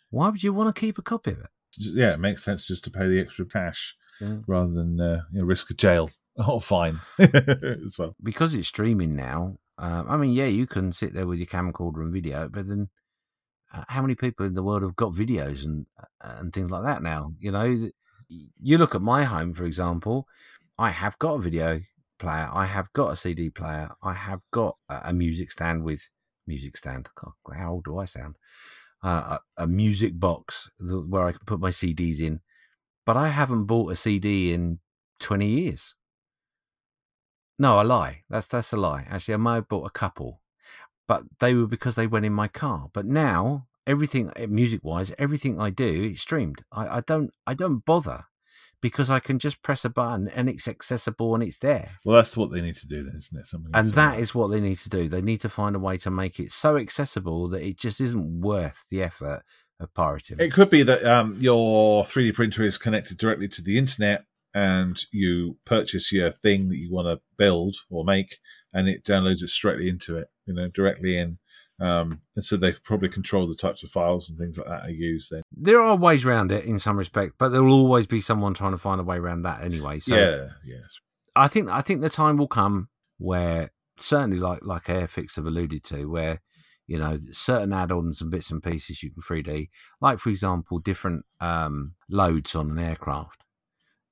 why 0.09 0.29
would 0.29 0.43
you 0.43 0.53
want 0.53 0.73
to 0.73 0.79
keep 0.79 0.97
a 0.97 1.01
copy 1.01 1.31
of 1.31 1.39
it? 1.39 1.49
Yeah, 1.77 2.13
it 2.13 2.19
makes 2.19 2.43
sense 2.43 2.65
just 2.65 2.83
to 2.85 2.91
pay 2.91 3.07
the 3.07 3.19
extra 3.19 3.45
cash 3.45 3.95
Yeah. 4.21 4.37
rather 4.47 4.71
than 4.71 4.99
uh, 5.01 5.21
you 5.31 5.39
know, 5.39 5.45
risk 5.45 5.69
a 5.71 5.73
jail 5.73 6.09
or 6.47 6.61
fine 6.61 6.99
as 7.19 7.97
well. 7.97 8.15
because 8.21 8.53
it's 8.53 8.67
streaming 8.67 9.15
now. 9.15 9.57
Um, 9.77 10.05
I 10.09 10.17
mean, 10.17 10.31
yeah, 10.33 10.45
you 10.45 10.67
can 10.67 10.93
sit 10.93 11.13
there 11.13 11.27
with 11.27 11.39
your 11.39 11.47
camcorder 11.47 12.01
and 12.01 12.13
video, 12.13 12.47
but 12.47 12.67
then 12.67 12.89
uh, 13.73 13.83
how 13.89 14.01
many 14.01 14.15
people 14.15 14.45
in 14.45 14.53
the 14.53 14.63
world 14.63 14.83
have 14.83 14.95
got 14.95 15.13
videos 15.13 15.65
and 15.65 15.85
uh, 15.99 16.35
and 16.39 16.53
things 16.53 16.71
like 16.71 16.83
that 16.83 17.03
now? 17.03 17.33
You 17.39 17.51
know, 17.51 17.89
you 18.29 18.77
look 18.77 18.95
at 18.95 19.01
my 19.01 19.23
home, 19.25 19.53
for 19.53 19.65
example. 19.65 20.27
I 20.77 20.91
have 20.91 21.17
got 21.19 21.35
a 21.35 21.41
video 21.41 21.81
player. 22.19 22.49
I 22.53 22.65
have 22.65 22.91
got 22.93 23.13
a 23.13 23.15
CD 23.15 23.49
player. 23.49 23.91
I 24.01 24.13
have 24.13 24.41
got 24.51 24.77
a, 24.89 25.13
music 25.13 25.51
stand 25.51 25.83
with 25.83 26.09
music 26.45 26.77
stand. 26.77 27.09
God, 27.15 27.33
how 27.53 27.73
old 27.73 27.85
do 27.85 27.97
I 27.97 28.05
sound? 28.05 28.35
Uh, 29.03 29.37
a, 29.57 29.63
a 29.63 29.67
music 29.67 30.19
box 30.19 30.69
where 30.79 31.27
I 31.27 31.31
can 31.31 31.41
put 31.45 31.59
my 31.59 31.69
CDs 31.69 32.19
in, 32.19 32.39
but 33.05 33.17
I 33.17 33.29
haven't 33.29 33.65
bought 33.65 33.91
a 33.91 33.95
CD 33.95 34.53
in 34.53 34.79
twenty 35.19 35.47
years. 35.47 35.95
No, 37.57 37.77
I 37.77 37.83
lie. 37.83 38.23
That's 38.29 38.47
that's 38.47 38.73
a 38.73 38.77
lie. 38.77 39.07
Actually, 39.09 39.35
I 39.35 39.37
might 39.37 39.55
have 39.55 39.69
bought 39.69 39.87
a 39.87 39.91
couple, 39.91 40.41
but 41.07 41.23
they 41.39 41.53
were 41.53 41.67
because 41.67 41.95
they 41.95 42.07
went 42.07 42.25
in 42.25 42.33
my 42.33 42.47
car. 42.47 42.89
But 42.93 43.05
now 43.05 43.67
everything, 43.87 44.31
music 44.49 44.83
wise, 44.83 45.13
everything 45.17 45.59
I 45.59 45.69
do 45.69 46.11
is 46.11 46.21
streamed. 46.21 46.63
I, 46.71 46.97
I 46.97 47.01
don't 47.01 47.31
I 47.47 47.53
don't 47.53 47.85
bother 47.85 48.25
because 48.81 49.09
I 49.09 49.19
can 49.19 49.39
just 49.39 49.63
press 49.63 49.83
a 49.83 49.89
button 49.89 50.27
and 50.27 50.47
it's 50.49 50.67
accessible 50.67 51.33
and 51.33 51.43
it's 51.43 51.57
there. 51.57 51.91
Well, 52.03 52.15
that's 52.17 52.37
what 52.37 52.51
they 52.51 52.61
need 52.61 52.75
to 52.75 52.87
do, 52.87 53.03
then, 53.03 53.15
isn't 53.15 53.39
it? 53.39 53.47
Something 53.47 53.71
And 53.73 53.87
that 53.93 54.19
is 54.19 54.35
what 54.35 54.51
they 54.51 54.59
need 54.59 54.77
to 54.77 54.89
do. 54.89 55.07
They 55.07 55.21
need 55.21 55.41
to 55.41 55.49
find 55.49 55.75
a 55.75 55.79
way 55.79 55.97
to 55.97 56.11
make 56.11 56.39
it 56.39 56.51
so 56.51 56.77
accessible 56.77 57.47
that 57.49 57.63
it 57.63 57.77
just 57.77 57.99
isn't 57.99 58.41
worth 58.41 58.85
the 58.91 59.01
effort 59.01 59.43
of 59.79 59.93
pirating. 59.93 60.39
It 60.39 60.53
could 60.53 60.69
be 60.69 60.83
that 60.83 61.03
um, 61.03 61.35
your 61.39 62.03
3D 62.03 62.35
printer 62.35 62.63
is 62.63 62.77
connected 62.77 63.17
directly 63.17 63.47
to 63.47 63.61
the 63.63 63.77
internet 63.77 64.25
and 64.55 65.01
you 65.11 65.57
purchase 65.65 66.13
your 66.13 66.31
thing 66.31 66.69
that 66.69 66.77
you 66.77 66.89
want 66.89 67.09
to 67.09 67.21
build 67.37 67.75
or 67.89 68.05
make 68.05 68.39
and 68.73 68.87
it 68.87 69.03
downloads 69.03 69.43
it 69.43 69.49
straightly 69.49 69.89
into 69.89 70.17
it, 70.17 70.29
you 70.45 70.53
know, 70.53 70.69
directly 70.69 71.17
in. 71.17 71.37
Um, 71.79 72.21
and 72.37 72.43
so 72.43 72.55
they 72.55 72.71
probably 72.71 73.09
control 73.09 73.47
the 73.47 73.55
types 73.55 73.83
of 73.83 73.89
files 73.89 74.29
and 74.29 74.39
things 74.39 74.57
like 74.57 74.67
that 74.67 74.85
are 74.85 74.91
used 74.91 75.29
then. 75.29 75.41
there 75.51 75.81
are 75.81 75.97
ways 75.97 76.23
around 76.23 76.53
it 76.53 76.63
in 76.63 76.79
some 76.79 76.97
respect, 76.97 77.33
but 77.37 77.49
there 77.49 77.63
will 77.63 77.73
always 77.73 78.07
be 78.07 78.21
someone 78.21 78.53
trying 78.53 78.71
to 78.71 78.77
find 78.77 79.01
a 79.01 79.03
way 79.03 79.17
around 79.17 79.41
that 79.41 79.61
anyway. 79.61 79.99
So 79.99 80.15
yeah, 80.15 80.47
yes. 80.65 80.99
I 81.35 81.49
think 81.49 81.69
I 81.69 81.81
think 81.81 81.99
the 81.99 82.09
time 82.09 82.37
will 82.37 82.47
come 82.47 82.87
where 83.17 83.71
certainly 83.97 84.37
like 84.37 84.59
like 84.63 84.85
Airfix 84.85 85.35
have 85.35 85.45
alluded 85.45 85.83
to, 85.85 86.05
where 86.05 86.41
you 86.87 86.97
know 86.97 87.19
certain 87.31 87.73
add-ons 87.73 88.21
and 88.21 88.31
bits 88.31 88.51
and 88.51 88.63
pieces 88.63 89.03
you 89.03 89.11
can 89.11 89.21
3D, 89.21 89.67
like 89.99 90.19
for 90.19 90.29
example, 90.29 90.79
different 90.79 91.25
um, 91.41 91.95
loads 92.09 92.55
on 92.55 92.71
an 92.71 92.79
aircraft. 92.79 93.43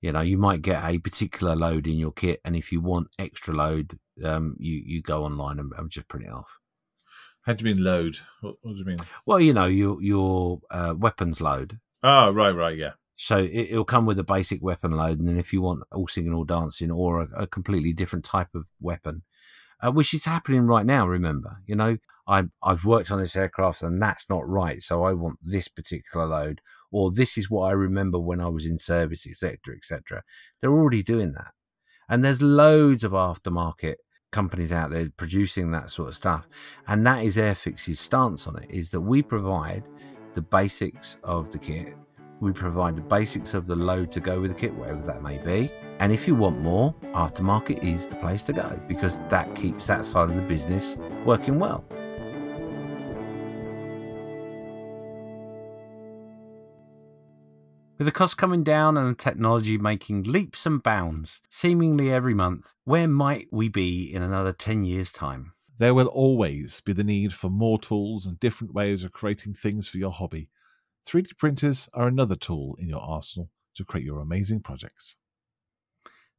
You 0.03 0.11
know, 0.11 0.19
you 0.19 0.37
might 0.37 0.61
get 0.61 0.83
a 0.83 0.97
particular 0.99 1.55
load 1.55 1.87
in 1.87 1.97
your 1.97 2.11
kit, 2.11 2.41
and 2.43 2.57
if 2.57 2.73
you 2.73 2.81
want 2.81 3.07
extra 3.17 3.55
load, 3.55 3.97
um, 4.21 4.57
you 4.59 4.83
you 4.85 5.01
go 5.01 5.23
online 5.23 5.59
and, 5.59 5.71
and 5.77 5.89
just 5.89 6.09
print 6.09 6.25
it 6.25 6.33
off. 6.33 6.59
How 7.43 7.53
do 7.53 7.63
you 7.63 7.73
mean 7.73 7.81
load? 7.81 8.17
What, 8.41 8.55
what 8.61 8.73
do 8.73 8.79
you 8.79 8.85
mean? 8.85 8.97
Well, 9.25 9.39
you 9.39 9.53
know 9.53 9.65
your 9.65 10.01
your 10.01 10.59
uh, 10.69 10.93
weapons 10.97 11.39
load. 11.39 11.79
Oh, 12.03 12.31
right, 12.31 12.51
right, 12.51 12.77
yeah. 12.77 12.91
So 13.13 13.37
it, 13.37 13.69
it'll 13.71 13.85
come 13.85 14.05
with 14.05 14.19
a 14.19 14.25
basic 14.25 14.61
weapon 14.61 14.91
load, 14.91 15.19
and 15.19 15.27
then 15.29 15.39
if 15.39 15.53
you 15.53 15.61
want 15.61 15.83
all 15.93 16.09
singing, 16.09 16.33
all 16.33 16.43
dancing, 16.43 16.91
or 16.91 17.21
a, 17.21 17.43
a 17.43 17.47
completely 17.47 17.93
different 17.93 18.25
type 18.25 18.53
of 18.53 18.65
weapon, 18.81 19.21
uh, 19.81 19.91
which 19.91 20.13
is 20.13 20.25
happening 20.25 20.63
right 20.63 20.85
now. 20.85 21.07
Remember, 21.07 21.61
you 21.65 21.77
know, 21.77 21.97
I 22.27 22.43
I've 22.61 22.85
worked 22.85 23.11
on 23.11 23.19
this 23.19 23.35
aircraft, 23.35 23.81
and 23.81 24.01
that's 24.01 24.29
not 24.29 24.47
right. 24.47 24.81
So 24.81 25.03
I 25.03 25.13
want 25.13 25.39
this 25.41 25.67
particular 25.67 26.25
load, 26.25 26.61
or 26.91 27.11
this 27.11 27.37
is 27.37 27.49
what 27.49 27.63
I 27.63 27.71
remember 27.71 28.19
when 28.19 28.41
I 28.41 28.47
was 28.47 28.65
in 28.65 28.77
service, 28.77 29.25
etc., 29.27 29.75
etc. 29.75 30.23
They're 30.61 30.71
already 30.71 31.03
doing 31.03 31.33
that, 31.33 31.51
and 32.09 32.23
there's 32.23 32.41
loads 32.41 33.03
of 33.03 33.11
aftermarket 33.11 33.95
companies 34.31 34.71
out 34.71 34.89
there 34.89 35.09
producing 35.15 35.71
that 35.71 35.89
sort 35.89 36.09
of 36.09 36.15
stuff, 36.15 36.47
and 36.87 37.05
that 37.05 37.23
is 37.23 37.37
Airfix's 37.37 37.99
stance 37.99 38.47
on 38.47 38.61
it: 38.61 38.69
is 38.69 38.91
that 38.91 39.01
we 39.01 39.21
provide 39.21 39.83
the 40.33 40.41
basics 40.41 41.17
of 41.23 41.51
the 41.51 41.59
kit 41.59 41.95
we 42.43 42.51
provide 42.51 42.97
the 42.97 43.01
basics 43.01 43.53
of 43.53 43.65
the 43.65 43.75
load 43.75 44.11
to 44.11 44.19
go 44.19 44.41
with 44.41 44.53
the 44.53 44.59
kit, 44.59 44.73
whatever 44.75 45.01
that 45.03 45.23
may 45.23 45.37
be. 45.37 45.71
And 45.99 46.11
if 46.11 46.27
you 46.27 46.35
want 46.35 46.59
more, 46.59 46.93
aftermarket 47.13 47.83
is 47.83 48.07
the 48.07 48.17
place 48.17 48.43
to 48.43 48.53
go 48.53 48.79
because 48.87 49.19
that 49.29 49.55
keeps 49.55 49.87
that 49.87 50.03
side 50.03 50.29
of 50.29 50.35
the 50.35 50.41
business 50.41 50.97
working 51.23 51.57
well. 51.57 51.85
With 58.03 58.13
the 58.13 58.19
cost 58.19 58.37
coming 58.37 58.63
down 58.63 58.97
and 58.97 59.09
the 59.11 59.15
technology 59.15 59.77
making 59.77 60.23
leaps 60.23 60.65
and 60.65 60.83
bounds 60.83 61.39
seemingly 61.49 62.11
every 62.11 62.33
month, 62.33 62.73
where 62.83 63.07
might 63.07 63.47
we 63.49 63.69
be 63.69 64.13
in 64.13 64.21
another 64.21 64.51
10 64.51 64.83
years' 64.83 65.13
time? 65.13 65.53
There 65.77 65.93
will 65.93 66.07
always 66.07 66.81
be 66.81 66.91
the 66.91 67.05
need 67.05 67.31
for 67.33 67.49
more 67.49 67.79
tools 67.79 68.25
and 68.25 68.37
different 68.41 68.73
ways 68.73 69.05
of 69.05 69.13
creating 69.13 69.53
things 69.53 69.87
for 69.87 69.99
your 69.99 70.11
hobby. 70.11 70.49
3D 71.07 71.37
printers 71.37 71.87
are 71.93 72.09
another 72.09 72.35
tool 72.35 72.75
in 72.77 72.89
your 72.89 72.99
arsenal 72.99 73.49
to 73.75 73.85
create 73.85 74.05
your 74.05 74.19
amazing 74.19 74.59
projects. 74.59 75.15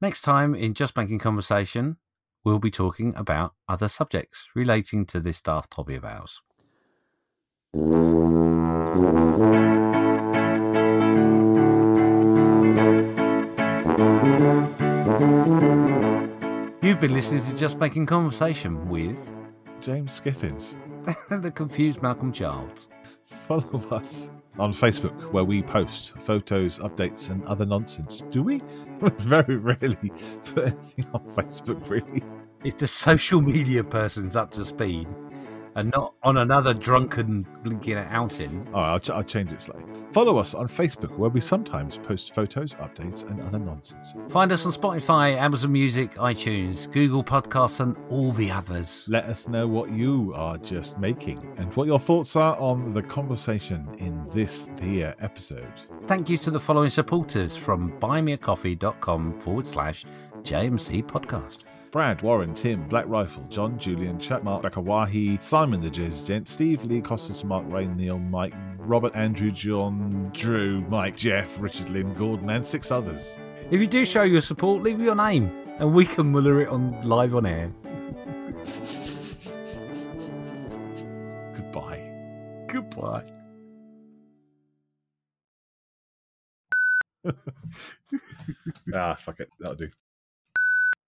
Next 0.03 0.21
time 0.21 0.55
in 0.55 0.75
Just 0.75 0.99
Making 0.99 1.19
Conversation, 1.19 1.97
we'll 2.45 2.59
be 2.59 2.71
talking 2.71 3.15
about 3.17 3.55
other 3.71 3.89
subjects 3.89 4.49
relating 4.55 5.07
to 5.07 5.19
this 5.19 5.41
daft 5.41 5.73
hobby 5.73 5.95
of 5.95 6.05
ours. 6.05 6.43
You've 16.95 17.01
been 17.01 17.13
listening 17.13 17.43
to 17.43 17.57
Just 17.57 17.81
Making 17.81 18.07
Conversation 18.07 18.89
with 18.89 19.19
James 19.81 20.21
Skiffins. 20.21 20.77
And 21.29 21.43
the 21.43 21.51
confused 21.51 22.01
Malcolm 22.01 22.33
Childs. 22.33 22.87
Follow 23.49 23.85
us 23.91 24.31
on 24.61 24.73
Facebook 24.73 25.33
where 25.33 25.43
we 25.43 25.61
post 25.61 26.13
photos, 26.21 26.79
updates, 26.79 27.31
and 27.31 27.45
other 27.47 27.67
nonsense. 27.67 28.23
Do 28.31 28.45
we? 28.45 28.61
We 29.01 29.11
very 29.19 29.57
rarely 29.57 30.13
put 30.45 30.67
anything 30.67 31.07
on 31.13 31.25
Facebook, 31.35 31.89
really. 31.89 32.23
If 32.63 32.79
the 32.79 32.87
social 32.87 33.41
media 33.41 33.83
person's 33.83 34.37
up 34.37 34.53
to 34.53 34.65
speed, 34.65 35.09
and 35.77 35.91
not 35.91 36.15
on 36.23 36.37
another 36.39 36.73
drunken 36.75 37.47
blinking 37.63 37.97
outing. 37.97 38.67
All 38.73 38.81
right, 38.81 38.93
I'll, 38.93 39.01
ch- 39.01 39.11
I'll 39.11 39.23
change 39.23 39.53
it 39.53 39.61
slightly. 39.61 39.93
Follow 40.13 40.37
us 40.37 40.55
on 40.55 40.69
Facebook, 40.69 41.17
where 41.19 41.31
we 41.31 41.41
sometimes 41.41 41.97
post 41.99 42.35
photos, 42.35 42.75
updates, 42.75 43.29
and 43.29 43.41
other 43.43 43.59
nonsense. 43.59 44.15
Find 44.29 44.53
us 44.53 44.65
on 44.65 44.71
Spotify, 44.71 45.37
Amazon 45.37 45.73
Music, 45.73 46.13
iTunes, 46.13 46.91
Google 46.93 47.25
Podcasts, 47.25 47.81
and 47.81 47.97
all 48.11 48.31
the 48.31 48.51
others. 48.51 49.07
Let 49.09 49.25
us 49.25 49.49
know 49.49 49.67
what 49.67 49.91
you 49.91 50.33
are 50.37 50.57
just 50.59 50.99
making 50.99 51.43
and 51.57 51.75
what 51.75 51.89
your 51.89 51.99
thoughts 51.99 52.37
are 52.37 52.57
on 52.59 52.93
the 52.93 53.03
conversation 53.03 53.89
in 53.99 54.25
this 54.29 54.71
here 54.81 55.17
episode. 55.19 55.67
Thank 56.05 56.29
you 56.29 56.39
to 56.39 56.51
the 56.53 56.61
following 56.61 56.91
supporters 56.91 57.57
from 57.57 57.99
buymeacoffee.com 57.99 59.41
forward 59.41 59.67
slash 59.67 60.05
JMC 60.43 61.03
podcast. 61.05 61.65
Brad, 61.95 62.21
Warren, 62.23 62.55
Tim, 62.55 62.89
Black 62.89 63.05
Rifle, 63.07 63.45
John, 63.49 63.79
Julian, 63.79 64.19
Chuck, 64.19 64.43
Mark, 64.43 64.65
Bakawahi, 64.65 65.41
Simon 65.41 65.81
the 65.81 65.89
Jazz 65.89 66.27
Gent, 66.27 66.49
Steve, 66.49 66.83
Lee, 66.83 67.01
Costas, 67.01 67.45
Mark, 67.45 67.65
Ray, 67.69 67.87
Neil, 67.87 68.19
Mike, 68.19 68.53
Robert, 68.79 69.15
Andrew, 69.15 69.53
John, 69.53 70.29
Drew, 70.35 70.81
Mike, 70.89 71.17
Jeff, 71.17 71.61
Richard, 71.61 71.89
Lynn, 71.91 72.13
Gordon, 72.15 72.51
and 72.51 72.67
six 72.67 72.91
others. 72.91 73.39
If 73.71 73.81
you 73.81 73.87
do 73.87 74.05
show 74.05 74.25
your 74.25 74.41
support, 74.41 74.83
leave 74.83 75.01
your 75.01 75.15
name 75.15 75.53
and 75.79 75.95
we 75.95 76.05
can 76.05 76.33
muller 76.33 76.63
it 76.63 76.69
on 76.69 77.01
live 77.09 77.37
on 77.37 77.47
air. 77.47 77.73
Goodbye. 81.55 82.67
Goodbye. 82.67 83.33
ah, 88.93 89.15
fuck 89.15 89.39
it. 89.39 89.49
That'll 89.61 89.77
do. 89.77 89.89